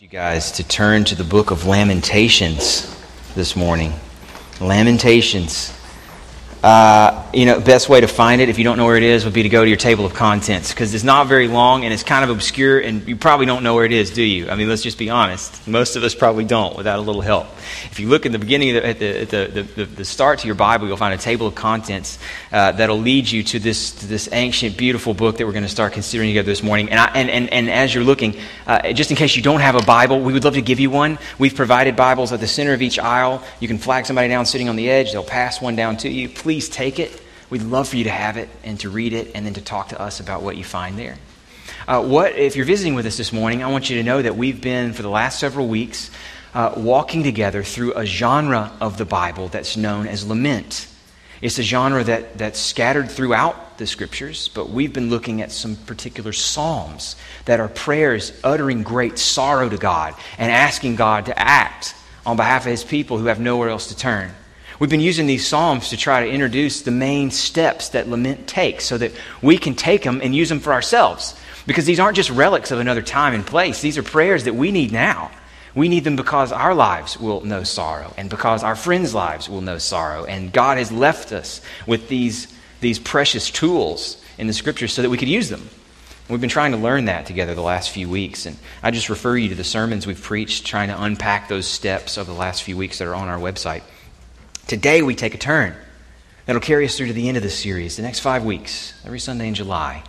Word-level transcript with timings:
you 0.00 0.08
guys 0.08 0.52
to 0.52 0.66
turn 0.66 1.04
to 1.04 1.14
the 1.14 1.24
book 1.24 1.50
of 1.50 1.66
Lamentations 1.66 2.98
this 3.34 3.54
morning. 3.54 3.92
Lamentations. 4.58 5.78
Uh, 6.62 7.19
you 7.32 7.46
know, 7.46 7.60
best 7.60 7.88
way 7.88 8.00
to 8.00 8.08
find 8.08 8.40
it 8.40 8.48
if 8.48 8.58
you 8.58 8.64
don't 8.64 8.76
know 8.76 8.86
where 8.86 8.96
it 8.96 9.04
is 9.04 9.24
would 9.24 9.34
be 9.34 9.44
to 9.44 9.48
go 9.48 9.62
to 9.62 9.68
your 9.68 9.76
table 9.76 10.04
of 10.04 10.14
contents 10.14 10.70
because 10.70 10.92
it's 10.94 11.04
not 11.04 11.28
very 11.28 11.46
long 11.46 11.84
and 11.84 11.94
it's 11.94 12.02
kind 12.02 12.24
of 12.24 12.30
obscure 12.30 12.80
and 12.80 13.06
you 13.06 13.14
probably 13.14 13.46
don't 13.46 13.62
know 13.62 13.74
where 13.74 13.84
it 13.84 13.92
is, 13.92 14.10
do 14.10 14.22
you? 14.22 14.50
I 14.50 14.56
mean, 14.56 14.68
let's 14.68 14.82
just 14.82 14.98
be 14.98 15.10
honest. 15.10 15.68
Most 15.68 15.94
of 15.94 16.02
us 16.02 16.14
probably 16.14 16.44
don't 16.44 16.76
without 16.76 16.98
a 16.98 17.02
little 17.02 17.20
help. 17.20 17.46
If 17.84 18.00
you 18.00 18.08
look 18.08 18.26
in 18.26 18.32
the 18.32 18.38
beginning, 18.38 18.74
the, 18.74 18.86
at, 18.86 18.98
the, 18.98 19.20
at 19.20 19.30
the, 19.30 19.62
the, 19.62 19.84
the, 19.84 20.04
start 20.04 20.40
to 20.40 20.46
your 20.46 20.56
Bible, 20.56 20.88
you'll 20.88 20.96
find 20.96 21.14
a 21.14 21.18
table 21.18 21.46
of 21.46 21.54
contents 21.54 22.18
uh, 22.50 22.72
that'll 22.72 22.98
lead 22.98 23.30
you 23.30 23.44
to 23.44 23.60
this, 23.60 23.92
to 23.92 24.06
this 24.06 24.28
ancient, 24.32 24.76
beautiful 24.76 25.14
book 25.14 25.38
that 25.38 25.46
we're 25.46 25.52
going 25.52 25.62
to 25.62 25.68
start 25.68 25.92
considering 25.92 26.30
together 26.30 26.46
this 26.46 26.64
morning. 26.64 26.90
And, 26.90 26.98
I, 26.98 27.06
and, 27.14 27.30
and, 27.30 27.52
and 27.52 27.70
as 27.70 27.94
you're 27.94 28.04
looking, 28.04 28.36
uh, 28.66 28.92
just 28.92 29.10
in 29.10 29.16
case 29.16 29.36
you 29.36 29.42
don't 29.42 29.60
have 29.60 29.76
a 29.76 29.82
Bible, 29.82 30.20
we 30.20 30.32
would 30.32 30.42
love 30.42 30.54
to 30.54 30.62
give 30.62 30.80
you 30.80 30.90
one. 30.90 31.18
We've 31.38 31.54
provided 31.54 31.94
Bibles 31.94 32.32
at 32.32 32.40
the 32.40 32.48
center 32.48 32.72
of 32.72 32.82
each 32.82 32.98
aisle. 32.98 33.44
You 33.60 33.68
can 33.68 33.78
flag 33.78 34.06
somebody 34.06 34.28
down 34.28 34.46
sitting 34.46 34.68
on 34.68 34.74
the 34.74 34.90
edge, 34.90 35.12
they'll 35.12 35.22
pass 35.22 35.60
one 35.60 35.76
down 35.76 35.96
to 35.98 36.08
you. 36.08 36.28
Please 36.28 36.68
take 36.68 36.98
it. 36.98 37.19
We'd 37.50 37.62
love 37.62 37.88
for 37.88 37.96
you 37.96 38.04
to 38.04 38.10
have 38.10 38.36
it 38.36 38.48
and 38.62 38.78
to 38.80 38.88
read 38.88 39.12
it 39.12 39.32
and 39.34 39.44
then 39.44 39.54
to 39.54 39.60
talk 39.60 39.88
to 39.88 40.00
us 40.00 40.20
about 40.20 40.42
what 40.42 40.56
you 40.56 40.64
find 40.64 40.98
there. 40.98 41.16
Uh, 41.86 42.02
what, 42.02 42.36
if 42.36 42.56
you're 42.56 42.64
visiting 42.64 42.94
with 42.94 43.06
us 43.06 43.16
this 43.16 43.32
morning, 43.32 43.62
I 43.62 43.70
want 43.70 43.90
you 43.90 43.96
to 43.96 44.02
know 44.02 44.22
that 44.22 44.36
we've 44.36 44.60
been, 44.60 44.92
for 44.92 45.02
the 45.02 45.08
last 45.08 45.40
several 45.40 45.66
weeks, 45.66 46.10
uh, 46.54 46.74
walking 46.76 47.22
together 47.22 47.62
through 47.62 47.94
a 47.94 48.06
genre 48.06 48.72
of 48.80 48.98
the 48.98 49.04
Bible 49.04 49.48
that's 49.48 49.76
known 49.76 50.06
as 50.06 50.26
lament. 50.26 50.86
It's 51.40 51.58
a 51.58 51.62
genre 51.62 52.04
that, 52.04 52.36
that's 52.38 52.60
scattered 52.60 53.10
throughout 53.10 53.78
the 53.78 53.86
scriptures, 53.86 54.48
but 54.48 54.70
we've 54.70 54.92
been 54.92 55.10
looking 55.10 55.40
at 55.40 55.50
some 55.50 55.74
particular 55.74 56.32
psalms 56.32 57.16
that 57.46 57.60
are 57.60 57.68
prayers 57.68 58.38
uttering 58.44 58.82
great 58.82 59.18
sorrow 59.18 59.68
to 59.68 59.78
God 59.78 60.14
and 60.38 60.52
asking 60.52 60.96
God 60.96 61.26
to 61.26 61.38
act 61.38 61.94
on 62.26 62.36
behalf 62.36 62.66
of 62.66 62.70
his 62.70 62.84
people 62.84 63.18
who 63.18 63.26
have 63.26 63.40
nowhere 63.40 63.70
else 63.70 63.88
to 63.88 63.96
turn. 63.96 64.32
We've 64.80 64.88
been 64.88 65.00
using 65.00 65.26
these 65.26 65.46
psalms 65.46 65.90
to 65.90 65.98
try 65.98 66.24
to 66.24 66.32
introduce 66.32 66.80
the 66.80 66.90
main 66.90 67.30
steps 67.30 67.90
that 67.90 68.08
lament 68.08 68.46
takes 68.46 68.86
so 68.86 68.96
that 68.96 69.12
we 69.42 69.58
can 69.58 69.74
take 69.74 70.02
them 70.04 70.22
and 70.22 70.34
use 70.34 70.48
them 70.48 70.58
for 70.58 70.72
ourselves. 70.72 71.36
Because 71.66 71.84
these 71.84 72.00
aren't 72.00 72.16
just 72.16 72.30
relics 72.30 72.70
of 72.70 72.80
another 72.80 73.02
time 73.02 73.34
and 73.34 73.46
place, 73.46 73.82
these 73.82 73.98
are 73.98 74.02
prayers 74.02 74.44
that 74.44 74.54
we 74.54 74.72
need 74.72 74.90
now. 74.90 75.30
We 75.74 75.90
need 75.90 76.04
them 76.04 76.16
because 76.16 76.50
our 76.50 76.74
lives 76.74 77.20
will 77.20 77.42
know 77.42 77.62
sorrow 77.62 78.14
and 78.16 78.30
because 78.30 78.62
our 78.62 78.74
friends' 78.74 79.14
lives 79.14 79.50
will 79.50 79.60
know 79.60 79.76
sorrow. 79.76 80.24
And 80.24 80.50
God 80.50 80.78
has 80.78 80.90
left 80.90 81.30
us 81.30 81.60
with 81.86 82.08
these, 82.08 82.48
these 82.80 82.98
precious 82.98 83.50
tools 83.50 84.16
in 84.38 84.46
the 84.46 84.54
scriptures 84.54 84.94
so 84.94 85.02
that 85.02 85.10
we 85.10 85.18
could 85.18 85.28
use 85.28 85.50
them. 85.50 85.68
We've 86.30 86.40
been 86.40 86.48
trying 86.48 86.72
to 86.72 86.78
learn 86.78 87.04
that 87.04 87.26
together 87.26 87.54
the 87.54 87.60
last 87.60 87.90
few 87.90 88.08
weeks. 88.08 88.46
And 88.46 88.56
I 88.82 88.92
just 88.92 89.10
refer 89.10 89.36
you 89.36 89.50
to 89.50 89.54
the 89.54 89.62
sermons 89.62 90.06
we've 90.06 90.22
preached, 90.22 90.64
trying 90.64 90.88
to 90.88 91.02
unpack 91.02 91.48
those 91.48 91.66
steps 91.66 92.16
over 92.16 92.32
the 92.32 92.38
last 92.38 92.62
few 92.62 92.78
weeks 92.78 92.98
that 92.98 93.08
are 93.08 93.14
on 93.14 93.28
our 93.28 93.38
website. 93.38 93.82
Today, 94.66 95.02
we 95.02 95.14
take 95.14 95.34
a 95.34 95.38
turn 95.38 95.74
that'll 96.46 96.60
carry 96.60 96.84
us 96.84 96.96
through 96.96 97.08
to 97.08 97.12
the 97.12 97.28
end 97.28 97.36
of 97.36 97.42
this 97.42 97.58
series, 97.58 97.96
the 97.96 98.02
next 98.02 98.20
five 98.20 98.44
weeks, 98.44 98.94
every 99.04 99.20
Sunday 99.20 99.48
in 99.48 99.54
July. 99.54 100.02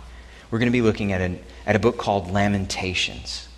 We're 0.50 0.58
going 0.58 0.70
to 0.70 0.72
be 0.72 0.82
looking 0.82 1.12
at, 1.12 1.20
an, 1.20 1.40
at 1.66 1.76
a 1.76 1.78
book 1.78 1.98
called 1.98 2.30
Lamentations. 2.30 3.48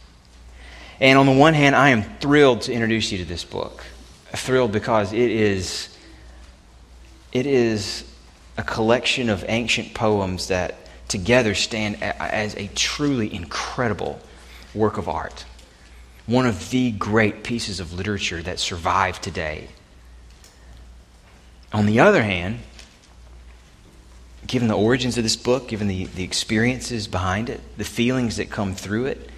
And 1.01 1.19
on 1.19 1.27
the 1.27 1.33
one 1.33 1.55
hand, 1.55 1.75
I 1.75 1.91
am 1.91 2.03
thrilled 2.03 2.63
to 2.63 2.73
introduce 2.73 3.11
you 3.11 3.19
to 3.19 3.25
this 3.25 3.45
book. 3.45 3.83
Thrilled 4.33 4.73
because 4.73 5.13
it 5.13 5.31
is, 5.31 5.97
it 7.33 7.47
is 7.47 8.11
a 8.57 8.63
collection 8.63 9.29
of 9.29 9.45
ancient 9.49 9.95
poems 9.95 10.49
that 10.49 10.77
together 11.09 11.55
stand 11.55 12.03
as 12.03 12.55
a 12.55 12.69
truly 12.69 13.35
incredible 13.35 14.21
work 14.75 14.99
of 14.99 15.09
art. 15.09 15.45
One 16.27 16.47
of 16.47 16.71
the 16.71 16.93
great 16.93 17.45
pieces 17.45 17.81
of 17.81 17.93
literature 17.93 18.43
that 18.43 18.59
survive 18.59 19.21
today. 19.21 19.69
On 21.75 21.87
the 21.87 21.99
other 21.99 22.23
hand, 22.23 22.61
given 24.47 24.69
the 24.69 24.77
origins 24.77 25.19
of 25.19 25.25
this 25.25 25.35
book, 25.35 25.67
given 25.67 25.89
the, 25.89 26.05
the 26.05 26.23
experiences 26.23 27.09
behind 27.09 27.51
it, 27.51 27.61
the 27.77 27.85
feelings 27.85 28.37
that 28.37 28.49
come 28.49 28.77
through 28.77 29.07
it, 29.07 29.29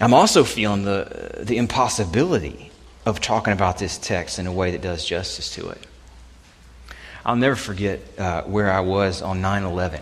I'm 0.00 0.12
also 0.12 0.42
feeling 0.42 0.82
the, 0.82 1.38
the 1.44 1.56
impossibility 1.56 2.72
of 3.06 3.20
talking 3.20 3.52
about 3.52 3.78
this 3.78 3.96
text 3.96 4.40
in 4.40 4.48
a 4.48 4.52
way 4.52 4.72
that 4.72 4.82
does 4.82 5.04
justice 5.04 5.54
to 5.54 5.68
it. 5.68 5.86
I'll 7.24 7.36
never 7.36 7.54
forget 7.54 8.00
uh, 8.18 8.42
where 8.42 8.72
I 8.72 8.80
was 8.80 9.22
on 9.22 9.40
9 9.40 9.62
11, 9.62 10.00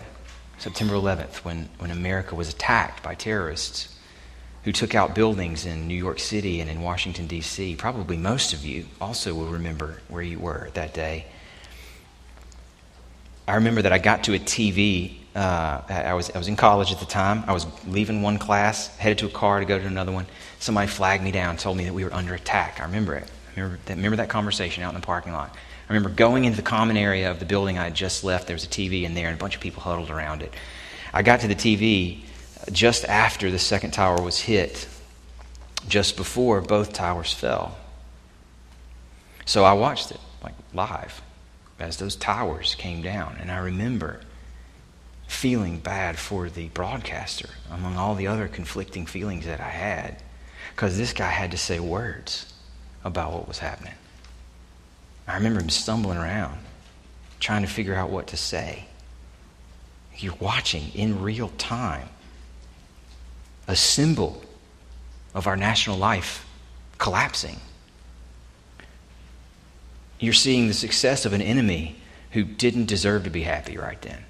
September 0.57 0.95
11th, 0.95 1.35
when, 1.43 1.69
when 1.77 1.91
America 1.91 2.33
was 2.33 2.49
attacked 2.49 3.03
by 3.03 3.13
terrorists 3.13 3.95
who 4.69 4.73
took 4.73 4.93
out 4.93 5.15
buildings 5.15 5.65
in 5.65 5.87
New 5.87 5.95
York 5.95 6.19
City 6.19 6.61
and 6.61 6.69
in 6.69 6.79
Washington, 6.83 7.25
D.C. 7.25 7.75
Probably 7.75 8.15
most 8.15 8.53
of 8.53 8.63
you 8.63 8.85
also 9.01 9.33
will 9.33 9.47
remember 9.47 9.99
where 10.09 10.21
you 10.21 10.37
were 10.37 10.69
that 10.75 10.93
day. 10.93 11.25
I 13.47 13.55
remember 13.55 13.81
that 13.81 13.91
I 13.91 13.97
got 13.97 14.25
to 14.25 14.35
a 14.35 14.37
TV 14.37 15.15
uh, 15.33 15.81
I, 15.89 16.13
was, 16.13 16.29
I 16.29 16.37
was 16.37 16.47
in 16.47 16.55
college 16.55 16.91
at 16.91 16.99
the 16.99 17.07
time. 17.07 17.43
I 17.47 17.53
was 17.53 17.65
leaving 17.87 18.21
one 18.21 18.37
class, 18.37 18.95
headed 18.97 19.17
to 19.19 19.25
a 19.25 19.29
car 19.29 19.59
to 19.59 19.65
go 19.65 19.79
to 19.79 19.87
another 19.87 20.11
one. 20.11 20.27
Somebody 20.59 20.85
flagged 20.85 21.23
me 21.23 21.31
down, 21.31 21.57
told 21.57 21.75
me 21.75 21.85
that 21.85 21.93
we 21.93 22.03
were 22.03 22.13
under 22.13 22.35
attack. 22.35 22.79
I 22.79 22.83
remember 22.83 23.15
it. 23.15 23.23
I 23.23 23.59
remember 23.59 23.79
that, 23.85 23.95
remember 23.95 24.17
that 24.17 24.29
conversation 24.29 24.83
out 24.83 24.93
in 24.93 25.01
the 25.01 25.05
parking 25.05 25.33
lot. 25.33 25.49
I 25.51 25.93
remember 25.93 26.15
going 26.15 26.45
into 26.45 26.57
the 26.57 26.61
common 26.61 26.95
area 26.95 27.31
of 27.31 27.39
the 27.39 27.45
building 27.45 27.79
I 27.79 27.85
had 27.85 27.95
just 27.95 28.23
left. 28.23 28.45
There 28.45 28.55
was 28.55 28.65
a 28.65 28.67
TV 28.67 29.01
in 29.01 29.15
there, 29.15 29.29
and 29.29 29.35
a 29.35 29.39
bunch 29.39 29.55
of 29.55 29.61
people 29.61 29.81
huddled 29.81 30.11
around 30.11 30.43
it. 30.43 30.53
I 31.11 31.23
got 31.23 31.39
to 31.39 31.47
the 31.47 31.55
TV 31.55 32.25
just 32.71 33.05
after 33.05 33.49
the 33.51 33.59
second 33.59 33.91
tower 33.91 34.21
was 34.21 34.41
hit, 34.41 34.87
just 35.87 36.17
before 36.17 36.61
both 36.61 36.93
towers 36.93 37.33
fell. 37.33 37.77
So 39.45 39.63
I 39.63 39.73
watched 39.73 40.11
it, 40.11 40.19
like 40.43 40.53
live, 40.73 41.21
as 41.79 41.97
those 41.97 42.15
towers 42.15 42.75
came 42.75 43.01
down. 43.01 43.37
And 43.39 43.51
I 43.51 43.57
remember 43.57 44.21
feeling 45.27 45.79
bad 45.79 46.17
for 46.17 46.49
the 46.49 46.67
broadcaster 46.69 47.49
among 47.71 47.95
all 47.95 48.15
the 48.15 48.27
other 48.27 48.47
conflicting 48.47 49.05
feelings 49.05 49.45
that 49.45 49.59
I 49.59 49.69
had 49.69 50.21
because 50.75 50.97
this 50.97 51.13
guy 51.13 51.29
had 51.29 51.51
to 51.51 51.57
say 51.57 51.79
words 51.79 52.51
about 53.03 53.33
what 53.33 53.47
was 53.47 53.59
happening. 53.59 53.93
I 55.27 55.35
remember 55.35 55.61
him 55.61 55.69
stumbling 55.69 56.17
around 56.17 56.57
trying 57.39 57.61
to 57.61 57.67
figure 57.67 57.95
out 57.95 58.09
what 58.09 58.27
to 58.27 58.37
say. 58.37 58.85
You're 60.17 60.35
watching 60.39 60.89
in 60.93 61.21
real 61.21 61.49
time 61.57 62.09
a 63.69 63.75
symbol 63.75 64.41
of 65.35 65.45
our 65.45 65.55
national 65.55 65.95
life 65.95 66.43
collapsing. 66.97 67.57
You're 70.19 70.33
seeing 70.33 70.67
the 70.67 70.73
success 70.73 71.23
of 71.23 71.33
an 71.33 71.41
enemy 71.41 71.97
who 72.31 72.43
didn't 72.43 72.87
deserve 72.87 73.25
to 73.25 73.29
be 73.29 73.43
happy 73.43 73.77
right 73.77 74.01
then. 74.01 74.25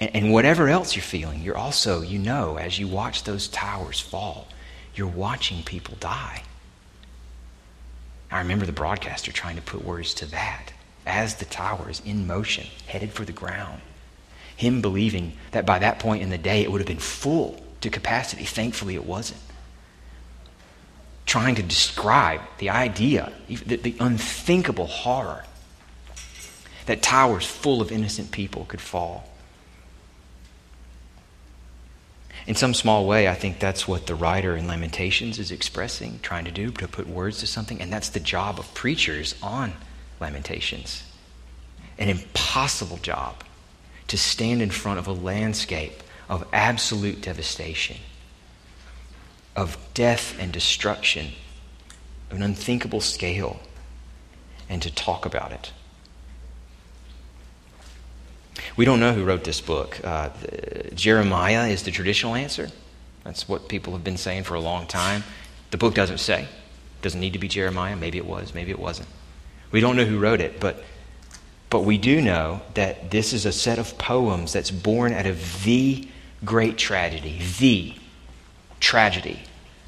And, 0.00 0.32
whatever 0.32 0.68
else 0.68 0.94
you're 0.96 1.02
feeling, 1.02 1.42
you're 1.42 1.56
also, 1.56 2.02
you 2.02 2.18
know, 2.18 2.58
as 2.58 2.78
you 2.78 2.88
watch 2.88 3.22
those 3.22 3.46
towers 3.48 4.00
fall, 4.00 4.48
you're 4.96 5.06
watching 5.06 5.62
people 5.62 5.96
die. 6.00 6.42
I 8.32 8.40
remember 8.40 8.66
the 8.66 8.72
broadcaster 8.72 9.30
trying 9.30 9.56
to 9.56 9.62
put 9.62 9.84
words 9.84 10.12
to 10.14 10.26
that 10.26 10.72
as 11.06 11.36
the 11.36 11.44
tower 11.44 11.88
is 11.88 12.02
in 12.04 12.26
motion, 12.26 12.66
headed 12.88 13.12
for 13.12 13.24
the 13.24 13.32
ground. 13.32 13.80
Him 14.56 14.82
believing 14.82 15.34
that 15.52 15.64
by 15.64 15.78
that 15.78 16.00
point 16.00 16.22
in 16.22 16.30
the 16.30 16.36
day 16.36 16.62
it 16.62 16.72
would 16.72 16.80
have 16.80 16.88
been 16.88 16.98
full 16.98 17.62
to 17.80 17.90
capacity. 17.90 18.44
Thankfully, 18.44 18.94
it 18.94 19.04
wasn't. 19.04 19.40
Trying 21.24 21.56
to 21.56 21.62
describe 21.62 22.40
the 22.58 22.70
idea, 22.70 23.32
the, 23.48 23.76
the 23.76 23.96
unthinkable 24.00 24.86
horror 24.86 25.44
that 26.86 27.02
towers 27.02 27.44
full 27.44 27.80
of 27.80 27.90
innocent 27.90 28.30
people 28.30 28.64
could 28.64 28.80
fall. 28.80 29.28
In 32.46 32.54
some 32.54 32.74
small 32.74 33.06
way, 33.08 33.26
I 33.26 33.34
think 33.34 33.58
that's 33.58 33.88
what 33.88 34.06
the 34.06 34.14
writer 34.14 34.56
in 34.56 34.68
Lamentations 34.68 35.40
is 35.40 35.50
expressing, 35.50 36.20
trying 36.22 36.44
to 36.44 36.52
do, 36.52 36.70
to 36.70 36.86
put 36.86 37.08
words 37.08 37.38
to 37.40 37.46
something. 37.46 37.80
And 37.80 37.92
that's 37.92 38.10
the 38.10 38.20
job 38.20 38.60
of 38.60 38.72
preachers 38.72 39.34
on 39.42 39.72
Lamentations. 40.20 41.02
An 41.98 42.08
impossible 42.08 42.98
job 42.98 43.42
to 44.06 44.16
stand 44.16 44.62
in 44.62 44.70
front 44.70 45.00
of 45.00 45.08
a 45.08 45.12
landscape 45.12 46.02
of 46.28 46.46
absolute 46.52 47.20
devastation, 47.20 47.96
of 49.54 49.78
death 49.94 50.36
and 50.38 50.52
destruction, 50.52 51.32
of 52.30 52.36
an 52.36 52.42
unthinkable 52.42 53.00
scale, 53.00 53.60
and 54.68 54.82
to 54.82 54.90
talk 54.90 55.24
about 55.24 55.52
it. 55.52 55.72
We 58.76 58.84
don't 58.84 59.00
know 59.00 59.12
who 59.12 59.24
wrote 59.24 59.44
this 59.44 59.60
book. 59.60 60.00
Uh, 60.02 60.30
Jeremiah 60.94 61.68
is 61.68 61.82
the 61.84 61.90
traditional 61.90 62.34
answer. 62.34 62.68
That's 63.24 63.48
what 63.48 63.68
people 63.68 63.92
have 63.92 64.04
been 64.04 64.16
saying 64.16 64.44
for 64.44 64.54
a 64.54 64.60
long 64.60 64.86
time. 64.86 65.24
The 65.70 65.78
book 65.78 65.94
doesn't 65.94 66.18
say. 66.18 66.42
It 66.42 67.02
doesn't 67.02 67.20
need 67.20 67.32
to 67.32 67.38
be 67.38 67.48
Jeremiah. 67.48 67.96
Maybe 67.96 68.18
it 68.18 68.26
was, 68.26 68.54
maybe 68.54 68.70
it 68.70 68.78
wasn't. 68.78 69.08
We 69.72 69.80
don't 69.80 69.96
know 69.96 70.04
who 70.04 70.18
wrote 70.18 70.40
it, 70.40 70.60
but, 70.60 70.82
but 71.70 71.80
we 71.80 71.98
do 71.98 72.20
know 72.20 72.60
that 72.74 73.10
this 73.10 73.32
is 73.32 73.46
a 73.46 73.52
set 73.52 73.78
of 73.78 73.98
poems 73.98 74.52
that's 74.52 74.70
born 74.70 75.12
out 75.12 75.26
of 75.26 75.64
the 75.64 76.08
great 76.44 76.76
tragedy, 76.78 77.40
the 77.58 77.94
tragedy 78.80 79.40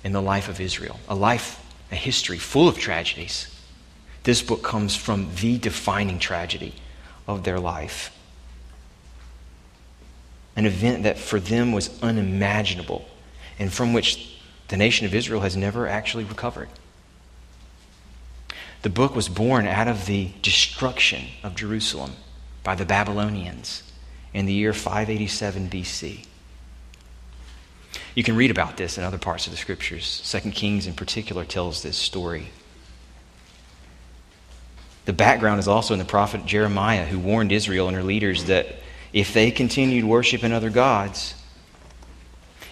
in 0.05 0.13
the 0.13 0.23
life 0.23 0.49
of 0.49 0.61
Israel, 0.61 0.99
a 1.09 1.15
life, 1.15 1.65
a 1.93 1.97
history 1.97 2.39
full 2.39 2.69
of 2.69 2.79
tragedies. 2.79 3.55
This 4.25 4.43
book 4.43 4.63
comes 4.63 4.97
from 4.97 5.31
the 5.37 5.59
defining 5.59 6.19
tragedy 6.19 6.75
of 7.27 7.45
their 7.45 7.61
life. 7.61 8.15
An 10.57 10.67
event 10.67 11.05
that 11.05 11.19
for 11.19 11.39
them 11.39 11.73
was 11.73 12.03
unimaginable 12.03 13.09
and 13.59 13.73
from 13.73 13.93
which 13.93 14.39
the 14.69 14.77
nation 14.77 15.07
of 15.07 15.15
Israel 15.15 15.41
has 15.41 15.57
never 15.57 15.87
actually 15.87 16.25
recovered. 16.25 16.69
The 18.83 18.91
book 18.91 19.15
was 19.15 19.29
born 19.29 19.67
out 19.67 19.89
of 19.89 20.07
the 20.07 20.31
destruction 20.43 21.27
of 21.43 21.57
Jerusalem 21.57 22.13
by 22.63 22.75
the 22.75 22.85
Babylonians 22.85 23.83
in 24.33 24.47
the 24.47 24.53
year 24.53 24.73
587 24.73 25.69
BC. 25.69 26.27
You 28.19 28.25
can 28.25 28.35
read 28.35 28.51
about 28.51 28.77
this 28.77 28.99
in 28.99 29.05
other 29.05 29.17
parts 29.17 29.47
of 29.47 29.53
the 29.53 29.57
scriptures. 29.57 30.05
Second 30.05 30.51
Kings, 30.51 30.89
in 30.89 30.95
particular, 30.95 31.45
tells 31.45 31.85
this 31.85 31.97
story. 31.97 32.49
The 35.05 35.13
background 35.13 35.61
is 35.61 35.69
also 35.69 35.95
in 35.95 36.01
the 36.01 36.05
prophet 36.05 36.45
Jeremiah, 36.45 37.05
who 37.05 37.21
warned 37.21 37.53
Israel 37.53 37.87
and 37.87 37.97
her 37.97 38.03
leaders 38.03 38.47
that 38.47 38.75
if 39.13 39.33
they 39.33 39.53
continued 39.53 40.05
worshiping 40.05 40.51
other 40.51 40.69
gods, 40.69 41.37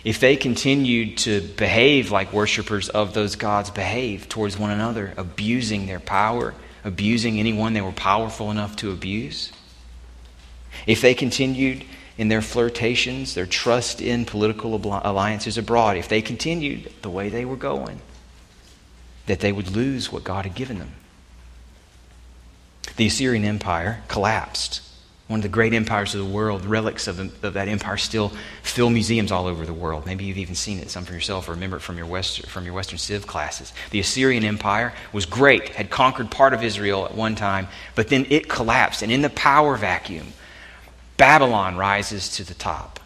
if 0.02 0.18
they 0.18 0.34
continued 0.34 1.16
to 1.18 1.42
behave 1.42 2.10
like 2.10 2.32
worshippers 2.32 2.88
of 2.88 3.14
those 3.14 3.36
gods 3.36 3.70
behave 3.70 4.28
towards 4.28 4.58
one 4.58 4.72
another, 4.72 5.14
abusing 5.16 5.86
their 5.86 6.00
power, 6.00 6.54
abusing 6.82 7.38
anyone 7.38 7.72
they 7.72 7.80
were 7.80 7.92
powerful 7.92 8.50
enough 8.50 8.74
to 8.74 8.90
abuse, 8.90 9.52
if 10.88 11.00
they 11.00 11.14
continued 11.14 11.84
in 12.18 12.28
their 12.28 12.42
flirtations, 12.42 13.34
their 13.34 13.46
trust 13.46 14.00
in 14.00 14.24
political 14.24 14.74
alliances 14.74 15.58
abroad, 15.58 15.96
if 15.96 16.08
they 16.08 16.22
continued 16.22 16.92
the 17.02 17.10
way 17.10 17.28
they 17.28 17.44
were 17.44 17.56
going, 17.56 18.00
that 19.26 19.40
they 19.40 19.52
would 19.52 19.70
lose 19.70 20.10
what 20.10 20.24
God 20.24 20.44
had 20.44 20.54
given 20.54 20.78
them. 20.78 20.92
The 22.96 23.06
Assyrian 23.06 23.44
Empire 23.44 24.02
collapsed 24.08 24.80
one 25.28 25.40
of 25.40 25.42
the 25.42 25.48
great 25.48 25.74
empires 25.74 26.14
of 26.14 26.20
the 26.20 26.32
world. 26.32 26.64
Relics 26.64 27.08
of, 27.08 27.18
of, 27.18 27.54
that 27.54 27.68
empire 27.68 27.96
still 27.96 28.32
fill 28.62 28.90
museums 28.90 29.32
all 29.32 29.46
over 29.46 29.66
the 29.66 29.74
world. 29.74 30.06
Maybe 30.06 30.24
you've 30.24 30.38
even 30.38 30.54
seen 30.54 30.78
it, 30.78 30.88
some 30.88 31.04
for 31.04 31.14
yourself, 31.14 31.48
or 31.48 31.52
remember 31.52 31.78
it 31.78 31.80
from 31.80 31.96
your, 31.96 32.06
West, 32.06 32.46
from 32.46 32.64
your 32.64 32.74
Western 32.74 32.98
Civ 32.98 33.26
classes. 33.26 33.72
The 33.90 33.98
Assyrian 33.98 34.44
Empire 34.44 34.92
was 35.12 35.26
great, 35.26 35.70
had 35.70 35.90
conquered 35.90 36.30
part 36.30 36.54
of 36.54 36.62
Israel 36.62 37.06
at 37.06 37.14
one 37.14 37.34
time, 37.34 37.66
but 37.96 38.08
then 38.08 38.26
it 38.30 38.48
collapsed. 38.48 39.02
And 39.02 39.10
in 39.10 39.22
the 39.22 39.30
power 39.30 39.76
vacuum, 39.76 40.32
Babylon 41.16 41.76
rises 41.76 42.28
to 42.36 42.44
the 42.44 42.54
top. 42.54 43.00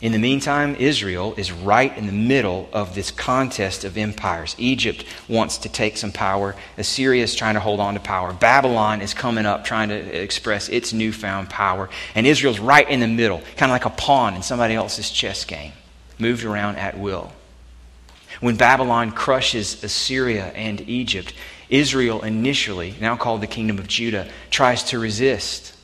In 0.00 0.12
the 0.12 0.18
meantime, 0.18 0.76
Israel 0.76 1.34
is 1.36 1.50
right 1.50 1.96
in 1.98 2.06
the 2.06 2.12
middle 2.12 2.68
of 2.72 2.94
this 2.94 3.10
contest 3.10 3.82
of 3.84 3.98
empires. 3.98 4.54
Egypt 4.56 5.04
wants 5.28 5.58
to 5.58 5.68
take 5.68 5.96
some 5.96 6.12
power. 6.12 6.54
Assyria 6.76 7.24
is 7.24 7.34
trying 7.34 7.54
to 7.54 7.60
hold 7.60 7.80
on 7.80 7.94
to 7.94 8.00
power. 8.00 8.32
Babylon 8.32 9.00
is 9.00 9.12
coming 9.12 9.44
up 9.44 9.64
trying 9.64 9.88
to 9.88 9.96
express 9.96 10.68
its 10.68 10.92
newfound 10.92 11.50
power. 11.50 11.90
And 12.14 12.28
Israel's 12.28 12.60
right 12.60 12.88
in 12.88 13.00
the 13.00 13.08
middle, 13.08 13.38
kind 13.56 13.72
of 13.72 13.74
like 13.74 13.86
a 13.86 13.90
pawn 13.90 14.34
in 14.34 14.42
somebody 14.42 14.74
else's 14.74 15.10
chess 15.10 15.44
game, 15.44 15.72
moved 16.16 16.44
around 16.44 16.76
at 16.76 16.96
will. 16.96 17.32
When 18.40 18.56
Babylon 18.56 19.10
crushes 19.10 19.82
Assyria 19.82 20.46
and 20.54 20.80
Egypt, 20.88 21.34
Israel 21.68 22.22
initially, 22.22 22.94
now 23.00 23.16
called 23.16 23.40
the 23.40 23.48
kingdom 23.48 23.80
of 23.80 23.88
Judah, 23.88 24.28
tries 24.50 24.84
to 24.84 25.00
resist. 25.00 25.74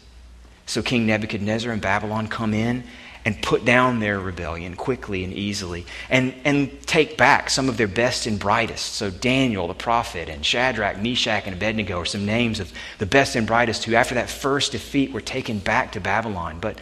So 0.67 0.83
King 0.83 1.07
Nebuchadnezzar 1.07 1.71
and 1.73 1.83
Babylon 1.83 2.29
come 2.29 2.55
in 2.55 2.85
and 3.25 3.41
put 3.41 3.65
down 3.65 4.01
their 4.01 4.21
rebellion 4.21 4.77
quickly 4.77 5.25
and 5.25 5.33
easily 5.33 5.87
and, 6.11 6.35
and 6.45 6.83
take 6.87 7.17
back 7.17 7.49
some 7.49 7.69
of 7.69 7.77
their 7.77 7.89
best 7.89 8.27
and 8.27 8.39
brightest. 8.39 8.95
So, 8.95 9.11
Daniel 9.11 9.67
the 9.67 9.75
prophet 9.75 10.29
and 10.29 10.45
Shadrach, 10.45 11.01
Meshach, 11.01 11.45
and 11.47 11.55
Abednego 11.55 12.01
are 12.01 12.05
some 12.05 12.27
names 12.27 12.61
of 12.61 12.73
the 12.99 13.07
best 13.07 13.35
and 13.35 13.47
brightest 13.47 13.85
who, 13.85 13.95
after 13.95 14.15
that 14.17 14.29
first 14.29 14.73
defeat, 14.73 15.13
were 15.13 15.23
taken 15.23 15.59
back 15.59 15.93
to 15.93 16.01
Babylon. 16.01 16.59
But, 16.61 16.79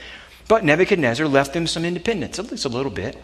but 0.48 0.64
Nebuchadnezzar 0.64 1.28
left 1.28 1.52
them 1.52 1.66
some 1.66 1.84
independence, 1.84 2.38
at 2.38 2.50
least 2.50 2.64
a 2.64 2.68
little 2.68 2.90
bit. 2.90 3.16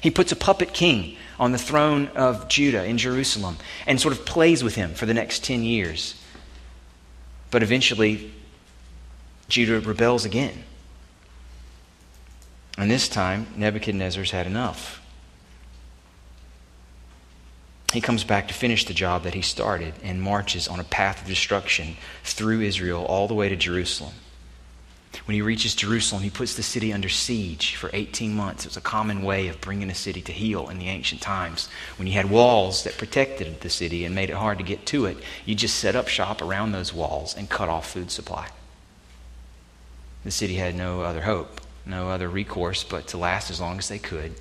He 0.00 0.10
puts 0.10 0.32
a 0.32 0.36
puppet 0.36 0.72
king 0.72 1.16
on 1.38 1.52
the 1.52 1.58
throne 1.58 2.08
of 2.16 2.48
Judah 2.48 2.84
in 2.84 2.98
Jerusalem 2.98 3.58
and 3.86 4.00
sort 4.00 4.14
of 4.14 4.24
plays 4.24 4.64
with 4.64 4.74
him 4.74 4.94
for 4.94 5.06
the 5.06 5.14
next 5.14 5.44
10 5.44 5.62
years. 5.62 6.20
But 7.50 7.62
eventually, 7.62 8.32
Judah 9.50 9.80
rebels 9.80 10.24
again. 10.24 10.64
And 12.78 12.90
this 12.90 13.08
time, 13.08 13.48
Nebuchadnezzar's 13.56 14.30
had 14.30 14.46
enough. 14.46 15.02
He 17.92 18.00
comes 18.00 18.22
back 18.22 18.46
to 18.48 18.54
finish 18.54 18.84
the 18.84 18.94
job 18.94 19.24
that 19.24 19.34
he 19.34 19.42
started 19.42 19.94
and 20.02 20.22
marches 20.22 20.68
on 20.68 20.78
a 20.78 20.84
path 20.84 21.22
of 21.22 21.28
destruction 21.28 21.96
through 22.22 22.60
Israel 22.60 23.04
all 23.04 23.26
the 23.26 23.34
way 23.34 23.48
to 23.48 23.56
Jerusalem. 23.56 24.14
When 25.24 25.34
he 25.34 25.42
reaches 25.42 25.74
Jerusalem, 25.74 26.22
he 26.22 26.30
puts 26.30 26.54
the 26.54 26.62
city 26.62 26.92
under 26.92 27.08
siege 27.08 27.74
for 27.74 27.90
18 27.92 28.32
months. 28.32 28.64
It 28.64 28.68
was 28.68 28.76
a 28.76 28.80
common 28.80 29.22
way 29.22 29.48
of 29.48 29.60
bringing 29.60 29.90
a 29.90 29.94
city 29.94 30.22
to 30.22 30.32
heel 30.32 30.68
in 30.68 30.78
the 30.78 30.86
ancient 30.86 31.20
times. 31.20 31.68
When 31.96 32.06
you 32.06 32.14
had 32.14 32.30
walls 32.30 32.84
that 32.84 32.96
protected 32.96 33.60
the 33.60 33.70
city 33.70 34.04
and 34.04 34.14
made 34.14 34.30
it 34.30 34.36
hard 34.36 34.58
to 34.58 34.64
get 34.64 34.86
to 34.86 35.06
it, 35.06 35.18
you 35.44 35.56
just 35.56 35.76
set 35.76 35.96
up 35.96 36.06
shop 36.06 36.40
around 36.40 36.70
those 36.70 36.94
walls 36.94 37.34
and 37.36 37.50
cut 37.50 37.68
off 37.68 37.90
food 37.90 38.12
supply. 38.12 38.50
The 40.24 40.30
city 40.30 40.54
had 40.54 40.74
no 40.74 41.02
other 41.02 41.22
hope 41.22 41.60
no 41.86 42.08
other 42.08 42.28
recourse 42.28 42.84
but 42.84 43.06
to 43.08 43.18
last 43.18 43.50
as 43.50 43.60
long 43.60 43.78
as 43.78 43.88
they 43.88 43.98
could, 43.98 44.34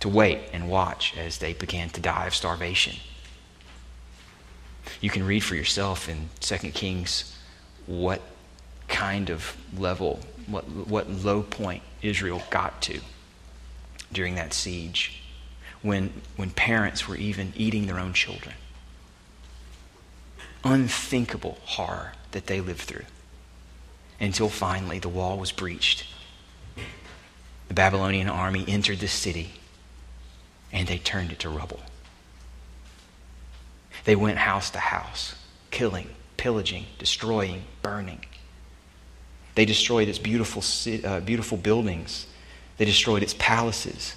to 0.00 0.08
wait 0.08 0.40
and 0.52 0.68
watch 0.68 1.16
as 1.16 1.38
they 1.38 1.52
began 1.52 1.88
to 1.90 2.00
die 2.00 2.26
of 2.26 2.34
starvation. 2.34 2.96
You 5.00 5.10
can 5.10 5.24
read 5.24 5.40
for 5.44 5.54
yourself 5.54 6.08
in 6.08 6.28
2 6.40 6.56
Kings 6.70 7.36
what 7.86 8.22
kind 8.88 9.30
of 9.30 9.56
level, 9.76 10.20
what, 10.46 10.64
what 10.68 11.10
low 11.10 11.42
point 11.42 11.82
Israel 12.02 12.42
got 12.50 12.80
to 12.82 13.00
during 14.12 14.34
that 14.36 14.54
siege 14.54 15.22
when, 15.82 16.12
when 16.36 16.50
parents 16.50 17.06
were 17.06 17.16
even 17.16 17.52
eating 17.56 17.86
their 17.86 17.98
own 17.98 18.12
children. 18.12 18.54
Unthinkable 20.64 21.58
horror 21.64 22.12
that 22.32 22.46
they 22.46 22.60
lived 22.60 22.80
through 22.80 23.04
until 24.20 24.48
finally 24.48 24.98
the 24.98 25.08
wall 25.08 25.38
was 25.38 25.52
breached 25.52 26.04
the 27.68 27.74
Babylonian 27.74 28.28
army 28.28 28.64
entered 28.66 28.98
the 28.98 29.08
city 29.08 29.50
and 30.72 30.88
they 30.88 30.98
turned 30.98 31.30
it 31.30 31.38
to 31.40 31.48
rubble. 31.48 31.80
They 34.04 34.16
went 34.16 34.38
house 34.38 34.70
to 34.70 34.78
house, 34.78 35.34
killing, 35.70 36.08
pillaging, 36.38 36.86
destroying, 36.98 37.64
burning. 37.82 38.24
They 39.54 39.64
destroyed 39.64 40.08
its 40.08 40.18
beautiful, 40.18 40.62
uh, 41.04 41.20
beautiful 41.20 41.58
buildings. 41.58 42.26
They 42.78 42.84
destroyed 42.84 43.22
its 43.22 43.34
palaces. 43.34 44.14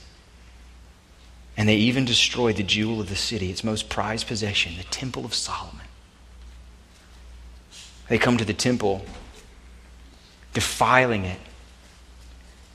And 1.58 1.68
they 1.68 1.76
even 1.76 2.06
destroyed 2.06 2.56
the 2.56 2.64
jewel 2.64 3.02
of 3.02 3.10
the 3.10 3.16
city, 3.16 3.50
its 3.50 3.64
most 3.64 3.90
prized 3.90 4.28
possession, 4.28 4.78
the 4.78 4.84
Temple 4.86 5.26
of 5.26 5.34
Solomon. 5.34 5.88
They 8.08 8.18
come 8.18 8.38
to 8.38 8.46
the 8.46 8.54
temple, 8.54 9.06
defiling 10.54 11.26
it, 11.26 11.40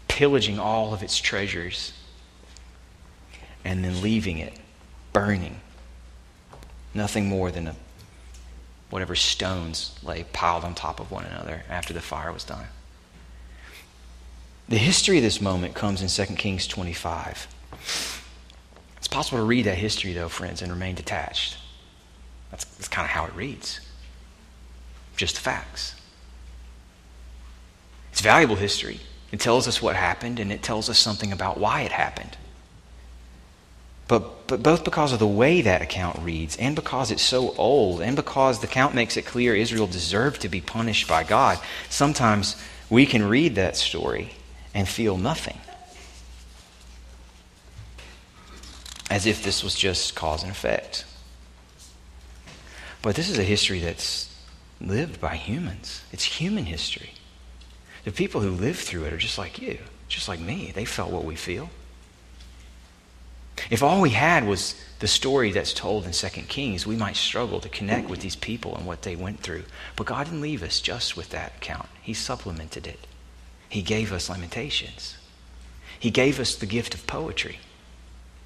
pillaging 0.09 0.59
all 0.59 0.95
of 0.95 1.03
its 1.03 1.19
treasures 1.19 1.93
and 3.65 3.85
then 3.85 4.01
leaving 4.01 4.39
it 4.39 4.55
burning. 5.13 5.61
Nothing 6.95 7.27
more 7.27 7.51
than 7.51 7.67
a, 7.67 7.75
whatever 8.91 9.15
stones 9.15 9.99
lay 10.03 10.25
piled 10.33 10.65
on 10.65 10.75
top 10.75 11.01
of 11.01 11.11
one 11.11 11.25
another 11.25 11.65
after 11.69 11.93
the 11.93 12.01
fire 12.01 12.33
was 12.33 12.45
done. 12.45 12.67
The 14.69 14.79
history 14.79 15.19
of 15.19 15.23
this 15.23 15.41
moment 15.41 15.75
comes 15.75 16.01
in 16.01 16.09
2 16.09 16.35
Kings 16.35 16.67
25. 16.67 17.49
It's 18.97 19.09
possible 19.09 19.39
to 19.39 19.45
read 19.45 19.67
that 19.67 19.79
history, 19.79 20.13
though, 20.13 20.29
friends, 20.29 20.63
and 20.63 20.73
remain 20.73 20.95
detached. 20.95 21.59
That's, 22.51 22.65
that's 22.65 22.89
kind 22.89 23.05
of 23.05 23.11
how 23.11 23.27
it 23.27 23.35
reads. 23.35 23.81
Just 25.17 25.35
the 25.35 25.41
facts. 25.41 25.96
It's 28.17 28.23
valuable 28.23 28.57
history. 28.57 29.01
It 29.31 29.41
tells 29.41 29.69
us 29.69 29.83
what 29.83 29.95
happened 29.95 30.41
and 30.41 30.51
it 30.51 30.63
tells 30.63 30.89
us 30.89 30.99
something 30.99 31.33
about 31.33 31.59
why 31.61 31.83
it 31.83 31.93
happened. 31.93 32.39
But, 34.09 34.47
but 34.47 34.63
both 34.63 34.85
because 34.85 35.13
of 35.13 35.19
the 35.19 35.27
way 35.27 35.61
that 35.61 35.83
account 35.83 36.21
reads 36.21 36.57
and 36.57 36.75
because 36.75 37.11
it's 37.11 37.23
so 37.23 37.55
old 37.59 38.01
and 38.01 38.17
because 38.17 38.61
the 38.61 38.69
account 38.69 38.95
makes 38.95 39.19
it 39.19 39.27
clear 39.27 39.55
Israel 39.55 39.87
deserved 39.87 40.41
to 40.41 40.49
be 40.49 40.63
punished 40.63 41.07
by 41.07 41.25
God, 41.25 41.59
sometimes 41.91 42.57
we 42.89 43.05
can 43.05 43.29
read 43.29 43.55
that 43.57 43.77
story 43.77 44.31
and 44.73 44.89
feel 44.89 45.19
nothing. 45.19 45.59
As 49.11 49.27
if 49.27 49.45
this 49.45 49.63
was 49.63 49.75
just 49.75 50.15
cause 50.15 50.43
and 50.43 50.51
effect. 50.51 51.05
But 53.03 53.15
this 53.15 53.29
is 53.29 53.39
a 53.39 53.45
history 53.45 53.81
that's 53.81 54.35
lived 54.81 55.21
by 55.21 55.37
humans, 55.37 56.03
it's 56.13 56.25
human 56.25 56.65
history. 56.65 57.11
The 58.07 58.13
people 58.13 58.41
who 58.41 58.51
live 58.51 58.79
through 58.79 59.03
it 59.07 59.13
are 59.13 59.19
just 59.19 59.37
like 59.37 59.61
you, 59.61 59.79
just 60.07 60.29
like 60.29 60.39
me. 60.39 60.71
They 60.73 60.85
felt 60.85 61.11
what 61.11 61.25
we 61.25 61.35
feel. 61.35 61.71
If 63.69 63.83
all 63.83 64.01
we 64.01 64.11
had 64.11 64.47
was 64.47 64.77
the 65.01 65.09
story 65.09 65.51
that's 65.51 65.73
told 65.73 66.07
in 66.07 66.13
2 66.13 66.29
Kings, 66.43 66.87
we 66.87 66.95
might 66.95 67.17
struggle 67.17 67.59
to 67.59 67.69
connect 67.69 68.09
with 68.09 68.21
these 68.21 68.37
people 68.37 68.77
and 68.77 68.87
what 68.87 69.03
they 69.03 69.17
went 69.17 69.41
through. 69.41 69.65
But 69.97 70.07
God 70.07 70.27
didn't 70.27 70.41
leave 70.41 70.63
us 70.63 70.81
just 70.81 71.17
with 71.17 71.31
that 71.31 71.57
account, 71.57 71.89
He 72.01 72.15
supplemented 72.15 72.87
it. 72.87 73.09
He 73.69 73.83
gave 73.83 74.13
us 74.13 74.31
Lamentations, 74.31 75.17
He 75.99 76.13
gave 76.13 76.39
us 76.39 76.55
the 76.55 76.67
gift 76.67 76.95
of 76.95 77.09
poetry. 77.09 77.59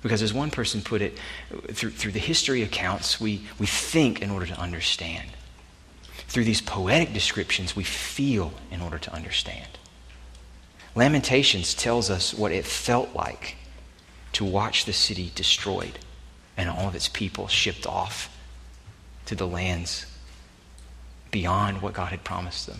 Because 0.02 0.22
as 0.22 0.32
one 0.32 0.50
person 0.50 0.80
put 0.80 1.02
it, 1.02 1.18
through, 1.72 1.90
through 1.90 2.12
the 2.12 2.18
history 2.18 2.62
accounts, 2.62 3.20
we, 3.20 3.42
we 3.58 3.66
think 3.66 4.22
in 4.22 4.30
order 4.30 4.46
to 4.46 4.58
understand. 4.58 5.28
Through 6.30 6.44
these 6.44 6.60
poetic 6.60 7.12
descriptions, 7.12 7.74
we 7.74 7.82
feel 7.82 8.52
in 8.70 8.80
order 8.80 8.98
to 8.98 9.12
understand. 9.12 9.66
Lamentations 10.94 11.74
tells 11.74 12.08
us 12.08 12.32
what 12.32 12.52
it 12.52 12.64
felt 12.64 13.16
like 13.16 13.56
to 14.34 14.44
watch 14.44 14.84
the 14.84 14.92
city 14.92 15.32
destroyed 15.34 15.98
and 16.56 16.70
all 16.70 16.86
of 16.86 16.94
its 16.94 17.08
people 17.08 17.48
shipped 17.48 17.84
off 17.84 18.32
to 19.26 19.34
the 19.34 19.46
lands 19.46 20.06
beyond 21.32 21.82
what 21.82 21.94
God 21.94 22.10
had 22.10 22.22
promised 22.22 22.68
them. 22.68 22.78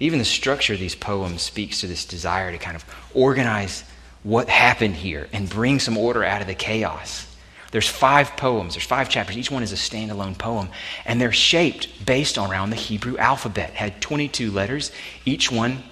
Even 0.00 0.18
the 0.18 0.24
structure 0.26 0.74
of 0.74 0.80
these 0.80 0.94
poems 0.94 1.40
speaks 1.40 1.80
to 1.80 1.86
this 1.86 2.04
desire 2.04 2.52
to 2.52 2.58
kind 2.58 2.76
of 2.76 2.84
organize 3.14 3.84
what 4.22 4.50
happened 4.50 4.96
here 4.96 5.28
and 5.32 5.48
bring 5.48 5.78
some 5.78 5.96
order 5.96 6.22
out 6.22 6.42
of 6.42 6.46
the 6.46 6.54
chaos. 6.54 7.26
There's 7.70 7.88
five 7.88 8.36
poems, 8.36 8.74
there's 8.74 8.86
five 8.86 9.08
chapters. 9.08 9.36
Each 9.38 9.50
one 9.50 9.62
is 9.62 9.72
a 9.72 9.76
standalone 9.76 10.36
poem, 10.36 10.70
and 11.04 11.20
they're 11.20 11.32
shaped 11.32 12.04
based 12.04 12.36
around 12.36 12.70
the 12.70 12.76
Hebrew 12.76 13.16
alphabet. 13.16 13.70
Had 13.74 14.00
22 14.00 14.50
letters. 14.50 14.90
Each 15.24 15.52
one 15.52 15.82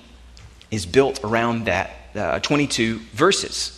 is 0.71 0.87
built 0.87 1.21
around 1.23 1.67
that 1.67 1.91
uh, 2.15 2.41
22 2.41 2.99
verses. 3.13 3.75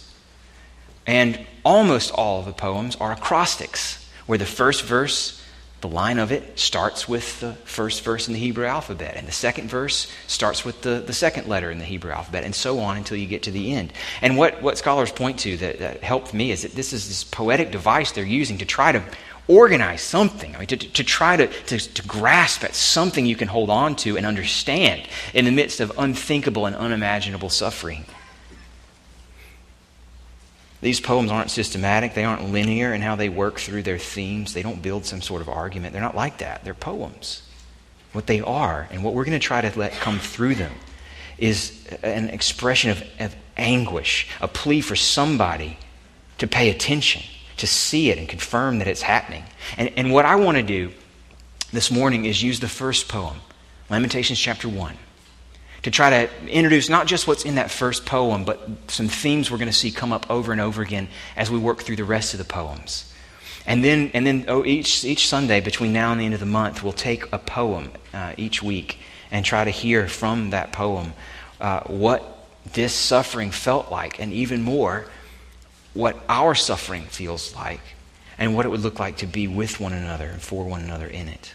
And 1.07 1.45
almost 1.65 2.11
all 2.13 2.41
of 2.41 2.47
the 2.47 2.53
poems 2.53 2.97
are 2.97 3.13
acrostics, 3.13 4.09
where 4.27 4.39
the 4.39 4.47
first 4.47 4.85
verse 4.85 5.40
the 5.81 5.89
line 5.89 6.19
of 6.19 6.31
it 6.31 6.59
starts 6.59 7.09
with 7.09 7.41
the 7.41 7.55
first 7.65 8.03
verse 8.03 8.29
in 8.29 8.35
the 8.35 8.41
Hebrew 8.41 8.67
alphabet, 8.67 9.17
and 9.17 9.27
the 9.27 9.33
second 9.33 9.69
verse 9.69 10.11
starts 10.27 10.65
with 10.65 10.83
the, 10.83 11.03
the 11.07 11.13
second 11.13 11.49
letter 11.49 11.71
in 11.71 11.79
the 11.79 11.85
Hebrew 11.85 12.11
alphabet, 12.11 12.45
and 12.45 12.55
so 12.55 12.81
on 12.81 12.97
until 12.97 13.17
you 13.17 13.27
get 13.27 13.43
to 13.45 13.51
the 13.51 13.73
end. 13.73 13.93
And 14.21 14.37
what, 14.37 14.63
what 14.63 14.79
scholars 14.79 15.11
point 15.11 15.39
to 15.41 15.57
that, 15.59 15.79
that 15.79 16.03
helped 16.03 16.35
me 16.35 16.51
is 16.51 16.63
that 16.63 16.73
this 16.73 16.93
is 16.93 17.09
this 17.09 17.25
poetic 17.25 17.71
device 17.71 18.13
they're 18.13 18.25
using 18.25 18.59
to 18.59 18.67
try 18.67 18.93
to 18.93 19.03
organize 19.49 20.01
something, 20.01 20.55
I 20.55 20.59
mean, 20.59 20.69
to, 20.69 20.77
to 20.77 21.03
try 21.03 21.37
to, 21.37 21.47
to, 21.47 21.79
to 21.79 22.03
grasp 22.07 22.63
at 22.63 22.75
something 22.75 23.27
you 23.27 23.35
can 23.35 23.49
hold 23.49 23.69
on 23.69 23.97
to 23.97 24.17
and 24.17 24.25
understand 24.25 25.09
in 25.35 25.45
the 25.45 25.51
midst 25.51 25.81
of 25.81 25.93
unthinkable 25.99 26.67
and 26.67 26.77
unimaginable 26.77 27.49
suffering. 27.49 28.05
These 30.81 31.01
poems 31.01 31.31
aren't 31.31 31.51
systematic, 31.51 32.15
they 32.15 32.25
aren't 32.25 32.51
linear 32.51 32.95
in 32.95 33.03
how 33.03 33.15
they 33.17 33.29
work 33.29 33.59
through 33.59 33.83
their 33.83 33.99
themes. 33.99 34.55
They 34.55 34.63
don't 34.63 34.81
build 34.81 35.05
some 35.05 35.21
sort 35.21 35.43
of 35.43 35.49
argument. 35.49 35.93
They're 35.93 36.01
not 36.01 36.17
like 36.17 36.39
that. 36.39 36.65
They're 36.65 36.75
poems. 36.75 37.43
What 38.13 38.27
they 38.27 38.41
are, 38.41 38.89
and 38.91 39.05
what 39.05 39.15
we're 39.15 39.25
going 39.25 39.39
to 39.39 39.47
try 39.47 39.61
to 39.61 39.79
let 39.79 39.93
come 39.93 40.19
through 40.19 40.55
them, 40.55 40.73
is 41.39 41.87
an 42.03 42.31
expression 42.31 42.91
of, 42.91 43.03
of 43.19 43.37
anguish, 43.57 44.29
a 44.41 44.49
plea 44.49 44.81
for 44.81 44.97
somebody 44.97 45.79
to 46.39 46.47
pay 46.47 46.71
attention, 46.71 47.23
to 47.59 47.67
see 47.67 48.11
it 48.11 48.19
and 48.19 48.29
confirm 48.29 48.79
that 48.79 48.89
it's 48.89 49.03
happening. 49.03 49.45
And, 49.77 49.93
and 49.97 50.13
what 50.13 50.25
I 50.25 50.37
want 50.37 50.57
to 50.57 50.63
do 50.63 50.93
this 51.73 51.91
morning 51.91 52.25
is 52.25 52.43
use 52.43 52.59
the 52.59 52.69
first 52.69 53.09
poem, 53.09 53.41
Lamentations 53.91 54.39
chapter 54.39 54.69
1 54.69 54.97
to 55.83 55.91
try 55.91 56.11
to 56.11 56.47
introduce 56.47 56.89
not 56.89 57.07
just 57.07 57.27
what's 57.27 57.45
in 57.45 57.55
that 57.55 57.71
first 57.71 58.05
poem, 58.05 58.45
but 58.45 58.69
some 58.89 59.09
themes 59.09 59.51
we're 59.51 59.59
going 59.59 59.69
to 59.69 59.77
see 59.77 59.91
come 59.91 60.13
up 60.13 60.31
over 60.31 60.53
and 60.53 60.61
over 60.61 60.83
again 60.83 61.09
as 61.37 61.51
we 61.51 61.59
work 61.59 61.83
through 61.83 61.97
the 61.97 62.05
rest 62.05 62.35
of 62.35 62.39
the 62.39 62.45
poems. 62.45 63.13
And 63.67 63.85
then, 63.85 64.11
and 64.15 64.27
then 64.27 64.45
oh, 64.49 64.65
each, 64.65 65.05
each 65.05 65.29
Sunday 65.29 65.61
between 65.61 65.93
now 65.93 66.13
and 66.13 66.21
the 66.21 66.25
end 66.25 66.35
of 66.35 66.41
the 66.41 66.47
month, 66.47 66.83
we'll 66.83 66.93
take 66.93 67.31
a 67.33 67.39
poem 67.39 67.93
uh, 68.13 68.35
each 68.37 68.63
week 68.63 68.99
and 69.31 69.45
try 69.45 69.65
to 69.65 69.71
hear 69.71 70.09
from 70.09 70.51
that 70.51 70.73
poem 70.73 71.13
uh, 71.61 71.81
what 71.83 72.47
this 72.73 72.93
suffering 72.93 73.51
felt 73.51 73.91
like, 73.91 74.21
and 74.21 74.33
even 74.33 74.63
more, 74.63 75.07
what 75.95 76.17
our 76.29 76.55
suffering 76.55 77.03
feels 77.05 77.55
like, 77.55 77.81
and 78.39 78.55
what 78.55 78.67
it 78.67 78.69
would 78.69 78.81
look 78.81 78.99
like 78.99 79.19
to 79.19 79.27
be 79.27 79.47
with 79.47 79.81
one 79.81 79.93
another 79.93 80.27
and 80.27 80.43
for 80.43 80.65
one 80.65 80.83
another 80.83 81.07
in 81.07 81.29
it. 81.29 81.55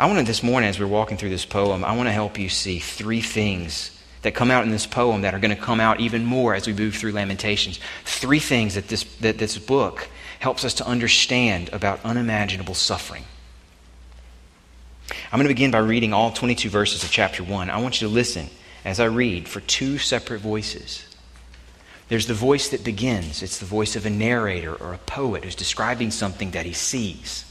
I 0.00 0.06
want 0.06 0.18
to, 0.18 0.24
this 0.24 0.42
morning, 0.42 0.70
as 0.70 0.80
we're 0.80 0.86
walking 0.86 1.18
through 1.18 1.28
this 1.28 1.44
poem, 1.44 1.84
I 1.84 1.94
want 1.94 2.08
to 2.08 2.12
help 2.12 2.38
you 2.38 2.48
see 2.48 2.78
three 2.78 3.20
things 3.20 3.94
that 4.22 4.34
come 4.34 4.50
out 4.50 4.64
in 4.64 4.70
this 4.70 4.86
poem 4.86 5.20
that 5.20 5.34
are 5.34 5.38
going 5.38 5.54
to 5.54 5.62
come 5.62 5.78
out 5.78 6.00
even 6.00 6.24
more 6.24 6.54
as 6.54 6.66
we 6.66 6.72
move 6.72 6.94
through 6.94 7.12
Lamentations. 7.12 7.78
Three 8.06 8.38
things 8.38 8.76
that 8.76 8.88
this, 8.88 9.04
that 9.18 9.36
this 9.36 9.58
book 9.58 10.08
helps 10.38 10.64
us 10.64 10.72
to 10.74 10.86
understand 10.86 11.68
about 11.74 12.02
unimaginable 12.02 12.72
suffering. 12.72 13.24
I'm 15.30 15.38
going 15.38 15.48
to 15.48 15.54
begin 15.54 15.70
by 15.70 15.80
reading 15.80 16.14
all 16.14 16.32
22 16.32 16.70
verses 16.70 17.04
of 17.04 17.10
chapter 17.10 17.44
1. 17.44 17.68
I 17.68 17.82
want 17.82 18.00
you 18.00 18.08
to 18.08 18.14
listen 18.14 18.48
as 18.86 19.00
I 19.00 19.04
read 19.04 19.48
for 19.48 19.60
two 19.60 19.98
separate 19.98 20.40
voices. 20.40 21.06
There's 22.08 22.26
the 22.26 22.32
voice 22.32 22.70
that 22.70 22.84
begins, 22.84 23.42
it's 23.42 23.58
the 23.58 23.66
voice 23.66 23.96
of 23.96 24.06
a 24.06 24.10
narrator 24.10 24.74
or 24.74 24.94
a 24.94 24.98
poet 24.98 25.44
who's 25.44 25.54
describing 25.54 26.10
something 26.10 26.52
that 26.52 26.64
he 26.64 26.72
sees. 26.72 27.44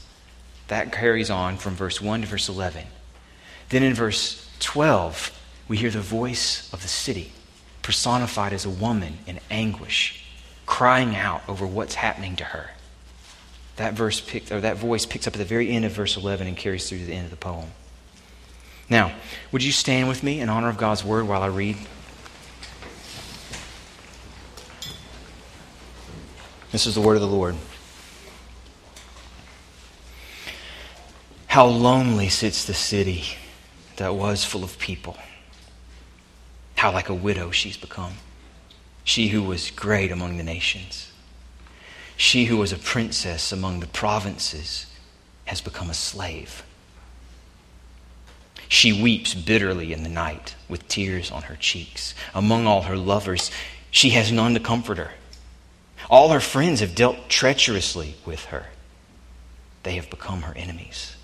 That 0.70 0.92
carries 0.92 1.30
on 1.30 1.56
from 1.56 1.74
verse 1.74 2.00
1 2.00 2.20
to 2.20 2.28
verse 2.28 2.48
11. 2.48 2.84
Then 3.70 3.82
in 3.82 3.92
verse 3.92 4.48
12, 4.60 5.36
we 5.66 5.76
hear 5.76 5.90
the 5.90 6.00
voice 6.00 6.72
of 6.72 6.82
the 6.82 6.88
city, 6.88 7.32
personified 7.82 8.52
as 8.52 8.64
a 8.64 8.70
woman 8.70 9.18
in 9.26 9.40
anguish, 9.50 10.24
crying 10.66 11.16
out 11.16 11.42
over 11.48 11.66
what's 11.66 11.96
happening 11.96 12.36
to 12.36 12.44
her. 12.44 12.70
That 13.76 13.94
verse 13.94 14.22
or 14.52 14.60
that 14.60 14.76
voice 14.76 15.06
picks 15.06 15.26
up 15.26 15.34
at 15.34 15.38
the 15.38 15.44
very 15.44 15.70
end 15.70 15.84
of 15.84 15.90
verse 15.90 16.16
11 16.16 16.46
and 16.46 16.56
carries 16.56 16.88
through 16.88 16.98
to 16.98 17.04
the 17.04 17.14
end 17.14 17.24
of 17.24 17.32
the 17.32 17.36
poem. 17.36 17.72
Now, 18.88 19.12
would 19.50 19.64
you 19.64 19.72
stand 19.72 20.06
with 20.06 20.22
me 20.22 20.40
in 20.40 20.48
honor 20.48 20.68
of 20.68 20.78
God's 20.78 21.04
word 21.04 21.26
while 21.26 21.42
I 21.42 21.48
read? 21.48 21.78
This 26.70 26.86
is 26.86 26.94
the 26.94 27.00
word 27.00 27.16
of 27.16 27.22
the 27.22 27.26
Lord. 27.26 27.56
How 31.50 31.66
lonely 31.66 32.28
sits 32.28 32.64
the 32.64 32.74
city 32.74 33.24
that 33.96 34.14
was 34.14 34.44
full 34.44 34.62
of 34.62 34.78
people. 34.78 35.18
How 36.76 36.92
like 36.92 37.08
a 37.08 37.12
widow 37.14 37.50
she's 37.50 37.76
become. 37.76 38.12
She 39.02 39.26
who 39.26 39.42
was 39.42 39.72
great 39.72 40.12
among 40.12 40.36
the 40.36 40.44
nations. 40.44 41.10
She 42.16 42.44
who 42.44 42.56
was 42.56 42.72
a 42.72 42.78
princess 42.78 43.50
among 43.50 43.80
the 43.80 43.88
provinces 43.88 44.86
has 45.46 45.60
become 45.60 45.90
a 45.90 45.94
slave. 45.94 46.62
She 48.68 49.02
weeps 49.02 49.34
bitterly 49.34 49.92
in 49.92 50.04
the 50.04 50.08
night 50.08 50.54
with 50.68 50.86
tears 50.86 51.32
on 51.32 51.42
her 51.42 51.56
cheeks. 51.56 52.14
Among 52.32 52.68
all 52.68 52.82
her 52.82 52.96
lovers, 52.96 53.50
she 53.90 54.10
has 54.10 54.30
none 54.30 54.54
to 54.54 54.60
comfort 54.60 54.98
her. 54.98 55.14
All 56.08 56.28
her 56.28 56.38
friends 56.38 56.78
have 56.78 56.94
dealt 56.94 57.28
treacherously 57.28 58.14
with 58.24 58.44
her. 58.44 58.66
They 59.82 59.96
have 59.96 60.08
become 60.10 60.42
her 60.42 60.56
enemies. 60.56 61.16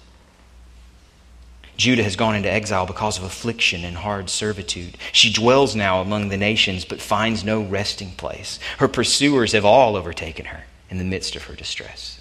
Judah 1.77 2.03
has 2.03 2.17
gone 2.17 2.35
into 2.35 2.51
exile 2.51 2.87
because 2.87 3.19
of 3.19 3.25
affliction 3.25 3.85
and 3.85 3.97
hard 3.97 4.31
servitude. 4.31 4.97
She 5.13 5.33
dwells 5.33 5.77
now 5.77 6.01
among 6.01 6.29
the 6.29 6.37
nations, 6.37 6.85
but 6.85 7.01
finds 7.01 7.45
no 7.45 7.63
resting 7.63 8.13
place. 8.13 8.59
Her 8.79 8.89
pursuers 8.89 9.53
have 9.53 9.65
all 9.65 9.97
overtaken 9.97 10.47
her 10.47 10.65
in 10.89 10.99
the 10.99 11.05
midst 11.05 11.37
of 11.37 11.45
her 11.45 11.55
distress. 11.55 12.21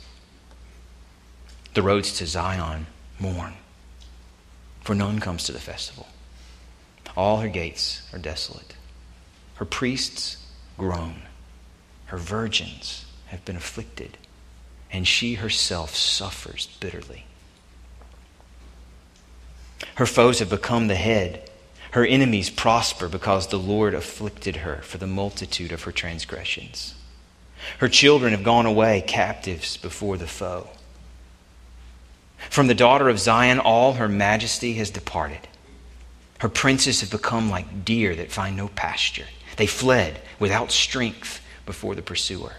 The 1.73 1.83
roads 1.83 2.17
to 2.17 2.25
Zion 2.25 2.87
mourn, 3.19 3.53
for 4.81 4.95
none 4.95 5.19
comes 5.19 5.43
to 5.45 5.51
the 5.51 5.59
festival. 5.59 6.07
All 7.15 7.37
her 7.37 7.47
gates 7.47 8.01
are 8.11 8.19
desolate. 8.19 8.75
Her 9.55 9.65
priests 9.65 10.37
groan. 10.77 11.21
Her 12.07 12.17
virgins 12.17 13.05
have 13.27 13.45
been 13.45 13.55
afflicted, 13.55 14.17
and 14.91 15.07
she 15.07 15.35
herself 15.35 15.95
suffers 15.95 16.67
bitterly. 16.79 17.24
Her 19.95 20.05
foes 20.05 20.39
have 20.39 20.49
become 20.49 20.87
the 20.87 20.95
head. 20.95 21.49
Her 21.91 22.05
enemies 22.05 22.49
prosper 22.49 23.07
because 23.07 23.47
the 23.47 23.59
Lord 23.59 23.93
afflicted 23.93 24.57
her 24.57 24.77
for 24.77 24.97
the 24.97 25.07
multitude 25.07 25.71
of 25.71 25.83
her 25.83 25.91
transgressions. 25.91 26.95
Her 27.79 27.87
children 27.87 28.31
have 28.31 28.43
gone 28.43 28.65
away 28.65 29.03
captives 29.05 29.77
before 29.77 30.17
the 30.17 30.27
foe. 30.27 30.69
From 32.49 32.67
the 32.67 32.75
daughter 32.75 33.09
of 33.09 33.19
Zion, 33.19 33.59
all 33.59 33.93
her 33.93 34.09
majesty 34.09 34.73
has 34.73 34.89
departed. 34.89 35.47
Her 36.39 36.49
princes 36.49 37.01
have 37.01 37.11
become 37.11 37.49
like 37.49 37.85
deer 37.85 38.15
that 38.15 38.31
find 38.31 38.57
no 38.57 38.67
pasture. 38.67 39.27
They 39.57 39.67
fled 39.67 40.21
without 40.37 40.71
strength 40.71 41.41
before 41.65 41.95
the 41.95 42.01
pursuer. 42.01 42.53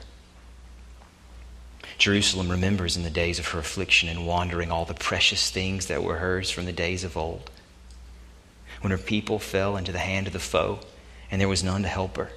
Jerusalem 1.99 2.51
remembers 2.51 2.97
in 2.97 3.03
the 3.03 3.11
days 3.11 3.39
of 3.39 3.49
her 3.49 3.59
affliction 3.59 4.09
and 4.09 4.27
wandering 4.27 4.71
all 4.71 4.85
the 4.85 4.95
precious 4.95 5.51
things 5.51 5.87
that 5.87 6.03
were 6.03 6.17
hers 6.17 6.51
from 6.51 6.67
the 6.67 6.73
days 6.73 7.05
of 7.05 7.17
old. 7.17 7.51
When 8.83 8.91
her 8.91 8.99
people 8.99 9.39
fell 9.39 9.77
into 9.77 9.93
the 9.93 9.99
hand 9.99 10.27
of 10.27 10.33
the 10.33 10.39
foe 10.39 10.81
and 11.31 11.41
there 11.41 11.49
was 11.49 11.65
none 11.65 11.83
to 11.83 11.89
help 11.89 12.17
her. 12.17 12.31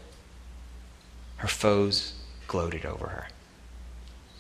Her 1.38 1.48
foes 1.48 2.14
gloated 2.48 2.86
over 2.86 3.08
her. 3.08 3.28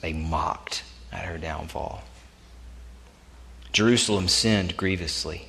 They 0.02 0.14
mocked 0.14 0.84
at 1.12 1.26
her 1.26 1.38
downfall. 1.38 2.04
Jerusalem 3.72 4.28
sinned 4.28 4.78
grievously. 4.78 5.48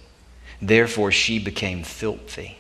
Therefore, 0.61 1.11
she 1.11 1.39
became 1.39 1.83
filthy. 1.83 2.59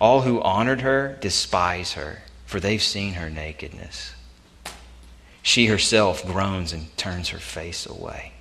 All 0.00 0.22
who 0.22 0.40
honored 0.42 0.82
her 0.82 1.18
despise 1.20 1.94
her, 1.94 2.22
for 2.46 2.60
they've 2.60 2.82
seen 2.82 3.14
her 3.14 3.28
nakedness. 3.28 4.12
She 5.48 5.64
herself 5.64 6.26
groans 6.26 6.74
and 6.74 6.94
turns 6.98 7.30
her 7.30 7.38
face 7.38 7.86
away. 7.86 8.32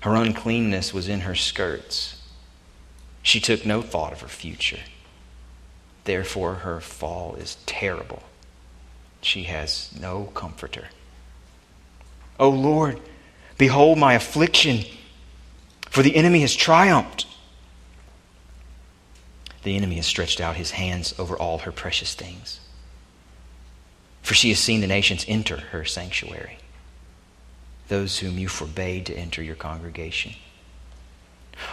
Her 0.00 0.14
uncleanness 0.14 0.92
was 0.92 1.08
in 1.08 1.20
her 1.20 1.34
skirts. 1.34 2.20
She 3.22 3.40
took 3.40 3.64
no 3.64 3.80
thought 3.80 4.12
of 4.12 4.20
her 4.20 4.28
future. 4.28 4.80
Therefore, 6.04 6.56
her 6.56 6.78
fall 6.78 7.36
is 7.36 7.56
terrible. 7.64 8.22
She 9.22 9.44
has 9.44 9.90
no 9.98 10.24
comforter. 10.34 10.88
O 12.38 12.50
Lord, 12.50 13.00
behold 13.56 13.96
my 13.96 14.12
affliction, 14.12 14.84
for 15.88 16.02
the 16.02 16.16
enemy 16.16 16.42
has 16.42 16.54
triumphed. 16.54 17.26
The 19.62 19.74
enemy 19.74 19.96
has 19.96 20.06
stretched 20.06 20.38
out 20.38 20.56
his 20.56 20.72
hands 20.72 21.14
over 21.18 21.34
all 21.34 21.60
her 21.60 21.72
precious 21.72 22.12
things. 22.12 22.60
For 24.30 24.34
she 24.34 24.50
has 24.50 24.60
seen 24.60 24.80
the 24.80 24.86
nations 24.86 25.24
enter 25.26 25.56
her 25.56 25.84
sanctuary, 25.84 26.58
those 27.88 28.20
whom 28.20 28.38
you 28.38 28.46
forbade 28.46 29.06
to 29.06 29.12
enter 29.12 29.42
your 29.42 29.56
congregation. 29.56 30.34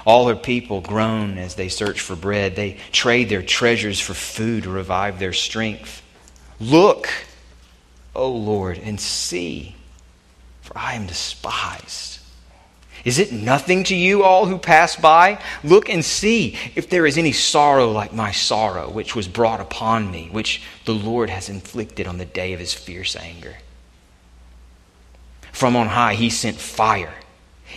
All 0.08 0.28
her 0.28 0.36
people 0.36 0.82
groan 0.82 1.38
as 1.38 1.54
they 1.54 1.70
search 1.70 2.02
for 2.02 2.16
bread. 2.16 2.56
They 2.56 2.80
trade 2.92 3.30
their 3.30 3.44
treasures 3.44 4.00
for 4.00 4.16
food 4.16 4.64
to 4.64 4.72
revive 4.72 5.20
their 5.20 5.34
strength. 5.34 6.02
Look, 6.60 7.08
O 8.16 8.32
Lord, 8.32 8.80
and 8.80 9.00
see, 9.00 9.76
for 10.64 10.76
I 10.76 10.96
am 10.96 11.06
despised. 11.06 12.16
Is 13.08 13.20
it 13.20 13.32
nothing 13.32 13.86
to 13.86 13.96
you, 13.96 14.24
all 14.24 14.48
who 14.48 14.58
pass 14.58 14.98
by? 14.98 15.42
Look 15.64 15.88
and 15.88 16.04
see 16.04 16.58
if 16.76 16.90
there 16.90 17.08
is 17.08 17.18
any 17.18 17.32
sorrow 17.32 17.90
like 17.90 18.12
my 18.12 18.34
sorrow, 18.34 18.90
which 18.90 19.16
was 19.16 19.30
brought 19.30 19.62
upon 19.62 20.12
me, 20.12 20.28
which 20.30 20.62
the 20.84 20.94
Lord 20.94 21.30
has 21.30 21.48
inflicted 21.48 22.06
on 22.06 22.18
the 22.18 22.26
day 22.26 22.52
of 22.52 22.60
his 22.60 22.74
fierce 22.74 23.16
anger. 23.16 23.60
From 25.54 25.78
on 25.78 25.88
high, 25.88 26.16
he 26.16 26.30
sent 26.30 26.58
fire. 26.58 27.14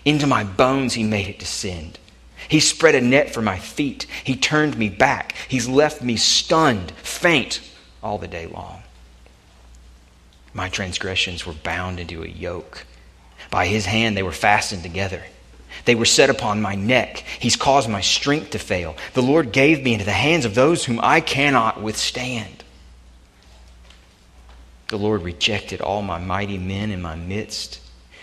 Into 0.05 0.27
my 0.27 0.43
bones, 0.43 0.95
he 0.95 1.05
made 1.05 1.29
it 1.29 1.39
descend. 1.39 2.01
He 2.49 2.59
spread 2.59 2.97
a 2.97 3.01
net 3.01 3.33
for 3.33 3.41
my 3.41 3.61
feet. 3.61 4.07
He 4.25 4.35
turned 4.35 4.77
me 4.77 4.89
back. 4.89 5.37
He's 5.47 5.69
left 5.69 6.03
me 6.03 6.17
stunned, 6.17 6.91
faint, 7.05 7.61
all 8.03 8.19
the 8.19 8.27
day 8.27 8.49
long. 8.49 8.83
My 10.53 10.69
transgressions 10.69 11.47
were 11.47 11.53
bound 11.53 12.01
into 12.01 12.25
a 12.25 12.29
yoke. 12.29 12.85
By 13.51 13.67
his 13.67 13.87
hand 13.87 14.17
they 14.17 14.23
were 14.23 14.33
fastened 14.33 14.83
together. 14.83 15.23
They 15.85 15.95
were 15.95 16.05
set 16.05 16.31
upon 16.31 16.61
my 16.61 16.75
neck. 16.75 17.25
He's 17.39 17.57
caused 17.57 17.89
my 17.89 18.01
strength 18.01 18.51
to 18.51 18.59
fail. 18.59 18.97
The 19.15 19.23
Lord 19.23 19.53
gave 19.53 19.83
me 19.83 19.93
into 19.93 20.05
the 20.05 20.13
hands 20.13 20.45
of 20.45 20.55
those 20.55 20.85
whom 20.85 21.01
I 21.03 21.21
cannot 21.21 21.81
withstand. 21.81 22.65
The 24.89 24.99
Lord 24.99 25.23
rejected 25.23 25.81
all 25.81 26.03
my 26.03 26.19
mighty 26.19 26.59
men 26.59 26.91
in 26.91 27.01
my 27.01 27.15
midst. 27.15 27.81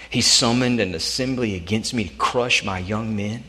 He 0.09 0.21
summoned 0.21 0.79
an 0.79 0.93
assembly 0.93 1.55
against 1.55 1.93
me 1.93 2.05
to 2.05 2.15
crush 2.15 2.63
my 2.63 2.79
young 2.79 3.15
men. 3.15 3.43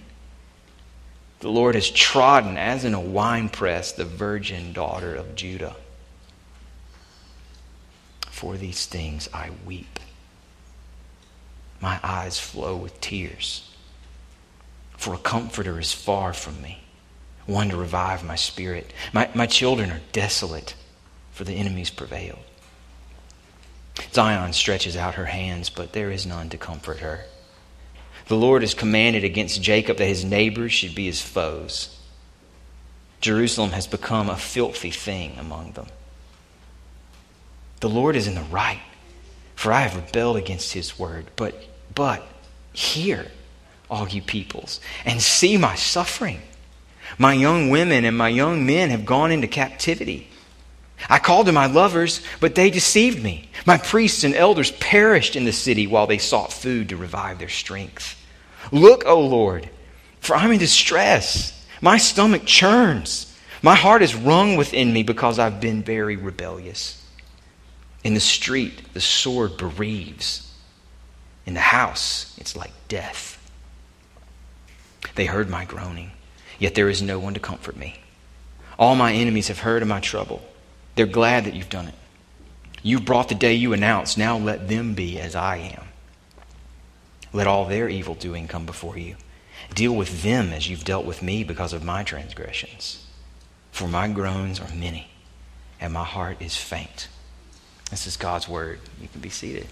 The 1.41 1.51
Lord 1.51 1.75
has 1.75 1.91
trodden 1.91 2.57
as 2.57 2.85
in 2.85 2.95
a 2.95 3.01
winepress 3.01 3.93
the 3.93 4.05
virgin 4.05 4.73
daughter 4.73 5.15
of 5.15 5.35
Judah. 5.35 5.77
For 8.31 8.57
these 8.57 8.87
things 8.87 9.29
I 9.33 9.51
weep. 9.67 9.99
My 11.81 12.01
eyes 12.03 12.39
flow 12.39 12.77
with 12.77 13.01
tears. 13.01 13.71
For 14.97 15.15
a 15.15 15.19
comforter 15.19 15.79
is 15.79 15.93
far 15.93 16.33
from 16.33 16.61
me, 16.61 16.83
one 17.47 17.69
to 17.69 17.77
revive 17.77 18.25
my 18.25 18.35
spirit. 18.35 18.93
My, 19.13 19.31
my 19.35 19.47
children 19.47 19.91
are 19.91 20.01
desolate, 20.13 20.75
for 21.31 21.45
the 21.45 21.55
enemies 21.55 21.91
prevailed. 21.91 22.41
Zion 24.13 24.53
stretches 24.53 24.97
out 24.97 25.15
her 25.15 25.27
hands, 25.27 25.71
but 25.71 25.93
there 25.93 26.11
is 26.11 26.27
none 26.27 26.49
to 26.51 26.59
comfort 26.59 26.99
her. 26.99 27.25
The 28.27 28.37
Lord 28.37 28.63
has 28.63 28.75
commanded 28.75 29.25
against 29.25 29.63
Jacob 29.63 29.97
that 29.99 30.07
his 30.07 30.25
neighbors 30.25 30.73
should 30.73 30.95
be 30.95 31.07
his 31.07 31.23
foes. 31.23 31.99
Jerusalem 33.21 33.71
has 33.71 33.87
become 33.87 34.29
a 34.29 34.37
filthy 34.37 34.91
thing 34.91 35.39
among 35.39 35.73
them. 35.73 35.87
The 37.81 37.89
Lord 37.89 38.17
is 38.17 38.27
in 38.27 38.35
the 38.35 38.43
right, 38.43 38.83
for 39.55 39.73
I 39.73 39.83
have 39.83 39.97
rebelled 39.97 40.37
against 40.37 40.73
his 40.73 40.99
word. 40.99 41.27
But, 41.37 41.55
but, 41.95 42.27
hear, 42.73 43.27
all 43.91 44.09
you 44.09 44.23
peoples, 44.23 44.81
and 45.05 45.21
see 45.21 45.57
my 45.57 45.75
suffering. 45.75 46.41
My 47.17 47.33
young 47.33 47.71
women 47.71 48.05
and 48.05 48.17
my 48.17 48.29
young 48.29 48.67
men 48.67 48.91
have 48.91 49.07
gone 49.07 49.33
into 49.33 49.47
captivity. 49.47 50.29
I 51.09 51.19
called 51.19 51.47
to 51.47 51.53
my 51.53 51.67
lovers, 51.67 52.21
but 52.41 52.55
they 52.55 52.71
deceived 52.71 53.23
me. 53.23 53.49
My 53.65 53.79
priests 53.79 54.25
and 54.25 54.35
elders 54.35 54.73
perished 54.73 55.37
in 55.37 55.45
the 55.45 55.53
city 55.53 55.87
while 55.87 56.07
they 56.07 56.19
sought 56.19 56.53
food 56.53 56.89
to 56.89 56.97
revive 56.97 57.39
their 57.39 57.49
strength. 57.49 58.17
Look, 58.73 59.07
O 59.07 59.21
Lord, 59.21 59.71
for 60.21 60.35
I'm 60.35 60.51
in 60.51 60.59
distress. 60.59 61.55
My 61.81 61.99
stomach 61.99 62.45
churns. 62.45 63.37
My 63.63 63.75
heart 63.75 64.03
is 64.03 64.15
wrung 64.15 64.57
within 64.57 64.93
me 64.93 65.03
because 65.03 65.39
I've 65.39 65.61
been 65.61 65.83
very 65.83 66.17
rebellious. 66.17 67.03
In 68.05 68.15
the 68.15 68.21
street, 68.21 68.93
the 68.95 69.01
sword 69.01 69.57
bereaves. 69.57 70.48
In 71.49 71.55
the 71.55 71.61
house, 71.61 72.37
it's 72.37 72.55
like 72.55 72.73
death. 72.89 73.39
They 75.15 75.25
heard 75.25 75.49
my 75.49 75.65
groaning, 75.65 76.11
yet 76.59 76.75
there 76.75 76.91
is 76.91 77.01
no 77.01 77.19
one 77.19 77.33
to 77.33 77.41
comfort 77.41 77.75
me. 77.75 78.01
All 78.79 78.95
my 78.95 79.15
enemies 79.15 79.49
have 79.49 79.61
heard 79.61 79.81
of 79.81 79.89
my 79.89 79.99
trouble. 79.99 80.43
They're 80.95 81.07
glad 81.07 81.47
that 81.47 81.55
you've 81.55 81.71
done 81.71 81.89
it. 81.89 81.95
You've 82.83 83.07
brought 83.07 83.31
the 83.31 83.35
day 83.35 83.55
you 83.55 83.73
announced. 83.73 84.19
Now 84.19 84.37
let 84.37 84.69
them 84.69 84.93
be 84.93 85.19
as 85.19 85.35
I 85.35 85.57
am. 85.57 85.87
Let 87.33 87.47
all 87.47 87.65
their 87.65 87.89
evil 87.89 88.15
doing 88.15 88.47
come 88.47 88.67
before 88.67 88.99
you. 88.99 89.17
Deal 89.75 89.97
with 89.97 90.23
them 90.23 90.53
as 90.53 90.69
you've 90.69 90.85
dealt 90.85 91.07
with 91.07 91.23
me 91.23 91.45
because 91.45 91.73
of 91.73 91.83
my 91.83 92.03
transgressions. 92.03 93.07
For 93.73 93.89
my 93.89 94.07
groans 94.07 94.61
are 94.61 94.75
many, 94.75 95.09
and 95.81 95.95
my 95.95 96.05
heart 96.05 96.43
is 96.43 96.59
faint. 96.59 97.09
This 97.89 98.07
is 98.07 98.19
God's 98.19 98.51
word. 98.51 98.81
You 99.01 99.09
can 99.09 99.23
be 99.23 99.31
seated. 99.31 99.67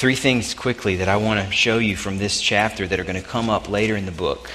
Three 0.00 0.16
things 0.16 0.54
quickly 0.54 0.96
that 0.96 1.10
I 1.10 1.18
want 1.18 1.46
to 1.46 1.52
show 1.52 1.76
you 1.76 1.94
from 1.94 2.16
this 2.16 2.40
chapter 2.40 2.86
that 2.86 2.98
are 2.98 3.04
going 3.04 3.22
to 3.22 3.28
come 3.28 3.50
up 3.50 3.68
later 3.68 3.96
in 3.96 4.06
the 4.06 4.10
book. 4.10 4.50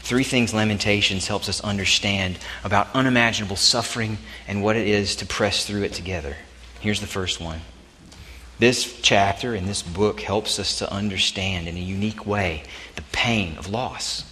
Three 0.00 0.24
things 0.24 0.52
Lamentations 0.52 1.28
helps 1.28 1.48
us 1.48 1.60
understand 1.60 2.40
about 2.64 2.88
unimaginable 2.92 3.54
suffering 3.54 4.18
and 4.48 4.60
what 4.60 4.74
it 4.74 4.88
is 4.88 5.14
to 5.14 5.24
press 5.24 5.64
through 5.64 5.84
it 5.84 5.92
together. 5.92 6.36
Here's 6.80 7.00
the 7.00 7.06
first 7.06 7.40
one. 7.40 7.60
This 8.58 9.00
chapter 9.02 9.54
in 9.54 9.66
this 9.66 9.82
book 9.82 10.20
helps 10.20 10.58
us 10.58 10.76
to 10.80 10.92
understand 10.92 11.68
in 11.68 11.76
a 11.76 11.80
unique 11.80 12.26
way 12.26 12.64
the 12.96 13.02
pain 13.12 13.56
of 13.58 13.70
loss. 13.70 14.31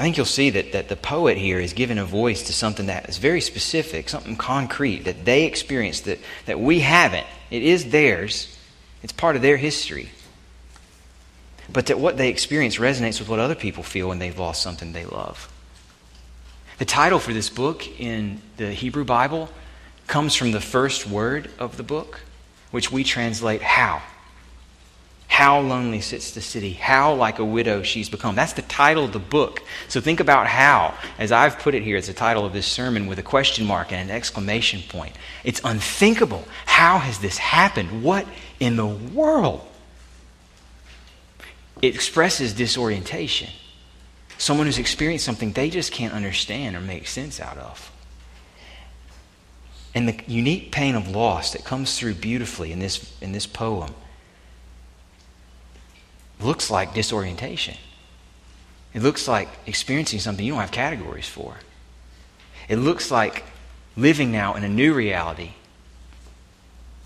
I 0.00 0.02
think 0.02 0.16
you'll 0.16 0.24
see 0.24 0.48
that, 0.50 0.72
that 0.72 0.88
the 0.88 0.96
poet 0.96 1.36
here 1.36 1.60
is 1.60 1.74
giving 1.74 1.98
a 1.98 2.04
voice 2.04 2.44
to 2.44 2.54
something 2.54 2.86
that 2.86 3.08
is 3.08 3.18
very 3.18 3.42
specific, 3.42 4.08
something 4.08 4.34
concrete 4.34 5.04
that 5.04 5.26
they 5.26 5.44
experienced 5.44 6.06
that, 6.06 6.18
that 6.46 6.58
we 6.58 6.80
haven't. 6.80 7.26
It 7.50 7.62
is 7.62 7.90
theirs, 7.90 8.56
it's 9.02 9.12
part 9.12 9.36
of 9.36 9.42
their 9.42 9.58
history 9.58 10.10
but 11.72 11.86
that 11.86 11.98
what 11.98 12.16
they 12.16 12.28
experience 12.28 12.76
resonates 12.76 13.20
with 13.20 13.28
what 13.28 13.38
other 13.38 13.54
people 13.54 13.82
feel 13.82 14.08
when 14.08 14.18
they've 14.18 14.38
lost 14.38 14.62
something 14.62 14.92
they 14.92 15.04
love. 15.04 15.52
The 16.78 16.84
title 16.84 17.18
for 17.18 17.32
this 17.32 17.50
book 17.50 17.86
in 18.00 18.40
the 18.56 18.72
Hebrew 18.72 19.04
Bible 19.04 19.48
comes 20.06 20.34
from 20.34 20.52
the 20.52 20.60
first 20.60 21.06
word 21.06 21.50
of 21.58 21.76
the 21.76 21.82
book, 21.82 22.20
which 22.70 22.90
we 22.90 23.04
translate 23.04 23.62
how. 23.62 24.02
How 25.30 25.60
lonely 25.60 26.02
sits 26.02 26.32
the 26.32 26.42
city. 26.42 26.74
How 26.74 27.14
like 27.14 27.38
a 27.38 27.44
widow 27.44 27.82
she's 27.82 28.10
become. 28.10 28.34
That's 28.34 28.52
the 28.52 28.62
title 28.62 29.06
of 29.06 29.12
the 29.12 29.18
book. 29.18 29.62
So 29.88 30.00
think 30.00 30.20
about 30.20 30.46
how, 30.46 30.94
as 31.18 31.32
I've 31.32 31.58
put 31.58 31.74
it 31.74 31.82
here, 31.82 31.96
it's 31.96 32.08
the 32.08 32.12
title 32.12 32.44
of 32.44 32.52
this 32.52 32.66
sermon 32.66 33.06
with 33.06 33.18
a 33.18 33.22
question 33.22 33.64
mark 33.64 33.92
and 33.92 34.10
an 34.10 34.14
exclamation 34.14 34.82
point. 34.88 35.16
It's 35.42 35.60
unthinkable. 35.64 36.44
How 36.66 36.98
has 36.98 37.20
this 37.20 37.38
happened? 37.38 38.02
What 38.02 38.26
in 38.58 38.76
the 38.76 38.86
world? 38.86 39.66
it 41.82 41.94
expresses 41.94 42.52
disorientation. 42.52 43.48
Someone 44.38 44.66
who's 44.66 44.78
experienced 44.78 45.24
something 45.24 45.52
they 45.52 45.70
just 45.70 45.92
can't 45.92 46.14
understand 46.14 46.76
or 46.76 46.80
make 46.80 47.06
sense 47.06 47.40
out 47.40 47.58
of. 47.58 47.90
And 49.94 50.08
the 50.08 50.20
unique 50.26 50.72
pain 50.72 50.94
of 50.94 51.08
loss 51.08 51.52
that 51.52 51.64
comes 51.64 51.98
through 51.98 52.14
beautifully 52.14 52.72
in 52.72 52.78
this, 52.78 53.16
in 53.20 53.32
this 53.32 53.46
poem 53.46 53.94
looks 56.42 56.70
like 56.70 56.94
disorientation. 56.94 57.76
It 58.92 59.02
looks 59.02 59.28
like 59.28 59.48
experiencing 59.66 60.20
something 60.20 60.44
you 60.44 60.52
don't 60.52 60.60
have 60.60 60.72
categories 60.72 61.28
for. 61.28 61.56
It 62.68 62.76
looks 62.76 63.10
like 63.10 63.44
living 63.96 64.32
now 64.32 64.54
in 64.54 64.64
a 64.64 64.68
new 64.68 64.94
reality 64.94 65.52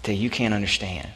that 0.04 0.14
you 0.14 0.30
can't 0.30 0.54
understand. 0.54 1.08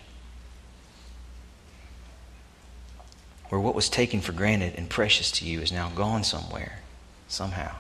Where 3.49 3.61
what 3.61 3.75
was 3.75 3.89
taken 3.89 4.21
for 4.21 4.33
granted 4.33 4.75
and 4.77 4.91
precious 4.91 5.31
to 5.33 5.47
you 5.47 5.61
is 5.61 5.73
now 5.73 5.91
gone 5.91 6.25
somewhere, 6.25 6.81
somehow. 7.29 7.75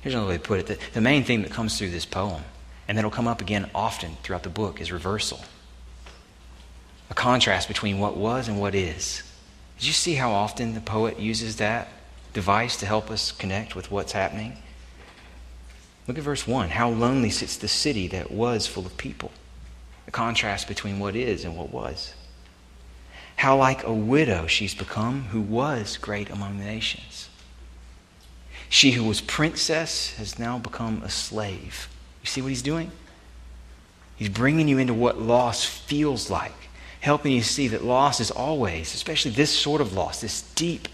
Here's 0.00 0.14
another 0.14 0.30
way 0.30 0.36
to 0.36 0.42
put 0.42 0.60
it 0.60 0.66
the, 0.66 0.78
the 0.92 1.00
main 1.00 1.24
thing 1.24 1.42
that 1.42 1.50
comes 1.50 1.76
through 1.78 1.90
this 1.90 2.06
poem, 2.06 2.42
and 2.86 2.96
that'll 2.96 3.10
come 3.10 3.28
up 3.28 3.40
again 3.40 3.70
often 3.74 4.16
throughout 4.22 4.44
the 4.44 4.48
book, 4.48 4.80
is 4.80 4.92
reversal. 4.92 5.40
A 7.10 7.14
contrast 7.14 7.66
between 7.66 7.98
what 7.98 8.16
was 8.16 8.46
and 8.46 8.60
what 8.60 8.74
is. 8.74 9.22
Did 9.78 9.86
you 9.86 9.92
see 9.92 10.14
how 10.14 10.30
often 10.30 10.74
the 10.74 10.80
poet 10.80 11.18
uses 11.18 11.56
that 11.56 11.88
device 12.32 12.76
to 12.76 12.86
help 12.86 13.10
us 13.10 13.32
connect 13.32 13.74
with 13.74 13.90
what's 13.90 14.12
happening? 14.12 14.56
Look 16.06 16.18
at 16.18 16.24
verse 16.24 16.46
1. 16.46 16.70
How 16.70 16.88
lonely 16.88 17.30
sits 17.30 17.56
the 17.56 17.68
city 17.68 18.06
that 18.08 18.30
was 18.30 18.66
full 18.66 18.86
of 18.86 18.96
people. 18.96 19.32
The 20.06 20.12
contrast 20.12 20.68
between 20.68 20.98
what 20.98 21.16
is 21.16 21.44
and 21.44 21.56
what 21.56 21.72
was. 21.72 22.14
How 23.36 23.56
like 23.56 23.84
a 23.84 23.92
widow 23.92 24.46
she's 24.46 24.74
become 24.74 25.24
who 25.24 25.40
was 25.40 25.96
great 25.96 26.30
among 26.30 26.58
the 26.58 26.64
nations. 26.64 27.28
She 28.68 28.92
who 28.92 29.02
was 29.02 29.20
princess 29.20 30.14
has 30.14 30.38
now 30.38 30.58
become 30.58 31.02
a 31.02 31.10
slave. 31.10 31.88
You 32.22 32.26
see 32.26 32.40
what 32.40 32.48
he's 32.48 32.62
doing? 32.62 32.92
He's 34.14 34.28
bringing 34.28 34.68
you 34.68 34.78
into 34.78 34.94
what 34.94 35.20
loss 35.20 35.64
feels 35.64 36.30
like 36.30 36.69
helping 37.00 37.32
you 37.32 37.42
see 37.42 37.68
that 37.68 37.84
loss 37.84 38.20
is 38.20 38.30
always, 38.30 38.94
especially 38.94 39.30
this 39.30 39.50
sort 39.50 39.80
of 39.80 39.92
loss, 39.92 40.20
this 40.20 40.42
deep 40.54 40.88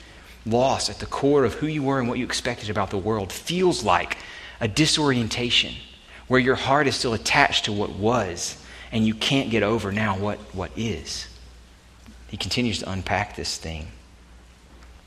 loss 0.45 0.89
at 0.89 1.01
the 1.01 1.07
core 1.07 1.45
of 1.45 1.55
who 1.55 1.67
you 1.67 1.83
were 1.83 1.99
and 1.99 2.09
what 2.09 2.19
you 2.19 2.25
expected 2.25 2.71
about 2.71 2.91
the 2.91 2.99
world, 2.99 3.33
feels 3.33 3.85
like 3.85 4.17
a 4.61 4.69
disorientation 4.69 5.75
where 6.29 6.41
your 6.41 6.55
heart 6.55 6.87
is 6.87 6.97
still 6.97 7.13
attached 7.13 7.65
to 7.65 7.73
what 7.73 7.91
was 7.91 8.63
and 8.93 9.07
you 9.07 9.15
can't 9.15 9.51
get 9.51 9.63
over 9.63 9.91
now 9.93 10.17
what, 10.17 10.39
what 10.55 10.71
is. 10.77 11.27
He 12.29 12.37
continues 12.37 12.79
to 12.81 12.91
unpack 12.91 13.37
this 13.37 13.57
thing. 13.57 13.89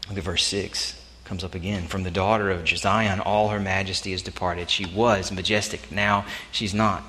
Look 0.09 0.17
at 0.17 0.23
verse 0.23 0.45
6. 0.45 0.95
Comes 1.23 1.43
up 1.43 1.53
again. 1.53 1.87
From 1.87 2.03
the 2.03 2.11
daughter 2.11 2.49
of 2.49 2.67
Zion, 2.67 3.19
all 3.19 3.49
her 3.49 3.59
majesty 3.59 4.13
is 4.13 4.21
departed. 4.21 4.69
She 4.69 4.85
was 4.85 5.31
majestic. 5.31 5.91
Now 5.91 6.25
she's 6.51 6.73
not. 6.73 7.03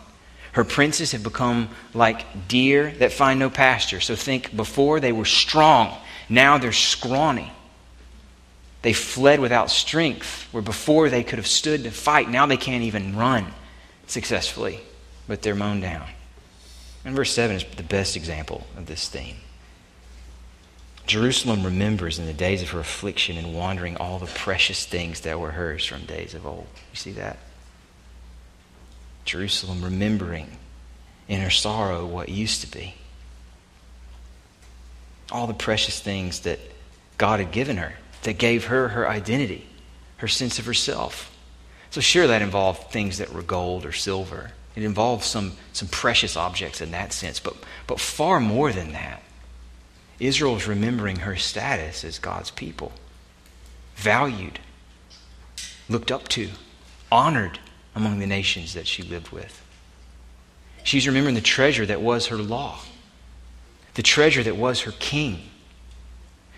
Her 0.52 0.64
princes 0.64 1.12
have 1.12 1.22
become 1.22 1.68
like 1.94 2.48
deer 2.48 2.90
that 2.98 3.12
find 3.12 3.38
no 3.38 3.50
pasture. 3.50 4.00
So 4.00 4.16
think 4.16 4.54
before 4.56 5.00
they 5.00 5.12
were 5.12 5.24
strong, 5.24 5.96
now 6.28 6.58
they're 6.58 6.72
scrawny. 6.72 7.52
They 8.82 8.92
fled 8.92 9.40
without 9.40 9.70
strength, 9.70 10.48
where 10.52 10.62
before 10.62 11.10
they 11.10 11.22
could 11.22 11.38
have 11.38 11.46
stood 11.46 11.84
to 11.84 11.90
fight, 11.90 12.30
now 12.30 12.46
they 12.46 12.56
can't 12.56 12.82
even 12.84 13.16
run 13.16 13.46
successfully, 14.06 14.80
but 15.28 15.42
they're 15.42 15.54
mown 15.54 15.80
down. 15.80 16.08
And 17.04 17.14
verse 17.14 17.32
7 17.32 17.56
is 17.56 17.64
the 17.76 17.82
best 17.82 18.16
example 18.16 18.66
of 18.76 18.86
this 18.86 19.08
theme. 19.08 19.36
Jerusalem 21.06 21.64
remembers 21.64 22.18
in 22.18 22.26
the 22.26 22.32
days 22.32 22.62
of 22.62 22.70
her 22.70 22.80
affliction 22.80 23.36
and 23.36 23.54
wandering 23.54 23.96
all 23.96 24.18
the 24.18 24.26
precious 24.26 24.86
things 24.86 25.20
that 25.22 25.40
were 25.40 25.50
hers 25.50 25.84
from 25.84 26.04
days 26.04 26.34
of 26.34 26.46
old. 26.46 26.66
You 26.92 26.96
see 26.96 27.12
that? 27.12 27.38
Jerusalem, 29.24 29.82
remembering 29.84 30.56
in 31.28 31.40
her 31.40 31.50
sorrow 31.50 32.04
what 32.06 32.28
used 32.28 32.60
to 32.62 32.70
be. 32.70 32.94
All 35.30 35.46
the 35.46 35.54
precious 35.54 36.00
things 36.00 36.40
that 36.40 36.58
God 37.18 37.38
had 37.38 37.52
given 37.52 37.76
her, 37.76 37.94
that 38.22 38.38
gave 38.38 38.66
her 38.66 38.88
her 38.88 39.08
identity, 39.08 39.66
her 40.16 40.28
sense 40.28 40.58
of 40.58 40.66
herself. 40.66 41.36
So, 41.90 42.00
sure, 42.00 42.26
that 42.26 42.42
involved 42.42 42.90
things 42.90 43.18
that 43.18 43.32
were 43.32 43.42
gold 43.42 43.84
or 43.84 43.92
silver. 43.92 44.52
It 44.74 44.82
involved 44.82 45.24
some, 45.24 45.52
some 45.72 45.88
precious 45.88 46.36
objects 46.36 46.80
in 46.80 46.90
that 46.92 47.12
sense. 47.12 47.40
But, 47.40 47.56
but 47.86 48.00
far 48.00 48.40
more 48.40 48.72
than 48.72 48.92
that, 48.92 49.22
Israel 50.18 50.56
is 50.56 50.68
remembering 50.68 51.16
her 51.20 51.36
status 51.36 52.04
as 52.04 52.18
God's 52.18 52.50
people, 52.50 52.92
valued, 53.96 54.60
looked 55.88 56.12
up 56.12 56.28
to, 56.28 56.50
honored 57.10 57.58
among 57.94 58.18
the 58.18 58.26
nations 58.26 58.74
that 58.74 58.86
she 58.86 59.02
lived 59.02 59.30
with. 59.30 59.62
She's 60.82 61.06
remembering 61.06 61.34
the 61.34 61.40
treasure 61.40 61.86
that 61.86 62.00
was 62.00 62.26
her 62.26 62.36
law, 62.36 62.78
the 63.94 64.02
treasure 64.02 64.42
that 64.42 64.56
was 64.56 64.82
her 64.82 64.92
king, 64.92 65.50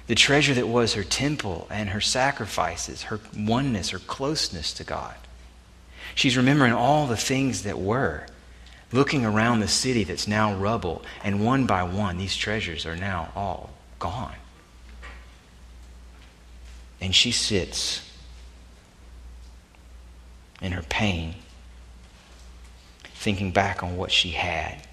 the 0.06 0.14
treasure 0.14 0.54
that 0.54 0.68
was 0.68 0.94
her 0.94 1.04
temple 1.04 1.66
and 1.70 1.90
her 1.90 2.00
sacrifices, 2.00 3.04
her 3.04 3.20
oneness, 3.36 3.90
her 3.90 3.98
closeness 3.98 4.72
to 4.74 4.84
God. 4.84 5.14
She's 6.14 6.36
remembering 6.36 6.72
all 6.72 7.06
the 7.06 7.16
things 7.16 7.62
that 7.62 7.78
were, 7.78 8.26
looking 8.92 9.24
around 9.24 9.60
the 9.60 9.68
city 9.68 10.04
that's 10.04 10.28
now 10.28 10.54
rubble, 10.54 11.02
and 11.24 11.44
one 11.44 11.66
by 11.66 11.82
one, 11.82 12.18
these 12.18 12.36
treasures 12.36 12.84
are 12.84 12.96
now 12.96 13.32
all 13.34 13.70
gone. 13.98 14.34
And 17.00 17.14
she 17.14 17.32
sits 17.32 18.08
in 20.62 20.72
her 20.72 20.82
pain, 20.82 21.34
thinking 23.14 23.50
back 23.50 23.82
on 23.82 23.96
what 23.96 24.10
she 24.10 24.30
had. 24.30 24.86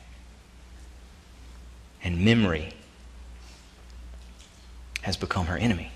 And 2.03 2.25
memory 2.25 2.73
has 5.03 5.15
become 5.15 5.45
her 5.45 5.58
enemy. 5.58 5.91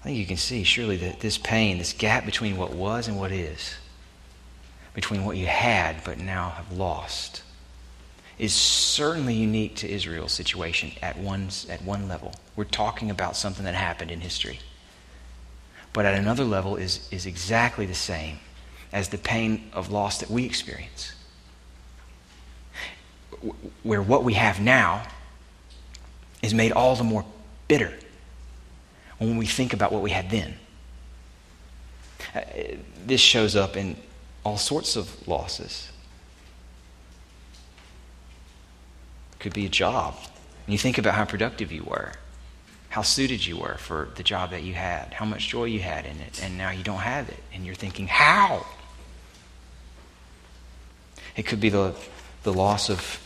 I 0.00 0.04
think 0.04 0.18
you 0.18 0.26
can 0.26 0.36
see, 0.36 0.62
surely, 0.62 0.96
that 0.98 1.20
this 1.20 1.38
pain, 1.38 1.78
this 1.78 1.92
gap 1.92 2.24
between 2.24 2.56
what 2.56 2.72
was 2.72 3.08
and 3.08 3.18
what 3.18 3.32
is, 3.32 3.76
between 4.94 5.24
what 5.24 5.36
you 5.36 5.46
had 5.46 6.02
but 6.04 6.18
now 6.18 6.50
have 6.50 6.72
lost, 6.72 7.42
is 8.38 8.54
certainly 8.54 9.34
unique 9.34 9.74
to 9.76 9.90
Israel's 9.90 10.32
situation 10.32 10.92
at 11.02 11.18
one, 11.18 11.48
at 11.68 11.82
one 11.82 12.08
level. 12.08 12.34
We're 12.54 12.64
talking 12.64 13.10
about 13.10 13.36
something 13.36 13.64
that 13.64 13.74
happened 13.74 14.10
in 14.10 14.20
history. 14.20 14.60
But 15.92 16.06
at 16.06 16.14
another 16.14 16.44
level 16.44 16.76
is, 16.76 17.08
is 17.10 17.26
exactly 17.26 17.86
the 17.86 17.94
same 17.94 18.38
as 18.92 19.08
the 19.08 19.18
pain 19.18 19.70
of 19.72 19.90
loss 19.90 20.18
that 20.18 20.30
we 20.30 20.44
experience. 20.44 21.14
Where 23.82 24.02
what 24.02 24.22
we 24.22 24.34
have 24.34 24.60
now 24.60 25.06
is 26.42 26.54
made 26.54 26.72
all 26.72 26.94
the 26.94 27.04
more 27.04 27.24
bitter 27.66 27.94
when 29.18 29.36
we 29.36 29.46
think 29.46 29.72
about 29.72 29.92
what 29.92 30.02
we 30.02 30.10
had 30.10 30.30
then. 30.30 30.54
Uh, 32.34 32.40
this 33.04 33.20
shows 33.20 33.56
up 33.56 33.76
in 33.76 33.96
all 34.44 34.56
sorts 34.56 34.96
of 34.96 35.26
losses. 35.26 35.90
Could 39.38 39.54
be 39.54 39.66
a 39.66 39.68
job. 39.68 40.14
And 40.66 40.72
you 40.72 40.78
think 40.78 40.98
about 40.98 41.14
how 41.14 41.24
productive 41.24 41.72
you 41.72 41.82
were, 41.84 42.12
how 42.90 43.02
suited 43.02 43.46
you 43.46 43.56
were 43.56 43.76
for 43.78 44.08
the 44.16 44.22
job 44.22 44.50
that 44.50 44.62
you 44.62 44.74
had, 44.74 45.14
how 45.14 45.24
much 45.24 45.48
joy 45.48 45.64
you 45.64 45.80
had 45.80 46.04
in 46.04 46.20
it, 46.20 46.42
and 46.42 46.58
now 46.58 46.70
you 46.70 46.82
don't 46.82 46.98
have 46.98 47.28
it. 47.28 47.42
And 47.54 47.64
you're 47.64 47.74
thinking, 47.74 48.06
how? 48.06 48.66
It 51.36 51.46
could 51.46 51.60
be 51.60 51.68
the, 51.68 51.94
the 52.42 52.52
loss 52.52 52.90
of 52.90 53.20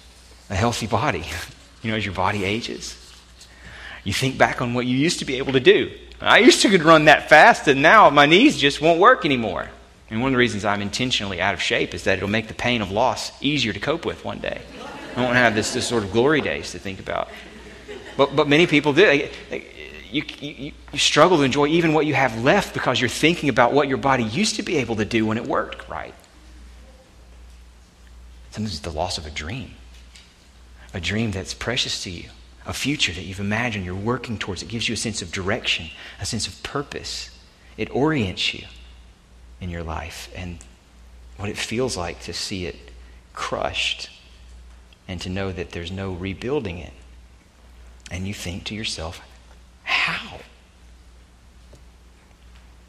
a 0.51 0.55
healthy 0.55 0.87
body. 0.87 1.25
You 1.83 1.91
know, 1.91 1.97
as 1.97 2.05
your 2.05 2.15
body 2.15 2.45
ages, 2.45 2.97
you 4.05 4.13
think 4.13 4.39
back 4.39 4.63
on 4.63 4.73
what 4.73 4.87
you 4.87 4.97
used 4.97 5.19
to 5.19 5.25
be 5.25 5.39
able 5.39 5.55
to 5.55 5.59
do. 5.59 5.91
I 6.21 6.39
used 6.39 6.63
to 6.63 6.69
could 6.69 6.85
run 6.85 7.07
that 7.07 7.29
fast, 7.29 7.67
and 7.67 7.83
now 7.83 8.09
my 8.09 8.27
knees 8.27 8.57
just 8.57 8.81
won't 8.81 9.01
work 9.01 9.25
anymore. 9.25 9.69
And 10.09 10.21
one 10.21 10.29
of 10.29 10.35
the 10.35 10.39
reasons 10.39 10.65
I'm 10.65 10.81
intentionally 10.81 11.41
out 11.41 11.55
of 11.55 11.61
shape 11.61 11.95
is 11.95 12.05
that 12.05 12.19
it'll 12.19 12.29
make 12.29 12.47
the 12.47 12.55
pain 12.55 12.83
of 12.83 12.93
loss 12.93 13.33
easier 13.43 13.73
to 13.73 13.81
cope 13.81 14.07
with 14.07 14.25
one 14.25 14.39
day. 14.39 14.61
I 15.17 15.23
won't 15.23 15.37
have 15.37 15.55
this, 15.55 15.73
this 15.73 15.87
sort 15.87 16.05
of 16.05 16.13
glory 16.13 16.41
days 16.41 16.73
to 16.73 16.79
think 16.79 17.01
about. 17.01 17.29
But, 18.17 18.35
but 18.37 18.49
many 18.49 18.67
people 18.67 18.93
do. 18.93 19.29
You, 20.11 20.23
you, 20.41 20.73
you 20.93 20.99
struggle 20.99 21.39
to 21.39 21.43
enjoy 21.43 21.67
even 21.69 21.95
what 21.95 22.07
you 22.07 22.15
have 22.15 22.43
left 22.43 22.75
because 22.75 23.01
you're 23.01 23.09
thinking 23.09 23.49
about 23.49 23.73
what 23.73 23.89
your 23.89 23.97
body 23.99 24.25
used 24.25 24.57
to 24.57 24.63
be 24.63 24.77
able 24.77 24.97
to 24.97 25.05
do 25.05 25.27
when 25.27 25.39
it 25.39 25.47
worked 25.47 25.89
right. 25.89 26.15
Sometimes 28.51 28.73
it's 28.73 28.81
the 28.81 28.91
loss 28.91 29.17
of 29.17 29.27
a 29.27 29.31
dream, 29.31 29.73
a 30.93 31.01
dream 31.01 31.31
that's 31.31 31.55
precious 31.55 32.03
to 32.05 32.11
you, 32.11 32.29
a 32.67 32.75
future 32.75 33.13
that 33.13 33.23
you've 33.23 33.41
imagined 33.41 33.87
you're 33.87 33.95
working 33.95 34.39
towards. 34.39 34.63
It 34.63 34.69
gives 34.69 34.89
you 34.89 34.93
a 34.93 34.99
sense 34.99 35.23
of 35.23 35.33
direction, 35.33 35.87
a 36.21 36.27
sense 36.27 36.47
of 36.47 36.63
purpose. 36.63 37.31
It 37.79 37.91
orients 37.95 38.53
you 38.53 38.67
in 39.63 39.71
your 39.71 39.83
life 39.83 40.31
and 40.37 40.59
what 41.39 41.49
it 41.49 41.57
feels 41.57 41.97
like 41.97 42.21
to 42.21 42.35
see 42.35 42.67
it 42.67 42.77
crushed 43.33 44.11
and 45.13 45.21
to 45.21 45.29
know 45.29 45.53
that 45.53 45.73
there's 45.73 45.93
no 45.93 46.11
rebuilding 46.11 46.79
it. 46.79 46.95
And 48.11 48.27
you 48.27 48.33
think 48.33 48.65
to 48.65 48.75
yourself, 48.75 49.21
how? 49.85 50.39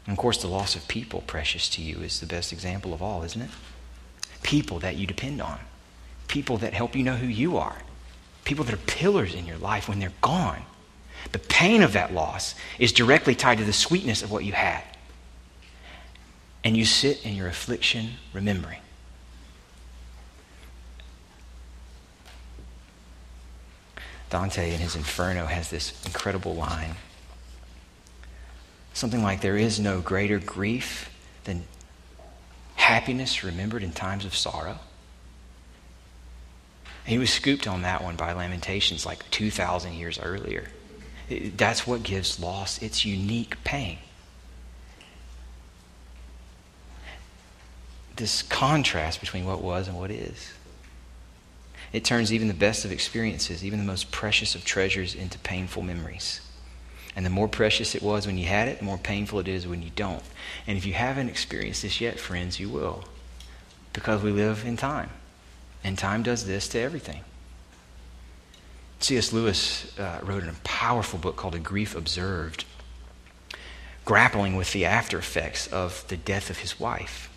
And 0.06 0.12
of 0.14 0.16
course, 0.16 0.38
the 0.38 0.48
loss 0.48 0.74
of 0.74 0.88
people 0.88 1.22
precious 1.26 1.68
to 1.68 1.82
you 1.82 1.98
is 1.98 2.20
the 2.20 2.26
best 2.26 2.50
example 2.50 2.94
of 2.94 3.02
all, 3.02 3.24
isn't 3.24 3.42
it? 3.42 3.50
People 4.42 4.78
that 4.78 4.96
you 4.96 5.06
depend 5.06 5.42
on, 5.42 5.58
people 6.26 6.56
that 6.58 6.72
help 6.72 6.96
you 6.96 7.02
know 7.02 7.16
who 7.16 7.26
you 7.26 7.58
are, 7.58 7.76
people 8.44 8.64
that 8.64 8.74
are 8.74 8.78
pillars 8.78 9.34
in 9.34 9.44
your 9.44 9.58
life 9.58 9.86
when 9.86 10.00
they're 10.00 10.12
gone. 10.22 10.62
The 11.32 11.38
pain 11.38 11.82
of 11.82 11.92
that 11.92 12.14
loss 12.14 12.54
is 12.78 12.90
directly 12.90 13.34
tied 13.34 13.58
to 13.58 13.64
the 13.64 13.72
sweetness 13.74 14.22
of 14.22 14.30
what 14.30 14.44
you 14.46 14.52
had. 14.52 14.82
And 16.64 16.74
you 16.74 16.86
sit 16.86 17.26
in 17.26 17.34
your 17.34 17.48
affliction 17.48 18.12
remembering. 18.32 18.80
Dante 24.30 24.74
in 24.74 24.80
his 24.80 24.96
Inferno 24.96 25.46
has 25.46 25.70
this 25.70 26.04
incredible 26.04 26.54
line. 26.54 26.96
Something 28.92 29.22
like, 29.22 29.40
There 29.40 29.56
is 29.56 29.78
no 29.78 30.00
greater 30.00 30.38
grief 30.38 31.10
than 31.44 31.64
happiness 32.76 33.44
remembered 33.44 33.82
in 33.82 33.92
times 33.92 34.24
of 34.24 34.34
sorrow. 34.34 34.78
He 37.04 37.18
was 37.18 37.30
scooped 37.30 37.66
on 37.66 37.82
that 37.82 38.02
one 38.02 38.16
by 38.16 38.32
Lamentations 38.32 39.04
like 39.04 39.30
2,000 39.30 39.92
years 39.92 40.18
earlier. 40.18 40.68
That's 41.56 41.86
what 41.86 42.02
gives 42.02 42.40
loss 42.40 42.80
its 42.82 43.04
unique 43.04 43.62
pain. 43.64 43.98
This 48.16 48.42
contrast 48.42 49.20
between 49.20 49.44
what 49.44 49.60
was 49.60 49.88
and 49.88 49.98
what 49.98 50.10
is. 50.10 50.52
It 51.94 52.04
turns 52.04 52.32
even 52.32 52.48
the 52.48 52.54
best 52.54 52.84
of 52.84 52.90
experiences, 52.90 53.64
even 53.64 53.78
the 53.78 53.84
most 53.84 54.10
precious 54.10 54.56
of 54.56 54.64
treasures, 54.64 55.14
into 55.14 55.38
painful 55.38 55.80
memories. 55.80 56.40
And 57.14 57.24
the 57.24 57.30
more 57.30 57.46
precious 57.46 57.94
it 57.94 58.02
was 58.02 58.26
when 58.26 58.36
you 58.36 58.46
had 58.46 58.66
it, 58.66 58.80
the 58.80 58.84
more 58.84 58.98
painful 58.98 59.38
it 59.38 59.46
is 59.46 59.64
when 59.64 59.80
you 59.80 59.90
don't. 59.94 60.24
And 60.66 60.76
if 60.76 60.84
you 60.84 60.92
haven't 60.92 61.28
experienced 61.28 61.82
this 61.82 62.00
yet, 62.00 62.18
friends, 62.18 62.58
you 62.58 62.68
will. 62.68 63.04
Because 63.92 64.24
we 64.24 64.32
live 64.32 64.64
in 64.66 64.76
time. 64.76 65.10
And 65.84 65.96
time 65.96 66.24
does 66.24 66.46
this 66.46 66.66
to 66.70 66.80
everything. 66.80 67.20
C.S. 68.98 69.32
Lewis 69.32 69.96
uh, 69.96 70.18
wrote 70.24 70.42
a 70.42 70.52
powerful 70.64 71.20
book 71.20 71.36
called 71.36 71.54
A 71.54 71.60
Grief 71.60 71.94
Observed, 71.94 72.64
grappling 74.04 74.56
with 74.56 74.72
the 74.72 74.84
after 74.84 75.16
effects 75.16 75.68
of 75.68 76.04
the 76.08 76.16
death 76.16 76.50
of 76.50 76.58
his 76.58 76.80
wife. 76.80 77.30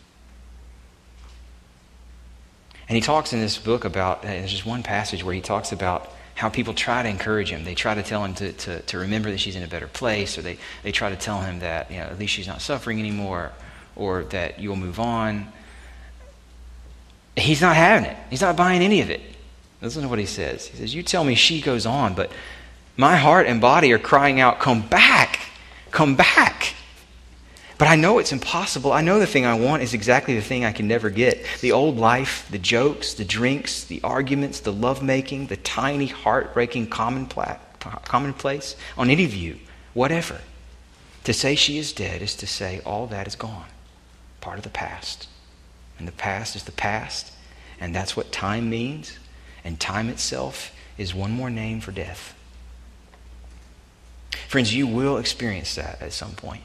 And 2.89 2.95
he 2.95 3.01
talks 3.01 3.33
in 3.33 3.39
this 3.39 3.57
book 3.57 3.85
about, 3.85 4.21
there's 4.21 4.51
just 4.51 4.65
one 4.65 4.83
passage 4.83 5.23
where 5.23 5.33
he 5.33 5.41
talks 5.41 5.71
about 5.71 6.11
how 6.35 6.49
people 6.49 6.73
try 6.73 7.03
to 7.03 7.09
encourage 7.09 7.49
him. 7.49 7.63
They 7.63 7.75
try 7.75 7.95
to 7.95 8.03
tell 8.03 8.23
him 8.23 8.33
to, 8.35 8.53
to, 8.53 8.81
to 8.81 8.97
remember 8.99 9.31
that 9.31 9.39
she's 9.39 9.55
in 9.55 9.63
a 9.63 9.67
better 9.67 9.87
place, 9.87 10.37
or 10.37 10.41
they, 10.41 10.57
they 10.83 10.91
try 10.91 11.09
to 11.09 11.15
tell 11.15 11.41
him 11.41 11.59
that 11.59 11.91
you 11.91 11.97
know, 11.97 12.03
at 12.03 12.19
least 12.19 12.33
she's 12.33 12.47
not 12.47 12.61
suffering 12.61 12.99
anymore, 12.99 13.51
or 13.95 14.23
that 14.25 14.59
you'll 14.59 14.75
move 14.75 14.99
on. 14.99 15.51
He's 17.35 17.61
not 17.61 17.75
having 17.75 18.09
it. 18.09 18.15
He's 18.29 18.41
not 18.41 18.55
buying 18.55 18.81
any 18.81 19.01
of 19.01 19.09
it. 19.09 19.21
Listen 19.81 20.03
to 20.03 20.07
what 20.07 20.19
he 20.19 20.25
says. 20.25 20.67
He 20.67 20.77
says, 20.77 20.95
You 20.95 21.03
tell 21.03 21.23
me 21.23 21.35
she 21.35 21.59
goes 21.59 21.85
on, 21.85 22.13
but 22.13 22.31
my 22.95 23.15
heart 23.15 23.47
and 23.47 23.59
body 23.59 23.91
are 23.91 23.99
crying 23.99 24.39
out, 24.39 24.59
Come 24.59 24.87
back! 24.87 25.39
Come 25.91 26.15
back! 26.15 26.75
But 27.77 27.87
I 27.87 27.95
know 27.95 28.17
it's 28.17 28.31
impossible. 28.31 28.91
I 28.91 29.01
know 29.01 29.19
the 29.19 29.27
thing 29.27 29.45
I 29.45 29.53
want 29.53 29.83
is 29.83 29.93
exactly 29.93 30.33
the 30.35 30.41
thing 30.41 30.65
I 30.65 30.71
can 30.71 30.87
never 30.87 31.11
get. 31.11 31.45
The 31.61 31.73
old 31.73 31.97
life, 31.97 32.47
the 32.49 32.57
jokes, 32.57 33.13
the 33.13 33.23
drinks, 33.23 33.83
the 33.83 34.01
arguments, 34.03 34.61
the 34.61 34.73
lovemaking, 34.73 35.45
the 35.47 35.57
tiny, 35.57 36.07
heartbreaking 36.07 36.87
commonplace 36.87 38.75
on 38.97 39.09
any 39.11 39.25
view, 39.27 39.59
whatever. 39.93 40.41
To 41.25 41.33
say 41.33 41.55
she 41.55 41.77
is 41.77 41.93
dead 41.93 42.23
is 42.23 42.35
to 42.37 42.47
say 42.47 42.81
all 42.83 43.05
that 43.07 43.27
is 43.27 43.35
gone, 43.35 43.67
part 44.41 44.57
of 44.57 44.63
the 44.63 44.69
past. 44.69 45.27
And 45.99 46.07
the 46.07 46.13
past 46.13 46.55
is 46.55 46.63
the 46.63 46.71
past, 46.71 47.31
and 47.79 47.93
that's 47.93 48.17
what 48.17 48.31
time 48.31 48.69
means. 48.69 49.19
And 49.63 49.79
time 49.79 50.09
itself 50.09 50.71
is 50.97 51.13
one 51.13 51.31
more 51.31 51.49
name 51.51 51.81
for 51.81 51.91
death. 51.91 52.33
Friends, 54.47 54.73
you 54.73 54.87
will 54.87 55.17
experience 55.17 55.75
that 55.75 56.01
at 56.01 56.13
some 56.13 56.31
point. 56.31 56.63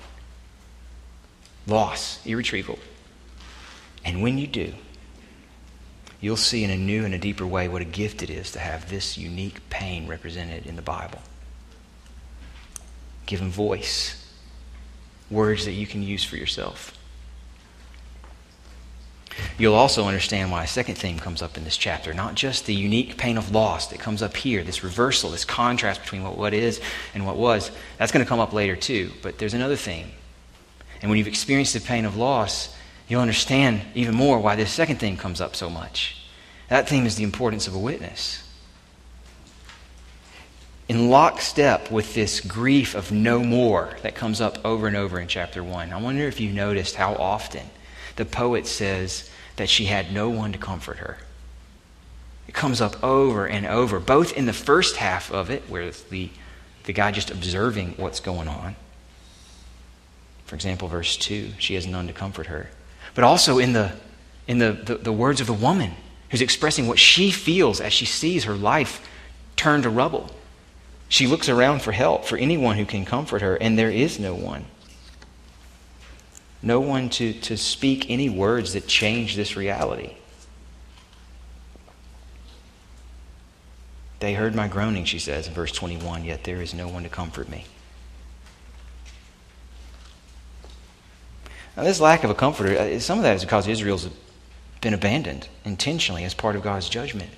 Loss, 1.66 2.24
irretrievable. 2.26 2.78
And 4.04 4.22
when 4.22 4.38
you 4.38 4.46
do, 4.46 4.74
you'll 6.20 6.36
see 6.36 6.64
in 6.64 6.70
a 6.70 6.76
new 6.76 7.04
and 7.04 7.14
a 7.14 7.18
deeper 7.18 7.46
way 7.46 7.68
what 7.68 7.82
a 7.82 7.86
gift 7.86 8.22
it 8.22 8.30
is 8.30 8.50
to 8.52 8.58
have 8.58 8.90
this 8.90 9.16
unique 9.16 9.68
pain 9.70 10.06
represented 10.06 10.66
in 10.66 10.76
the 10.76 10.82
Bible. 10.82 11.20
Given 13.26 13.50
voice, 13.50 14.34
words 15.30 15.64
that 15.64 15.72
you 15.72 15.86
can 15.86 16.02
use 16.02 16.24
for 16.24 16.36
yourself. 16.36 16.98
You'll 19.56 19.74
also 19.74 20.06
understand 20.06 20.50
why 20.50 20.64
a 20.64 20.66
second 20.66 20.96
theme 20.96 21.18
comes 21.18 21.40
up 21.42 21.56
in 21.56 21.64
this 21.64 21.76
chapter. 21.76 22.12
Not 22.12 22.34
just 22.34 22.66
the 22.66 22.74
unique 22.74 23.16
pain 23.16 23.38
of 23.38 23.50
loss 23.50 23.86
that 23.88 23.98
comes 23.98 24.22
up 24.22 24.36
here, 24.36 24.62
this 24.62 24.84
reversal, 24.84 25.30
this 25.30 25.44
contrast 25.44 26.02
between 26.02 26.22
what, 26.22 26.36
what 26.36 26.52
is 26.52 26.80
and 27.14 27.24
what 27.24 27.36
was. 27.36 27.70
That's 27.98 28.12
going 28.12 28.24
to 28.24 28.28
come 28.28 28.40
up 28.40 28.52
later 28.52 28.76
too. 28.76 29.12
But 29.22 29.38
there's 29.38 29.54
another 29.54 29.76
theme. 29.76 30.08
And 31.02 31.10
when 31.10 31.18
you've 31.18 31.28
experienced 31.28 31.74
the 31.74 31.80
pain 31.80 32.04
of 32.04 32.16
loss, 32.16 32.74
you'll 33.08 33.20
understand 33.20 33.82
even 33.94 34.14
more 34.14 34.38
why 34.38 34.56
this 34.56 34.70
second 34.70 34.96
theme 35.00 35.16
comes 35.16 35.40
up 35.40 35.56
so 35.56 35.68
much. 35.68 36.16
That 36.68 36.88
theme 36.88 37.04
is 37.04 37.16
the 37.16 37.24
importance 37.24 37.66
of 37.66 37.74
a 37.74 37.78
witness. 37.78 38.48
In 40.88 41.10
lockstep 41.10 41.90
with 41.90 42.14
this 42.14 42.40
grief 42.40 42.94
of 42.94 43.12
no 43.12 43.42
more 43.42 43.96
that 44.02 44.14
comes 44.14 44.40
up 44.40 44.64
over 44.64 44.86
and 44.86 44.96
over 44.96 45.18
in 45.18 45.28
chapter 45.28 45.62
1, 45.62 45.92
I 45.92 46.00
wonder 46.00 46.24
if 46.24 46.40
you 46.40 46.52
noticed 46.52 46.96
how 46.96 47.14
often 47.14 47.68
the 48.16 48.24
poet 48.24 48.66
says 48.66 49.30
that 49.56 49.68
she 49.68 49.86
had 49.86 50.12
no 50.12 50.28
one 50.28 50.52
to 50.52 50.58
comfort 50.58 50.98
her. 50.98 51.18
It 52.46 52.54
comes 52.54 52.80
up 52.80 53.02
over 53.02 53.46
and 53.46 53.66
over, 53.66 54.00
both 54.00 54.32
in 54.32 54.46
the 54.46 54.52
first 54.52 54.96
half 54.96 55.32
of 55.32 55.50
it, 55.50 55.62
where 55.68 55.90
the, 56.10 56.30
the 56.84 56.92
guy 56.92 57.10
just 57.10 57.30
observing 57.30 57.94
what's 57.96 58.20
going 58.20 58.48
on. 58.48 58.76
For 60.52 60.56
example, 60.56 60.86
verse 60.86 61.16
2, 61.16 61.52
she 61.58 61.76
has 61.76 61.86
none 61.86 62.08
to 62.08 62.12
comfort 62.12 62.48
her. 62.48 62.68
But 63.14 63.24
also 63.24 63.58
in 63.58 63.72
the, 63.72 63.92
in 64.46 64.58
the, 64.58 64.72
the, 64.72 64.96
the 64.96 65.10
words 65.10 65.40
of 65.40 65.46
the 65.46 65.54
woman 65.54 65.92
who's 66.28 66.42
expressing 66.42 66.86
what 66.86 66.98
she 66.98 67.30
feels 67.30 67.80
as 67.80 67.94
she 67.94 68.04
sees 68.04 68.44
her 68.44 68.52
life 68.52 69.02
turn 69.56 69.80
to 69.80 69.88
rubble. 69.88 70.28
She 71.08 71.26
looks 71.26 71.48
around 71.48 71.80
for 71.80 71.92
help, 71.92 72.26
for 72.26 72.36
anyone 72.36 72.76
who 72.76 72.84
can 72.84 73.06
comfort 73.06 73.40
her, 73.40 73.56
and 73.56 73.78
there 73.78 73.90
is 73.90 74.18
no 74.18 74.34
one 74.34 74.66
no 76.62 76.80
one 76.80 77.08
to, 77.08 77.32
to 77.32 77.56
speak 77.56 78.10
any 78.10 78.28
words 78.28 78.74
that 78.74 78.86
change 78.86 79.36
this 79.36 79.56
reality. 79.56 80.16
They 84.20 84.34
heard 84.34 84.54
my 84.54 84.68
groaning, 84.68 85.06
she 85.06 85.18
says 85.18 85.48
in 85.48 85.54
verse 85.54 85.72
21, 85.72 86.26
yet 86.26 86.44
there 86.44 86.60
is 86.60 86.74
no 86.74 86.88
one 86.88 87.04
to 87.04 87.08
comfort 87.08 87.48
me. 87.48 87.64
Now, 91.76 91.84
this 91.84 92.00
lack 92.00 92.24
of 92.24 92.30
a 92.30 92.34
comforter, 92.34 92.76
uh, 92.76 92.98
some 92.98 93.18
of 93.18 93.22
that 93.24 93.36
is 93.36 93.42
because 93.42 93.66
Israel's 93.66 94.08
been 94.80 94.94
abandoned 94.94 95.48
intentionally 95.64 96.24
as 96.24 96.34
part 96.34 96.56
of 96.56 96.62
God's 96.62 96.88
judgment. 96.88 97.30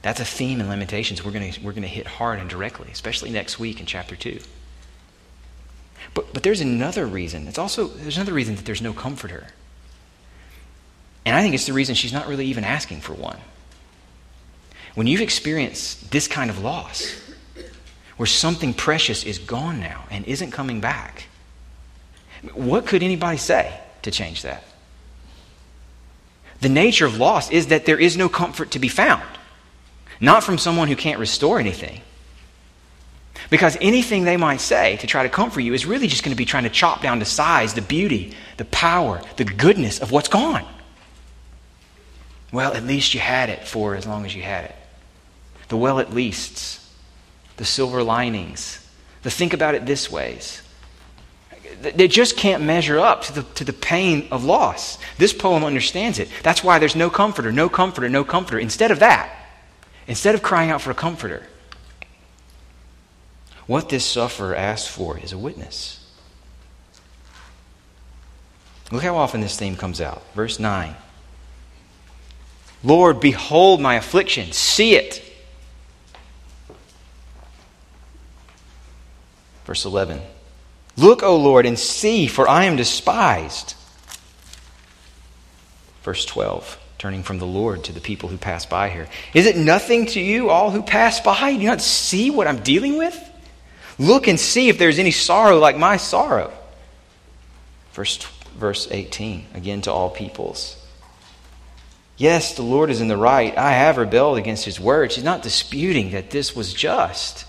That's 0.00 0.20
a 0.20 0.24
theme 0.24 0.60
in 0.60 0.68
Lamentations 0.68 1.24
we're 1.24 1.32
going 1.32 1.52
we're 1.62 1.72
to 1.72 1.80
hit 1.86 2.06
hard 2.06 2.38
and 2.38 2.48
directly, 2.48 2.88
especially 2.92 3.30
next 3.30 3.58
week 3.58 3.80
in 3.80 3.86
chapter 3.86 4.16
2. 4.16 4.40
But, 6.14 6.32
but 6.32 6.42
there's 6.42 6.60
another 6.60 7.06
reason. 7.06 7.48
It's 7.48 7.58
also, 7.58 7.88
there's 7.88 8.16
another 8.16 8.32
reason 8.32 8.54
that 8.56 8.64
there's 8.64 8.80
no 8.80 8.92
comforter. 8.92 9.48
And 11.26 11.36
I 11.36 11.42
think 11.42 11.54
it's 11.54 11.66
the 11.66 11.72
reason 11.72 11.94
she's 11.94 12.12
not 12.12 12.26
really 12.26 12.46
even 12.46 12.64
asking 12.64 13.00
for 13.00 13.12
one. 13.12 13.38
When 14.94 15.06
you've 15.06 15.20
experienced 15.20 16.10
this 16.10 16.26
kind 16.26 16.48
of 16.48 16.62
loss, 16.62 17.20
where 18.16 18.26
something 18.26 18.72
precious 18.72 19.24
is 19.24 19.38
gone 19.38 19.78
now 19.78 20.04
and 20.10 20.24
isn't 20.24 20.52
coming 20.52 20.80
back, 20.80 21.27
what 22.54 22.86
could 22.86 23.02
anybody 23.02 23.38
say 23.38 23.78
to 24.02 24.10
change 24.10 24.42
that? 24.42 24.64
The 26.60 26.68
nature 26.68 27.06
of 27.06 27.18
loss 27.18 27.50
is 27.50 27.68
that 27.68 27.86
there 27.86 27.98
is 27.98 28.16
no 28.16 28.28
comfort 28.28 28.72
to 28.72 28.78
be 28.78 28.88
found, 28.88 29.22
not 30.20 30.42
from 30.42 30.58
someone 30.58 30.88
who 30.88 30.96
can't 30.96 31.20
restore 31.20 31.60
anything, 31.60 32.00
because 33.50 33.78
anything 33.80 34.24
they 34.24 34.36
might 34.36 34.60
say 34.60 34.96
to 34.96 35.06
try 35.06 35.22
to 35.22 35.28
comfort 35.28 35.60
you 35.60 35.72
is 35.72 35.86
really 35.86 36.08
just 36.08 36.24
going 36.24 36.34
to 36.34 36.38
be 36.38 36.44
trying 36.44 36.64
to 36.64 36.70
chop 36.70 37.00
down 37.00 37.18
the 37.18 37.24
size 37.24 37.74
the 37.74 37.82
beauty, 37.82 38.34
the 38.56 38.64
power, 38.66 39.22
the 39.36 39.44
goodness 39.44 40.00
of 40.00 40.10
what's 40.10 40.28
gone. 40.28 40.66
Well, 42.52 42.72
at 42.72 42.84
least 42.84 43.14
you 43.14 43.20
had 43.20 43.50
it 43.50 43.66
for 43.66 43.94
as 43.94 44.06
long 44.06 44.24
as 44.24 44.34
you 44.34 44.42
had 44.42 44.64
it. 44.64 44.74
The 45.68 45.76
well 45.76 46.00
at 46.00 46.12
leasts, 46.12 46.92
the 47.56 47.64
silver 47.64 48.02
linings, 48.02 48.86
the 49.22 49.30
think 49.30 49.52
about 49.52 49.74
it 49.74 49.86
this 49.86 50.10
ways 50.10 50.62
they 51.80 52.08
just 52.08 52.36
can't 52.36 52.62
measure 52.62 52.98
up 52.98 53.22
to 53.22 53.32
the, 53.34 53.42
to 53.54 53.64
the 53.64 53.72
pain 53.72 54.28
of 54.30 54.44
loss. 54.44 54.98
This 55.16 55.32
poem 55.32 55.64
understands 55.64 56.18
it. 56.18 56.28
That's 56.42 56.64
why 56.64 56.78
there's 56.78 56.96
no 56.96 57.10
comforter, 57.10 57.52
no 57.52 57.68
comforter, 57.68 58.08
no 58.08 58.24
comforter. 58.24 58.58
Instead 58.58 58.90
of 58.90 59.00
that, 59.00 59.32
instead 60.06 60.34
of 60.34 60.42
crying 60.42 60.70
out 60.70 60.82
for 60.82 60.90
a 60.90 60.94
comforter, 60.94 61.46
what 63.66 63.88
this 63.88 64.04
sufferer 64.04 64.56
asks 64.56 64.88
for 64.88 65.18
is 65.18 65.32
a 65.32 65.38
witness. 65.38 66.04
Look 68.90 69.02
how 69.02 69.16
often 69.16 69.40
this 69.40 69.56
theme 69.56 69.76
comes 69.76 70.00
out. 70.00 70.22
Verse 70.34 70.58
9 70.58 70.96
Lord, 72.82 73.20
behold 73.20 73.80
my 73.80 73.96
affliction, 73.96 74.52
see 74.52 74.94
it. 74.94 75.22
Verse 79.64 79.84
11 79.84 80.22
Look, 80.98 81.22
O 81.22 81.36
Lord, 81.36 81.64
and 81.64 81.78
see, 81.78 82.26
for 82.26 82.48
I 82.48 82.64
am 82.64 82.76
despised. 82.76 83.74
Verse 86.02 86.24
12 86.24 86.78
turning 86.98 87.22
from 87.22 87.38
the 87.38 87.46
Lord 87.46 87.84
to 87.84 87.92
the 87.92 88.00
people 88.00 88.28
who 88.28 88.36
pass 88.36 88.66
by 88.66 88.90
here. 88.90 89.08
Is 89.32 89.46
it 89.46 89.56
nothing 89.56 90.06
to 90.06 90.20
you, 90.20 90.50
all 90.50 90.72
who 90.72 90.82
pass 90.82 91.20
by? 91.20 91.52
Do 91.52 91.60
you 91.60 91.68
not 91.68 91.80
see 91.80 92.28
what 92.28 92.48
I'm 92.48 92.58
dealing 92.58 92.98
with? 92.98 93.16
Look 94.00 94.26
and 94.26 94.38
see 94.38 94.68
if 94.68 94.78
there's 94.78 94.98
any 94.98 95.12
sorrow 95.12 95.58
like 95.58 95.78
my 95.78 95.96
sorrow. 95.96 96.52
Verse, 97.92 98.18
verse 98.56 98.88
18, 98.90 99.46
again 99.54 99.80
to 99.82 99.92
all 99.92 100.10
peoples. 100.10 100.74
Yes, 102.16 102.56
the 102.56 102.62
Lord 102.62 102.90
is 102.90 103.00
in 103.00 103.06
the 103.06 103.16
right. 103.16 103.56
I 103.56 103.70
have 103.70 103.96
rebelled 103.96 104.38
against 104.38 104.64
his 104.64 104.80
word. 104.80 105.12
She's 105.12 105.22
not 105.22 105.42
disputing 105.42 106.10
that 106.10 106.30
this 106.30 106.56
was 106.56 106.74
just. 106.74 107.46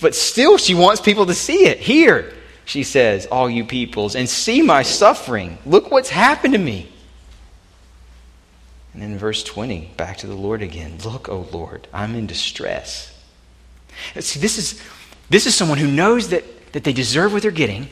But 0.00 0.16
still, 0.16 0.58
she 0.58 0.74
wants 0.74 1.00
people 1.00 1.26
to 1.26 1.34
see 1.34 1.66
it. 1.66 1.78
Here, 1.78 2.32
she 2.66 2.82
says, 2.82 3.26
all 3.26 3.48
you 3.48 3.64
peoples, 3.64 4.16
and 4.16 4.28
see 4.28 4.60
my 4.60 4.82
suffering. 4.82 5.56
Look 5.64 5.92
what's 5.92 6.10
happened 6.10 6.52
to 6.52 6.58
me. 6.58 6.92
And 8.92 9.00
then 9.00 9.16
verse 9.16 9.44
20, 9.44 9.92
back 9.96 10.18
to 10.18 10.26
the 10.26 10.34
Lord 10.34 10.62
again. 10.62 10.98
Look, 11.04 11.28
O 11.28 11.46
Lord, 11.52 11.86
I'm 11.92 12.16
in 12.16 12.26
distress. 12.26 13.16
See, 14.18 14.40
this 14.40 14.58
is, 14.58 14.82
this 15.30 15.46
is 15.46 15.54
someone 15.54 15.78
who 15.78 15.86
knows 15.86 16.30
that, 16.30 16.72
that 16.72 16.82
they 16.82 16.92
deserve 16.92 17.32
what 17.32 17.42
they're 17.42 17.52
getting. 17.52 17.88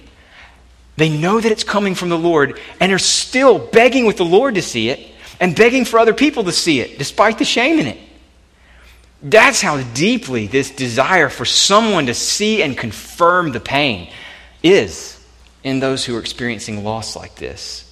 They 0.97 1.09
know 1.09 1.41
that 1.41 1.53
it's 1.53 1.65
coming 1.65 1.95
from 1.95 2.09
the 2.09 2.19
Lord 2.19 2.59
and 2.81 2.91
are 2.91 2.99
still 2.99 3.61
begging 3.61 4.07
with 4.07 4.17
the 4.17 4.25
Lord 4.25 4.57
to 4.57 4.63
see 4.63 4.89
it 4.89 5.15
and 5.39 5.55
begging 5.55 5.85
for 5.85 6.01
other 6.01 6.15
people 6.15 6.43
to 6.45 6.53
see 6.53 6.81
it, 6.81 6.99
despite 6.99 7.39
the 7.39 7.45
shame 7.45 7.79
in 7.79 7.87
it. 7.87 7.99
That's 9.23 9.61
how 9.61 9.81
deeply 9.81 10.49
this 10.49 10.73
desire 10.73 11.29
for 11.29 11.45
someone 11.45 12.07
to 12.07 12.15
see 12.15 12.61
and 12.61 12.77
confirm 12.77 13.53
the 13.53 13.61
pain 13.61 14.11
is 14.65 15.23
in 15.63 15.79
those 15.79 16.05
who 16.05 16.17
are 16.17 16.21
experiencing 16.21 16.83
loss 16.83 17.15
like 17.15 17.37
this. 17.37 17.83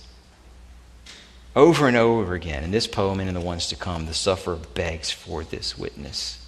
Over 1.55 1.87
and 1.87 1.97
over 1.97 2.35
again, 2.35 2.65
in 2.65 2.71
this 2.71 2.87
poem 2.87 3.21
and 3.21 3.29
in 3.29 3.35
the 3.35 3.41
ones 3.41 3.69
to 3.69 3.77
come, 3.77 4.07
the 4.07 4.15
sufferer 4.15 4.57
begs 4.57 5.11
for 5.11 5.45
this 5.45 5.77
witness 5.79 6.45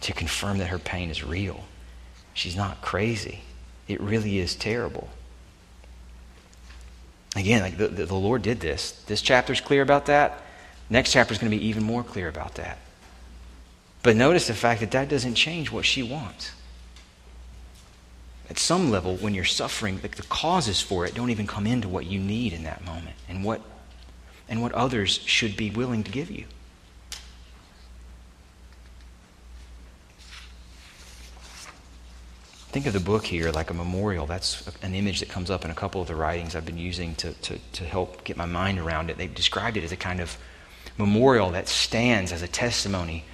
to 0.00 0.12
confirm 0.12 0.58
that 0.58 0.66
her 0.66 0.78
pain 0.78 1.08
is 1.08 1.22
real. 1.22 1.64
She's 2.34 2.56
not 2.56 2.82
crazy. 2.82 3.42
It 3.86 4.00
really 4.00 4.38
is 4.38 4.56
terrible. 4.56 5.08
Again, 7.36 7.62
like 7.62 7.76
the, 7.76 7.88
the, 7.88 8.06
the 8.06 8.14
Lord 8.14 8.42
did 8.42 8.58
this. 8.60 8.90
This 9.06 9.22
chapter 9.22 9.52
is 9.52 9.60
clear 9.60 9.82
about 9.82 10.06
that. 10.06 10.42
Next 10.88 11.12
chapter 11.12 11.32
is 11.32 11.38
going 11.38 11.52
to 11.52 11.56
be 11.56 11.66
even 11.66 11.84
more 11.84 12.02
clear 12.02 12.28
about 12.28 12.56
that. 12.56 12.78
But 14.02 14.16
notice 14.16 14.48
the 14.48 14.54
fact 14.54 14.80
that 14.80 14.90
that 14.90 15.08
doesn't 15.08 15.34
change 15.34 15.70
what 15.70 15.84
she 15.84 16.02
wants. 16.02 16.50
At 18.50 18.58
some 18.58 18.90
level, 18.90 19.16
when 19.16 19.32
you're 19.32 19.44
suffering, 19.44 20.00
like 20.02 20.16
the 20.16 20.24
causes 20.24 20.82
for 20.82 21.06
it 21.06 21.14
don't 21.14 21.30
even 21.30 21.46
come 21.46 21.68
into 21.68 21.88
what 21.88 22.06
you 22.06 22.18
need 22.18 22.52
in 22.52 22.64
that 22.64 22.84
moment 22.84 23.14
and 23.28 23.44
what 23.44 23.62
and 24.48 24.60
what 24.60 24.72
others 24.72 25.20
should 25.24 25.56
be 25.56 25.70
willing 25.70 26.02
to 26.02 26.10
give 26.10 26.28
you. 26.28 26.44
Think 32.72 32.86
of 32.86 32.92
the 32.92 33.00
book 33.00 33.26
here 33.26 33.50
like 33.52 33.70
a 33.70 33.74
memorial. 33.74 34.26
That's 34.26 34.68
an 34.82 34.94
image 34.94 35.20
that 35.20 35.28
comes 35.28 35.50
up 35.50 35.64
in 35.64 35.70
a 35.70 35.74
couple 35.74 36.00
of 36.00 36.08
the 36.08 36.16
writings 36.16 36.56
I've 36.56 36.66
been 36.66 36.78
using 36.78 37.14
to, 37.16 37.32
to, 37.32 37.58
to 37.72 37.84
help 37.84 38.24
get 38.24 38.36
my 38.36 38.46
mind 38.46 38.80
around 38.80 39.10
it. 39.10 39.18
They've 39.18 39.32
described 39.32 39.76
it 39.76 39.84
as 39.84 39.92
a 39.92 39.96
kind 39.96 40.20
of 40.20 40.36
memorial 40.98 41.50
that 41.50 41.68
stands 41.68 42.32
as 42.32 42.42
a 42.42 42.48
testimony, 42.48 43.24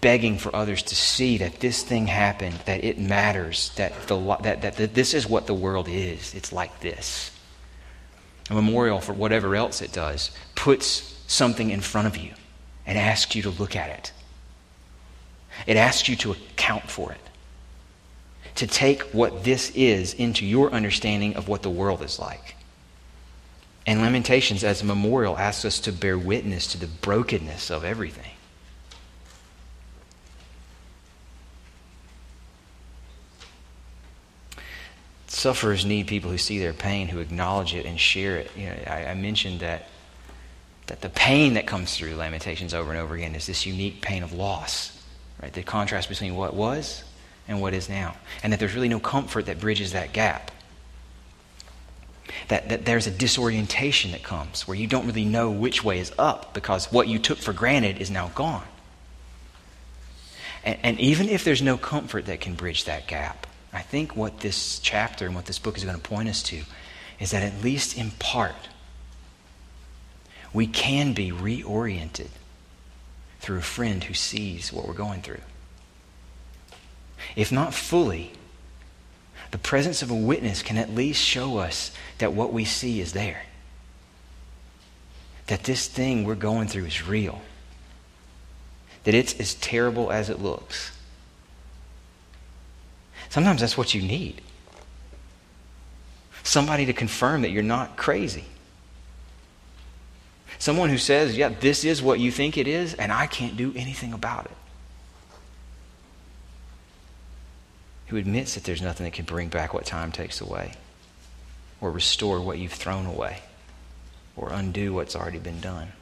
begging 0.00 0.38
for 0.38 0.54
others 0.54 0.82
to 0.82 0.94
see 0.94 1.38
that 1.38 1.60
this 1.60 1.82
thing 1.82 2.06
happened, 2.06 2.58
that 2.64 2.84
it 2.84 2.98
matters, 2.98 3.70
that, 3.76 3.92
the, 4.06 4.18
that, 4.42 4.62
that, 4.62 4.76
that 4.76 4.94
this 4.94 5.14
is 5.14 5.28
what 5.28 5.46
the 5.46 5.54
world 5.54 5.88
is. 5.88 6.34
It's 6.34 6.52
like 6.52 6.80
this 6.80 7.30
a 8.50 8.54
memorial 8.54 9.00
for 9.00 9.12
whatever 9.12 9.54
else 9.54 9.80
it 9.80 9.92
does, 9.92 10.32
puts 10.56 11.22
something 11.28 11.70
in 11.70 11.80
front 11.80 12.08
of 12.08 12.16
you 12.16 12.32
and 12.84 12.98
asks 12.98 13.36
you 13.36 13.42
to 13.42 13.50
look 13.50 13.76
at 13.76 13.90
it. 13.90 14.12
It 15.66 15.76
asks 15.76 16.08
you 16.08 16.16
to 16.16 16.32
account 16.32 16.90
for 16.90 17.12
it, 17.12 17.20
to 18.56 18.66
take 18.66 19.02
what 19.12 19.44
this 19.44 19.70
is 19.76 20.14
into 20.14 20.44
your 20.44 20.72
understanding 20.72 21.36
of 21.36 21.46
what 21.46 21.62
the 21.62 21.70
world 21.70 22.02
is 22.02 22.18
like. 22.18 22.56
And 23.86 24.00
Lamentations, 24.00 24.64
as 24.64 24.82
a 24.82 24.84
memorial, 24.84 25.38
asks 25.38 25.64
us 25.64 25.78
to 25.80 25.92
bear 25.92 26.18
witness 26.18 26.66
to 26.68 26.78
the 26.78 26.86
brokenness 26.86 27.70
of 27.70 27.84
everything. 27.84 28.32
Sufferers 35.40 35.86
need 35.86 36.06
people 36.06 36.30
who 36.30 36.38
see 36.38 36.58
their 36.58 36.74
pain, 36.74 37.08
who 37.08 37.18
acknowledge 37.18 37.74
it 37.74 37.86
and 37.86 37.98
share 37.98 38.36
it. 38.36 38.50
You 38.54 38.66
know, 38.66 38.76
I, 38.86 39.06
I 39.06 39.14
mentioned 39.14 39.60
that 39.60 39.88
that 40.86 41.00
the 41.02 41.08
pain 41.08 41.54
that 41.54 41.68
comes 41.68 41.96
through 41.96 42.16
Lamentations 42.16 42.74
over 42.74 42.90
and 42.90 42.98
over 42.98 43.14
again 43.14 43.36
is 43.36 43.46
this 43.46 43.64
unique 43.64 44.00
pain 44.00 44.24
of 44.24 44.32
loss, 44.32 45.00
right? 45.40 45.52
The 45.52 45.62
contrast 45.62 46.08
between 46.08 46.34
what 46.34 46.52
was 46.52 47.04
and 47.46 47.60
what 47.60 47.74
is 47.74 47.88
now, 47.88 48.16
and 48.42 48.52
that 48.52 48.58
there's 48.58 48.74
really 48.74 48.88
no 48.88 48.98
comfort 48.98 49.46
that 49.46 49.60
bridges 49.60 49.92
that 49.92 50.12
gap. 50.12 50.50
That, 52.48 52.68
that 52.68 52.84
there's 52.84 53.06
a 53.06 53.10
disorientation 53.10 54.10
that 54.10 54.24
comes 54.24 54.66
where 54.66 54.76
you 54.76 54.88
don't 54.88 55.06
really 55.06 55.24
know 55.24 55.50
which 55.50 55.84
way 55.84 56.00
is 56.00 56.12
up 56.18 56.54
because 56.54 56.90
what 56.92 57.06
you 57.06 57.18
took 57.18 57.38
for 57.38 57.52
granted 57.52 57.98
is 57.98 58.10
now 58.10 58.28
gone. 58.34 58.66
And, 60.64 60.78
and 60.82 61.00
even 61.00 61.28
if 61.28 61.44
there's 61.44 61.62
no 61.62 61.78
comfort 61.78 62.26
that 62.26 62.40
can 62.40 62.54
bridge 62.54 62.84
that 62.84 63.06
gap, 63.06 63.46
I 63.72 63.82
think 63.82 64.16
what 64.16 64.40
this 64.40 64.78
chapter 64.80 65.26
and 65.26 65.34
what 65.34 65.46
this 65.46 65.58
book 65.58 65.76
is 65.76 65.84
going 65.84 65.96
to 65.96 66.02
point 66.02 66.28
us 66.28 66.42
to 66.44 66.62
is 67.18 67.30
that 67.30 67.42
at 67.42 67.62
least 67.62 67.96
in 67.96 68.10
part, 68.12 68.68
we 70.52 70.66
can 70.66 71.12
be 71.12 71.30
reoriented 71.30 72.30
through 73.40 73.58
a 73.58 73.62
friend 73.62 74.04
who 74.04 74.14
sees 74.14 74.72
what 74.72 74.86
we're 74.86 74.94
going 74.94 75.22
through. 75.22 75.40
If 77.36 77.52
not 77.52 77.74
fully, 77.74 78.32
the 79.50 79.58
presence 79.58 80.02
of 80.02 80.10
a 80.10 80.14
witness 80.14 80.62
can 80.62 80.76
at 80.76 80.94
least 80.94 81.22
show 81.22 81.58
us 81.58 81.92
that 82.18 82.32
what 82.32 82.52
we 82.52 82.64
see 82.64 83.00
is 83.00 83.12
there. 83.12 83.44
That 85.46 85.64
this 85.64 85.86
thing 85.86 86.24
we're 86.24 86.34
going 86.34 86.68
through 86.68 86.86
is 86.86 87.06
real. 87.06 87.40
That 89.04 89.14
it's 89.14 89.38
as 89.40 89.54
terrible 89.54 90.12
as 90.12 90.30
it 90.30 90.40
looks. 90.40 90.92
Sometimes 93.30 93.60
that's 93.60 93.78
what 93.78 93.94
you 93.94 94.02
need. 94.02 94.42
Somebody 96.42 96.86
to 96.86 96.92
confirm 96.92 97.42
that 97.42 97.50
you're 97.50 97.62
not 97.62 97.96
crazy. 97.96 98.44
Someone 100.58 100.90
who 100.90 100.98
says, 100.98 101.36
yeah, 101.36 101.48
this 101.48 101.84
is 101.84 102.02
what 102.02 102.18
you 102.18 102.30
think 102.32 102.58
it 102.58 102.66
is, 102.66 102.92
and 102.94 103.12
I 103.12 103.26
can't 103.26 103.56
do 103.56 103.72
anything 103.76 104.12
about 104.12 104.46
it. 104.46 104.56
Who 108.08 108.16
admits 108.16 108.56
that 108.56 108.64
there's 108.64 108.82
nothing 108.82 109.04
that 109.04 109.12
can 109.12 109.24
bring 109.24 109.48
back 109.48 109.72
what 109.72 109.86
time 109.86 110.10
takes 110.10 110.40
away, 110.40 110.72
or 111.80 111.92
restore 111.92 112.40
what 112.40 112.58
you've 112.58 112.72
thrown 112.72 113.06
away, 113.06 113.38
or 114.36 114.50
undo 114.52 114.92
what's 114.92 115.14
already 115.14 115.38
been 115.38 115.60
done. 115.60 115.92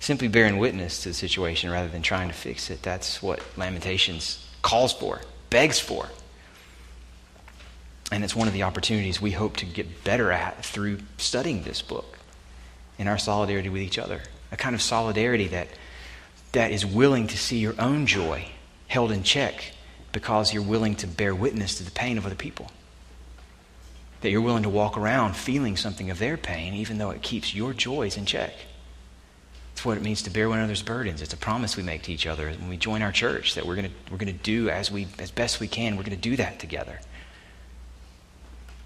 Simply 0.00 0.28
bearing 0.28 0.56
witness 0.56 1.02
to 1.02 1.10
the 1.10 1.14
situation 1.14 1.70
rather 1.70 1.88
than 1.88 2.02
trying 2.02 2.28
to 2.28 2.34
fix 2.34 2.70
it, 2.70 2.82
that's 2.82 3.22
what 3.22 3.42
Lamentations 3.58 4.47
calls 4.62 4.92
for, 4.92 5.20
begs 5.50 5.78
for. 5.78 6.08
And 8.10 8.24
it's 8.24 8.34
one 8.34 8.48
of 8.48 8.54
the 8.54 8.62
opportunities 8.62 9.20
we 9.20 9.32
hope 9.32 9.56
to 9.58 9.66
get 9.66 10.04
better 10.04 10.32
at 10.32 10.64
through 10.64 11.00
studying 11.18 11.62
this 11.62 11.82
book 11.82 12.18
in 12.98 13.06
our 13.06 13.18
solidarity 13.18 13.68
with 13.68 13.82
each 13.82 13.98
other. 13.98 14.22
A 14.50 14.56
kind 14.56 14.74
of 14.74 14.80
solidarity 14.80 15.48
that, 15.48 15.68
that 16.52 16.72
is 16.72 16.86
willing 16.86 17.26
to 17.26 17.36
see 17.36 17.58
your 17.58 17.74
own 17.78 18.06
joy 18.06 18.46
held 18.86 19.12
in 19.12 19.22
check 19.22 19.72
because 20.12 20.54
you're 20.54 20.62
willing 20.62 20.94
to 20.96 21.06
bear 21.06 21.34
witness 21.34 21.76
to 21.76 21.84
the 21.84 21.90
pain 21.90 22.16
of 22.16 22.24
other 22.24 22.34
people. 22.34 22.70
That 24.22 24.30
you're 24.30 24.40
willing 24.40 24.62
to 24.62 24.68
walk 24.68 24.96
around 24.96 25.36
feeling 25.36 25.76
something 25.76 26.10
of 26.10 26.18
their 26.18 26.36
pain, 26.36 26.74
even 26.74 26.98
though 26.98 27.10
it 27.10 27.22
keeps 27.22 27.54
your 27.54 27.74
joys 27.74 28.16
in 28.16 28.24
check. 28.24 28.54
What 29.84 29.96
it 29.96 30.02
means 30.02 30.22
to 30.22 30.30
bear 30.30 30.48
one 30.48 30.58
another's 30.58 30.82
burdens. 30.82 31.22
It's 31.22 31.32
a 31.32 31.36
promise 31.36 31.76
we 31.76 31.82
make 31.82 32.02
to 32.02 32.12
each 32.12 32.26
other 32.26 32.50
when 32.50 32.68
we 32.68 32.76
join 32.76 33.02
our 33.02 33.12
church 33.12 33.54
that 33.54 33.66
we're 33.66 33.76
going 33.76 33.88
to 33.88 34.12
we're 34.12 34.18
to 34.18 34.32
do 34.32 34.70
as 34.70 34.90
we 34.90 35.06
as 35.18 35.30
best 35.30 35.60
we 35.60 35.68
can. 35.68 35.96
We're 35.96 36.02
going 36.02 36.16
to 36.16 36.30
do 36.30 36.36
that 36.36 36.58
together. 36.58 37.00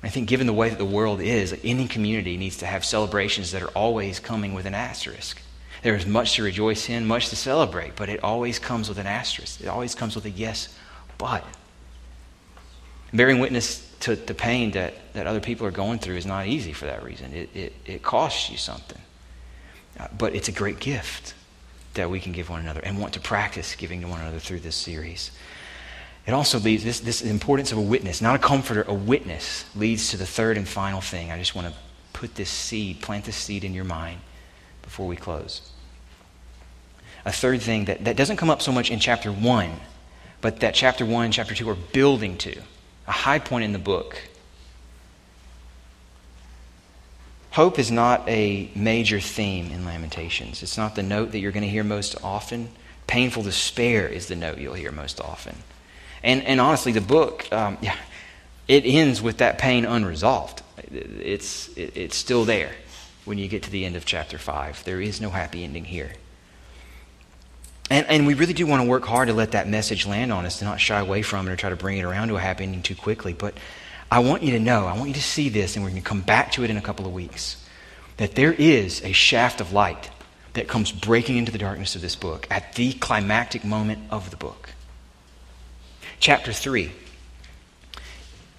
I 0.02 0.08
think, 0.08 0.28
given 0.28 0.46
the 0.46 0.52
way 0.52 0.68
that 0.68 0.78
the 0.78 0.84
world 0.84 1.20
is, 1.20 1.56
any 1.62 1.86
community 1.86 2.36
needs 2.36 2.56
to 2.58 2.66
have 2.66 2.84
celebrations 2.84 3.52
that 3.52 3.62
are 3.62 3.68
always 3.68 4.18
coming 4.18 4.52
with 4.52 4.66
an 4.66 4.74
asterisk. 4.74 5.40
There 5.82 5.94
is 5.94 6.06
much 6.06 6.34
to 6.36 6.42
rejoice 6.42 6.88
in, 6.88 7.06
much 7.06 7.28
to 7.28 7.36
celebrate, 7.36 7.96
but 7.96 8.08
it 8.08 8.22
always 8.22 8.58
comes 8.58 8.88
with 8.88 8.98
an 8.98 9.06
asterisk. 9.06 9.60
It 9.60 9.68
always 9.68 9.94
comes 9.94 10.14
with 10.14 10.24
a 10.24 10.30
yes, 10.30 10.76
but. 11.18 11.44
Bearing 13.12 13.40
witness 13.40 13.88
to 14.00 14.16
the 14.16 14.34
pain 14.34 14.70
that, 14.72 14.94
that 15.12 15.26
other 15.26 15.40
people 15.40 15.66
are 15.66 15.72
going 15.72 15.98
through 15.98 16.16
is 16.16 16.24
not 16.24 16.46
easy 16.46 16.72
for 16.72 16.86
that 16.86 17.04
reason. 17.04 17.32
It, 17.34 17.50
it, 17.54 17.72
it 17.84 18.02
costs 18.02 18.50
you 18.50 18.56
something. 18.56 19.01
Uh, 19.98 20.08
but 20.16 20.34
it's 20.34 20.48
a 20.48 20.52
great 20.52 20.80
gift 20.80 21.34
that 21.94 22.08
we 22.08 22.20
can 22.20 22.32
give 22.32 22.48
one 22.48 22.60
another 22.60 22.80
and 22.80 22.98
want 22.98 23.12
to 23.14 23.20
practice 23.20 23.74
giving 23.74 24.00
to 24.00 24.08
one 24.08 24.20
another 24.20 24.38
through 24.38 24.60
this 24.60 24.76
series. 24.76 25.30
It 26.26 26.32
also 26.32 26.58
leads, 26.58 26.84
this, 26.84 27.00
this 27.00 27.20
importance 27.20 27.72
of 27.72 27.78
a 27.78 27.82
witness, 27.82 28.20
not 28.22 28.36
a 28.36 28.38
comforter, 28.38 28.84
a 28.86 28.94
witness, 28.94 29.64
leads 29.74 30.10
to 30.10 30.16
the 30.16 30.26
third 30.26 30.56
and 30.56 30.68
final 30.68 31.00
thing. 31.00 31.32
I 31.32 31.38
just 31.38 31.54
want 31.54 31.68
to 31.68 31.74
put 32.12 32.36
this 32.36 32.48
seed, 32.48 33.02
plant 33.02 33.24
this 33.24 33.36
seed 33.36 33.64
in 33.64 33.74
your 33.74 33.84
mind 33.84 34.20
before 34.82 35.06
we 35.06 35.16
close. 35.16 35.72
A 37.24 37.32
third 37.32 37.60
thing 37.60 37.86
that, 37.86 38.04
that 38.04 38.16
doesn't 38.16 38.36
come 38.36 38.50
up 38.50 38.62
so 38.62 38.72
much 38.72 38.90
in 38.90 39.00
chapter 39.00 39.32
1, 39.32 39.70
but 40.40 40.60
that 40.60 40.74
chapter 40.74 41.04
1 41.04 41.24
and 41.24 41.34
chapter 41.34 41.54
2 41.54 41.68
are 41.68 41.76
building 41.92 42.36
to, 42.38 42.60
a 43.06 43.12
high 43.12 43.38
point 43.38 43.64
in 43.64 43.72
the 43.72 43.78
book. 43.78 44.20
Hope 47.52 47.78
is 47.78 47.90
not 47.90 48.26
a 48.28 48.70
major 48.74 49.20
theme 49.20 49.70
in 49.70 49.84
Lamentations. 49.84 50.62
It's 50.62 50.78
not 50.78 50.94
the 50.94 51.02
note 51.02 51.32
that 51.32 51.38
you're 51.38 51.52
going 51.52 51.64
to 51.64 51.68
hear 51.68 51.84
most 51.84 52.16
often. 52.24 52.70
Painful 53.06 53.42
despair 53.42 54.08
is 54.08 54.26
the 54.26 54.36
note 54.36 54.56
you'll 54.56 54.72
hear 54.72 54.90
most 54.90 55.20
often. 55.20 55.56
And, 56.22 56.42
and 56.44 56.62
honestly, 56.62 56.92
the 56.92 57.02
book, 57.02 57.52
um, 57.52 57.76
yeah, 57.82 57.96
it 58.68 58.86
ends 58.86 59.20
with 59.20 59.36
that 59.38 59.58
pain 59.58 59.84
unresolved. 59.84 60.62
It's, 60.90 61.68
it, 61.76 61.94
it's 61.94 62.16
still 62.16 62.46
there 62.46 62.72
when 63.26 63.36
you 63.36 63.48
get 63.48 63.64
to 63.64 63.70
the 63.70 63.84
end 63.84 63.96
of 63.96 64.06
chapter 64.06 64.38
5. 64.38 64.84
There 64.84 65.00
is 65.00 65.20
no 65.20 65.28
happy 65.28 65.62
ending 65.62 65.84
here. 65.84 66.12
And, 67.90 68.06
and 68.06 68.26
we 68.26 68.32
really 68.32 68.54
do 68.54 68.66
want 68.66 68.82
to 68.82 68.88
work 68.88 69.04
hard 69.04 69.28
to 69.28 69.34
let 69.34 69.52
that 69.52 69.68
message 69.68 70.06
land 70.06 70.32
on 70.32 70.46
us, 70.46 70.60
to 70.60 70.64
not 70.64 70.80
shy 70.80 70.98
away 70.98 71.20
from 71.20 71.46
it 71.48 71.50
or 71.50 71.56
try 71.56 71.68
to 71.68 71.76
bring 71.76 71.98
it 71.98 72.04
around 72.04 72.28
to 72.28 72.36
a 72.36 72.40
happy 72.40 72.64
ending 72.64 72.80
too 72.80 72.94
quickly. 72.94 73.34
But 73.34 73.58
I 74.12 74.18
want 74.18 74.42
you 74.42 74.50
to 74.50 74.58
know, 74.58 74.84
I 74.84 74.94
want 74.94 75.08
you 75.08 75.14
to 75.14 75.22
see 75.22 75.48
this, 75.48 75.74
and 75.74 75.82
we're 75.82 75.88
going 75.88 76.02
to 76.02 76.06
come 76.06 76.20
back 76.20 76.52
to 76.52 76.64
it 76.64 76.68
in 76.68 76.76
a 76.76 76.82
couple 76.82 77.06
of 77.06 77.14
weeks, 77.14 77.56
that 78.18 78.34
there 78.34 78.52
is 78.52 79.02
a 79.02 79.12
shaft 79.12 79.58
of 79.58 79.72
light 79.72 80.10
that 80.52 80.68
comes 80.68 80.92
breaking 80.92 81.38
into 81.38 81.50
the 81.50 81.56
darkness 81.56 81.96
of 81.96 82.02
this 82.02 82.14
book 82.14 82.46
at 82.50 82.74
the 82.74 82.92
climactic 82.92 83.64
moment 83.64 84.00
of 84.10 84.30
the 84.30 84.36
book. 84.36 84.74
Chapter 86.20 86.52
3 86.52 86.92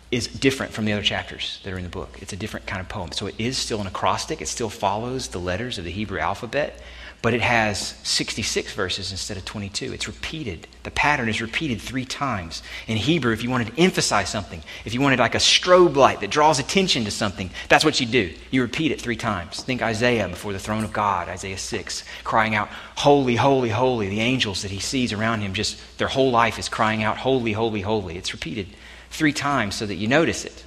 is 0.10 0.26
different 0.26 0.74
from 0.74 0.86
the 0.86 0.94
other 0.94 1.04
chapters 1.04 1.60
that 1.64 1.72
are 1.72 1.78
in 1.78 1.84
the 1.84 1.90
book. 1.90 2.18
It's 2.20 2.34
a 2.34 2.36
different 2.36 2.66
kind 2.66 2.82
of 2.82 2.90
poem. 2.90 3.12
So 3.12 3.28
it 3.28 3.36
is 3.38 3.56
still 3.56 3.80
an 3.80 3.86
acrostic, 3.86 4.42
it 4.42 4.48
still 4.48 4.72
follows 4.72 5.28
the 5.28 5.40
letters 5.40 5.78
of 5.78 5.84
the 5.84 5.92
Hebrew 5.92 6.18
alphabet, 6.18 6.82
but 7.24 7.34
it 7.34 7.42
has 7.42 7.96
66 8.04 8.74
verses 8.74 9.12
instead 9.12 9.38
of 9.38 9.46
22. 9.46 9.94
It's 9.94 10.10
repeated. 10.10 10.68
The 10.84 10.92
pattern 10.92 11.30
is 11.30 11.42
repeated 11.42 11.80
three 11.80 12.04
times. 12.04 12.62
In 12.86 12.98
Hebrew, 12.98 13.32
if 13.32 13.42
you 13.42 13.50
wanted 13.50 13.68
to 13.68 13.82
emphasize 13.82 14.28
something, 14.28 14.62
if 14.84 14.94
you 14.94 15.00
wanted 15.00 15.20
like 15.20 15.34
a 15.34 15.38
strobe 15.38 15.96
light 15.96 16.20
that 16.20 16.32
draws 16.32 16.60
attention 16.60 17.06
to 17.06 17.12
something, 17.12 17.50
that's 17.70 17.86
what 17.86 18.02
you 18.02 18.06
do. 18.06 18.34
You 18.52 18.62
repeat 18.62 18.92
it 18.92 19.00
three 19.00 19.16
times. 19.16 19.64
Think 19.64 19.82
Isaiah 19.82 20.28
before 20.28 20.52
the 20.52 20.60
throne 20.60 20.84
of 20.84 20.92
God, 20.92 21.30
Isaiah 21.30 21.58
6, 21.58 22.04
crying 22.26 22.56
out, 22.56 22.68
Holy, 22.98 23.38
holy, 23.38 23.70
holy. 23.70 24.10
The 24.10 24.20
angels 24.20 24.62
that 24.64 24.72
he 24.72 24.80
sees 24.80 25.14
around 25.14 25.40
him, 25.40 25.54
just 25.54 25.80
their 25.98 26.10
whole 26.10 26.30
life 26.30 26.60
is 26.60 26.68
crying 26.68 27.04
out, 27.04 27.18
Holy, 27.20 27.54
holy, 27.54 27.80
holy. 27.80 28.18
It's 28.18 28.34
repeated 28.34 28.68
three 29.12 29.32
times 29.32 29.76
so 29.76 29.86
that 29.86 29.96
you 29.96 30.10
notice 30.10 30.44
it. 30.44 30.66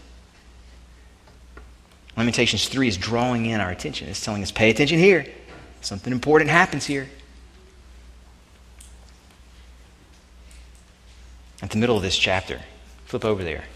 Lamentations 2.16 2.66
3 2.66 2.88
is 2.88 2.96
drawing 2.96 3.44
in 3.44 3.60
our 3.60 3.70
attention. 3.70 4.08
It's 4.08 4.24
telling 4.24 4.42
us, 4.42 4.50
pay 4.50 4.70
attention 4.70 4.98
here. 4.98 5.26
Something 5.86 6.12
important 6.12 6.50
happens 6.50 6.84
here. 6.84 7.08
At 11.62 11.70
the 11.70 11.76
middle 11.76 11.96
of 11.96 12.02
this 12.02 12.18
chapter, 12.18 12.62
flip 13.04 13.24
over 13.24 13.44
there. 13.44 13.66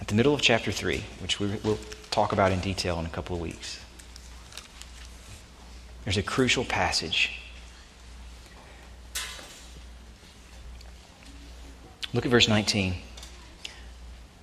At 0.00 0.06
the 0.06 0.14
middle 0.14 0.32
of 0.32 0.40
chapter 0.40 0.70
3, 0.70 1.02
which 1.18 1.40
we 1.40 1.48
will 1.64 1.80
talk 2.12 2.32
about 2.32 2.52
in 2.52 2.60
detail 2.60 3.00
in 3.00 3.06
a 3.06 3.08
couple 3.08 3.34
of 3.34 3.42
weeks, 3.42 3.80
there's 6.04 6.16
a 6.16 6.22
crucial 6.22 6.64
passage. 6.64 7.32
Look 12.14 12.24
at 12.24 12.30
verse 12.30 12.46
19. 12.46 12.94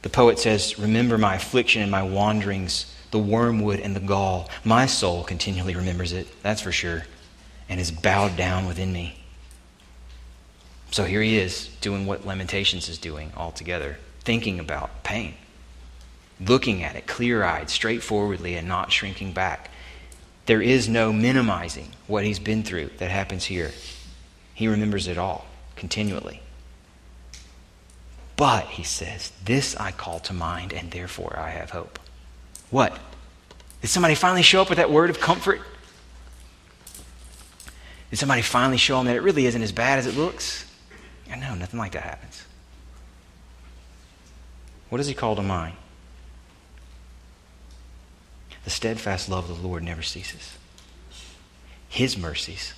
The 0.01 0.09
poet 0.09 0.37
says, 0.37 0.77
Remember 0.77 1.17
my 1.17 1.35
affliction 1.35 1.81
and 1.81 1.89
my 1.89 2.03
wanderings 2.03 2.93
the 3.11 3.19
wormwood 3.19 3.79
and 3.79 3.95
the 3.95 3.99
gall. 3.99 4.49
My 4.63 4.85
soul 4.85 5.23
continually 5.23 5.75
remembers 5.75 6.13
it, 6.13 6.27
that's 6.41 6.61
for 6.61 6.71
sure, 6.71 7.05
and 7.67 7.79
is 7.79 7.91
bowed 7.91 8.35
down 8.37 8.65
within 8.65 8.93
me. 8.93 9.19
So 10.91 11.05
here 11.05 11.21
he 11.21 11.37
is 11.37 11.69
doing 11.81 12.05
what 12.05 12.25
Lamentations 12.25 12.89
is 12.89 12.97
doing 12.97 13.31
altogether, 13.37 13.97
thinking 14.21 14.59
about 14.59 15.03
pain, 15.03 15.35
looking 16.39 16.83
at 16.83 16.95
it 16.95 17.05
clear 17.05 17.43
eyed, 17.43 17.69
straightforwardly, 17.69 18.55
and 18.55 18.67
not 18.67 18.91
shrinking 18.91 19.33
back. 19.33 19.69
There 20.47 20.61
is 20.61 20.89
no 20.89 21.13
minimizing 21.13 21.89
what 22.07 22.23
he's 22.23 22.39
been 22.39 22.63
through 22.63 22.89
that 22.97 23.11
happens 23.11 23.45
here. 23.45 23.71
He 24.55 24.67
remembers 24.67 25.07
it 25.07 25.17
all 25.17 25.45
continually. 25.75 26.41
But, 28.35 28.65
he 28.67 28.83
says, 28.83 29.31
this 29.43 29.75
I 29.75 29.91
call 29.91 30.19
to 30.21 30.33
mind, 30.33 30.73
and 30.73 30.89
therefore 30.89 31.37
I 31.37 31.51
have 31.51 31.69
hope. 31.71 31.99
What? 32.69 32.97
Did 33.81 33.87
somebody 33.89 34.15
finally 34.15 34.41
show 34.41 34.61
up 34.61 34.69
with 34.69 34.77
that 34.77 34.91
word 34.91 35.09
of 35.09 35.19
comfort? 35.19 35.61
Did 38.09 38.17
somebody 38.17 38.41
finally 38.41 38.77
show 38.77 38.97
them 38.97 39.05
that 39.05 39.15
it 39.15 39.21
really 39.21 39.45
isn't 39.45 39.61
as 39.61 39.71
bad 39.71 39.99
as 39.99 40.07
it 40.07 40.15
looks? 40.15 40.65
I 41.31 41.35
know, 41.35 41.53
nothing 41.53 41.79
like 41.79 41.91
that 41.91 42.03
happens. 42.03 42.43
What 44.89 44.97
does 44.97 45.07
he 45.07 45.13
call 45.13 45.35
to 45.35 45.43
mind? 45.43 45.75
The 48.63 48.69
steadfast 48.69 49.29
love 49.29 49.49
of 49.49 49.61
the 49.61 49.67
Lord 49.67 49.83
never 49.83 50.01
ceases. 50.01 50.57
His 51.87 52.17
mercies, 52.17 52.73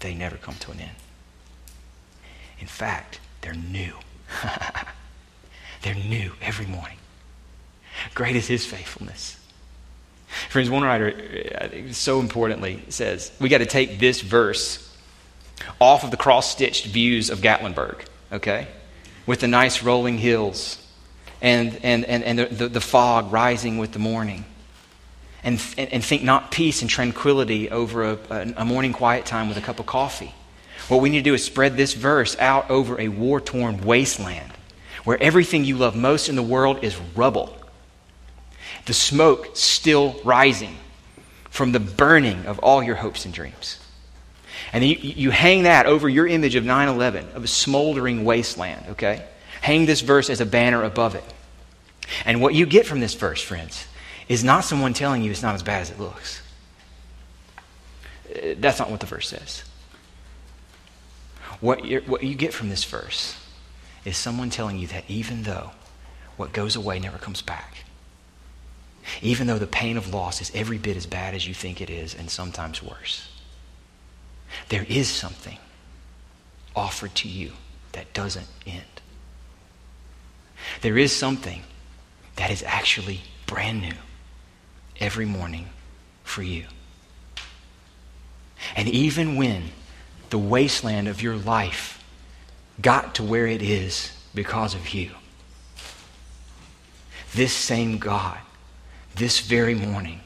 they 0.00 0.14
never 0.14 0.36
come 0.36 0.54
to 0.56 0.70
an 0.70 0.80
end. 0.80 0.96
In 2.58 2.66
fact, 2.66 3.20
they're 3.40 3.54
new. 3.54 3.94
they're 5.82 5.94
new 5.94 6.32
every 6.40 6.66
morning. 6.66 6.98
Great 8.14 8.36
is 8.36 8.46
his 8.46 8.64
faithfulness. 8.64 9.36
Friends, 10.48 10.70
one 10.70 10.82
writer, 10.82 11.92
so 11.92 12.20
importantly, 12.20 12.82
says 12.88 13.32
we 13.40 13.48
got 13.48 13.58
to 13.58 13.66
take 13.66 13.98
this 13.98 14.20
verse 14.20 14.86
off 15.80 16.04
of 16.04 16.10
the 16.10 16.16
cross 16.16 16.50
stitched 16.50 16.86
views 16.86 17.30
of 17.30 17.40
Gatlinburg, 17.40 18.04
okay? 18.32 18.68
With 19.26 19.40
the 19.40 19.48
nice 19.48 19.82
rolling 19.82 20.18
hills 20.18 20.84
and, 21.42 21.78
and, 21.82 22.04
and, 22.04 22.22
and 22.22 22.38
the, 22.38 22.68
the, 22.68 22.80
fog 22.80 23.32
rising 23.32 23.78
with 23.78 23.92
the 23.92 23.98
morning. 23.98 24.44
And, 25.42 25.62
and, 25.78 25.92
and, 25.92 26.04
think 26.04 26.22
not 26.22 26.50
peace 26.50 26.82
and 26.82 26.90
tranquility 26.90 27.70
over 27.70 28.12
a, 28.12 28.54
a 28.56 28.64
morning 28.64 28.92
quiet 28.92 29.24
time 29.24 29.48
with 29.48 29.56
a 29.56 29.62
cup 29.62 29.80
of 29.80 29.86
coffee. 29.86 30.34
What 30.88 31.00
we 31.00 31.08
need 31.08 31.18
to 31.18 31.30
do 31.30 31.34
is 31.34 31.44
spread 31.44 31.76
this 31.76 31.94
verse 31.94 32.36
out 32.38 32.68
over 32.70 33.00
a 33.00 33.08
war 33.08 33.40
torn 33.40 33.82
wasteland 33.82 34.52
where 35.04 35.20
everything 35.22 35.64
you 35.64 35.76
love 35.76 35.96
most 35.96 36.28
in 36.28 36.36
the 36.36 36.42
world 36.42 36.84
is 36.84 36.96
rubble 37.16 37.56
the 38.86 38.94
smoke 38.94 39.50
still 39.54 40.20
rising 40.24 40.76
from 41.50 41.72
the 41.72 41.80
burning 41.80 42.46
of 42.46 42.58
all 42.60 42.82
your 42.82 42.96
hopes 42.96 43.24
and 43.24 43.34
dreams. 43.34 43.78
And 44.72 44.84
you, 44.84 44.96
you 44.96 45.30
hang 45.30 45.64
that 45.64 45.86
over 45.86 46.08
your 46.08 46.26
image 46.26 46.54
of 46.54 46.64
9 46.64 46.88
11, 46.88 47.28
of 47.34 47.44
a 47.44 47.48
smoldering 47.48 48.24
wasteland, 48.24 48.84
okay? 48.90 49.24
Hang 49.60 49.86
this 49.86 50.00
verse 50.00 50.30
as 50.30 50.40
a 50.40 50.46
banner 50.46 50.82
above 50.84 51.14
it. 51.14 51.24
And 52.24 52.40
what 52.40 52.54
you 52.54 52.66
get 52.66 52.86
from 52.86 53.00
this 53.00 53.14
verse, 53.14 53.42
friends, 53.42 53.86
is 54.28 54.44
not 54.44 54.64
someone 54.64 54.94
telling 54.94 55.22
you 55.22 55.30
it's 55.30 55.42
not 55.42 55.54
as 55.54 55.62
bad 55.62 55.82
as 55.82 55.90
it 55.90 55.98
looks. 55.98 56.40
Uh, 58.30 58.54
that's 58.58 58.78
not 58.78 58.90
what 58.90 59.00
the 59.00 59.06
verse 59.06 59.28
says. 59.28 59.64
What, 61.60 61.84
what 62.06 62.22
you 62.22 62.34
get 62.34 62.54
from 62.54 62.68
this 62.68 62.84
verse 62.84 63.36
is 64.04 64.16
someone 64.16 64.50
telling 64.50 64.78
you 64.78 64.86
that 64.88 65.04
even 65.08 65.42
though 65.42 65.72
what 66.36 66.52
goes 66.52 66.74
away 66.74 66.98
never 66.98 67.18
comes 67.18 67.42
back, 67.42 67.84
even 69.22 69.46
though 69.46 69.58
the 69.58 69.66
pain 69.66 69.96
of 69.96 70.12
loss 70.12 70.40
is 70.40 70.50
every 70.54 70.78
bit 70.78 70.96
as 70.96 71.06
bad 71.06 71.34
as 71.34 71.46
you 71.46 71.54
think 71.54 71.80
it 71.80 71.90
is, 71.90 72.14
and 72.14 72.30
sometimes 72.30 72.82
worse. 72.82 73.28
There 74.68 74.86
is 74.88 75.08
something 75.08 75.58
offered 76.74 77.14
to 77.16 77.28
you 77.28 77.52
that 77.92 78.12
doesn't 78.12 78.46
end. 78.66 78.84
There 80.80 80.98
is 80.98 81.12
something 81.12 81.62
that 82.36 82.50
is 82.50 82.62
actually 82.62 83.20
brand 83.46 83.82
new 83.82 83.94
every 85.00 85.24
morning 85.24 85.68
for 86.22 86.42
you. 86.42 86.66
And 88.76 88.88
even 88.88 89.36
when 89.36 89.70
the 90.30 90.38
wasteland 90.38 91.08
of 91.08 91.22
your 91.22 91.36
life 91.36 92.02
got 92.80 93.14
to 93.16 93.22
where 93.22 93.46
it 93.46 93.62
is 93.62 94.12
because 94.34 94.74
of 94.74 94.94
you, 94.94 95.10
this 97.34 97.52
same 97.52 97.98
God 97.98 98.38
this 99.14 99.40
very 99.40 99.74
morning 99.74 100.20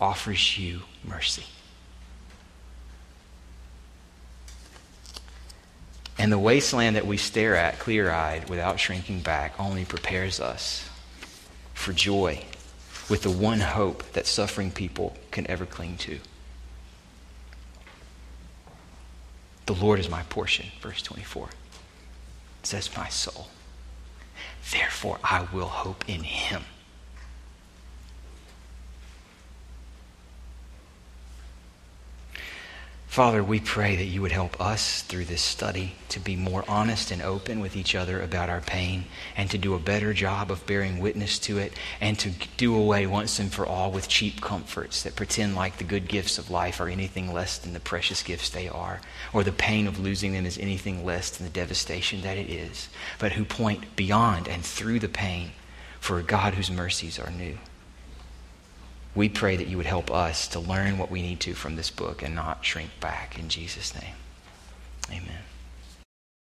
offers 0.00 0.58
you 0.58 0.82
mercy. 1.04 1.44
And 6.18 6.30
the 6.30 6.38
wasteland 6.38 6.96
that 6.96 7.06
we 7.06 7.16
stare 7.16 7.56
at 7.56 7.78
clear 7.78 8.10
eyed 8.10 8.48
without 8.48 8.78
shrinking 8.78 9.20
back 9.20 9.58
only 9.58 9.84
prepares 9.84 10.40
us 10.40 10.88
for 11.74 11.92
joy 11.92 12.44
with 13.10 13.22
the 13.22 13.30
one 13.30 13.60
hope 13.60 14.04
that 14.12 14.26
suffering 14.26 14.70
people 14.70 15.16
can 15.30 15.46
ever 15.50 15.66
cling 15.66 15.96
to. 15.96 16.18
The 19.66 19.74
Lord 19.74 19.98
is 19.98 20.08
my 20.08 20.22
portion, 20.24 20.66
verse 20.80 21.02
24. 21.02 21.48
says 22.62 22.96
my 22.96 23.08
soul. 23.08 23.48
Therefore, 24.70 25.18
I 25.24 25.48
will 25.52 25.66
hope 25.66 26.08
in 26.08 26.22
him. 26.22 26.62
Father, 33.12 33.44
we 33.44 33.60
pray 33.60 33.94
that 33.96 34.06
you 34.06 34.22
would 34.22 34.32
help 34.32 34.58
us 34.58 35.02
through 35.02 35.26
this 35.26 35.42
study 35.42 35.96
to 36.08 36.18
be 36.18 36.34
more 36.34 36.64
honest 36.66 37.10
and 37.10 37.20
open 37.20 37.60
with 37.60 37.76
each 37.76 37.94
other 37.94 38.22
about 38.22 38.48
our 38.48 38.62
pain 38.62 39.04
and 39.36 39.50
to 39.50 39.58
do 39.58 39.74
a 39.74 39.78
better 39.78 40.14
job 40.14 40.50
of 40.50 40.64
bearing 40.64 40.98
witness 40.98 41.38
to 41.40 41.58
it 41.58 41.74
and 42.00 42.18
to 42.18 42.30
do 42.56 42.74
away 42.74 43.06
once 43.06 43.38
and 43.38 43.52
for 43.52 43.66
all 43.66 43.90
with 43.90 44.08
cheap 44.08 44.40
comforts 44.40 45.02
that 45.02 45.14
pretend 45.14 45.54
like 45.54 45.76
the 45.76 45.84
good 45.84 46.08
gifts 46.08 46.38
of 46.38 46.50
life 46.50 46.80
are 46.80 46.88
anything 46.88 47.34
less 47.34 47.58
than 47.58 47.74
the 47.74 47.80
precious 47.80 48.22
gifts 48.22 48.48
they 48.48 48.66
are 48.66 49.02
or 49.34 49.44
the 49.44 49.52
pain 49.52 49.86
of 49.86 50.00
losing 50.00 50.32
them 50.32 50.46
is 50.46 50.56
anything 50.56 51.04
less 51.04 51.28
than 51.28 51.46
the 51.46 51.52
devastation 51.52 52.22
that 52.22 52.38
it 52.38 52.48
is, 52.48 52.88
but 53.18 53.32
who 53.32 53.44
point 53.44 53.94
beyond 53.94 54.48
and 54.48 54.64
through 54.64 54.98
the 54.98 55.06
pain 55.06 55.50
for 56.00 56.18
a 56.18 56.22
God 56.22 56.54
whose 56.54 56.70
mercies 56.70 57.18
are 57.18 57.30
new 57.30 57.58
we 59.14 59.28
pray 59.28 59.56
that 59.56 59.68
you 59.68 59.76
would 59.76 59.86
help 59.86 60.10
us 60.10 60.48
to 60.48 60.60
learn 60.60 60.98
what 60.98 61.10
we 61.10 61.22
need 61.22 61.40
to 61.40 61.54
from 61.54 61.76
this 61.76 61.90
book 61.90 62.22
and 62.22 62.34
not 62.34 62.64
shrink 62.64 62.90
back. 63.00 63.38
In 63.38 63.48
Jesus' 63.48 63.94
name, 63.94 64.14
amen. 65.10 65.51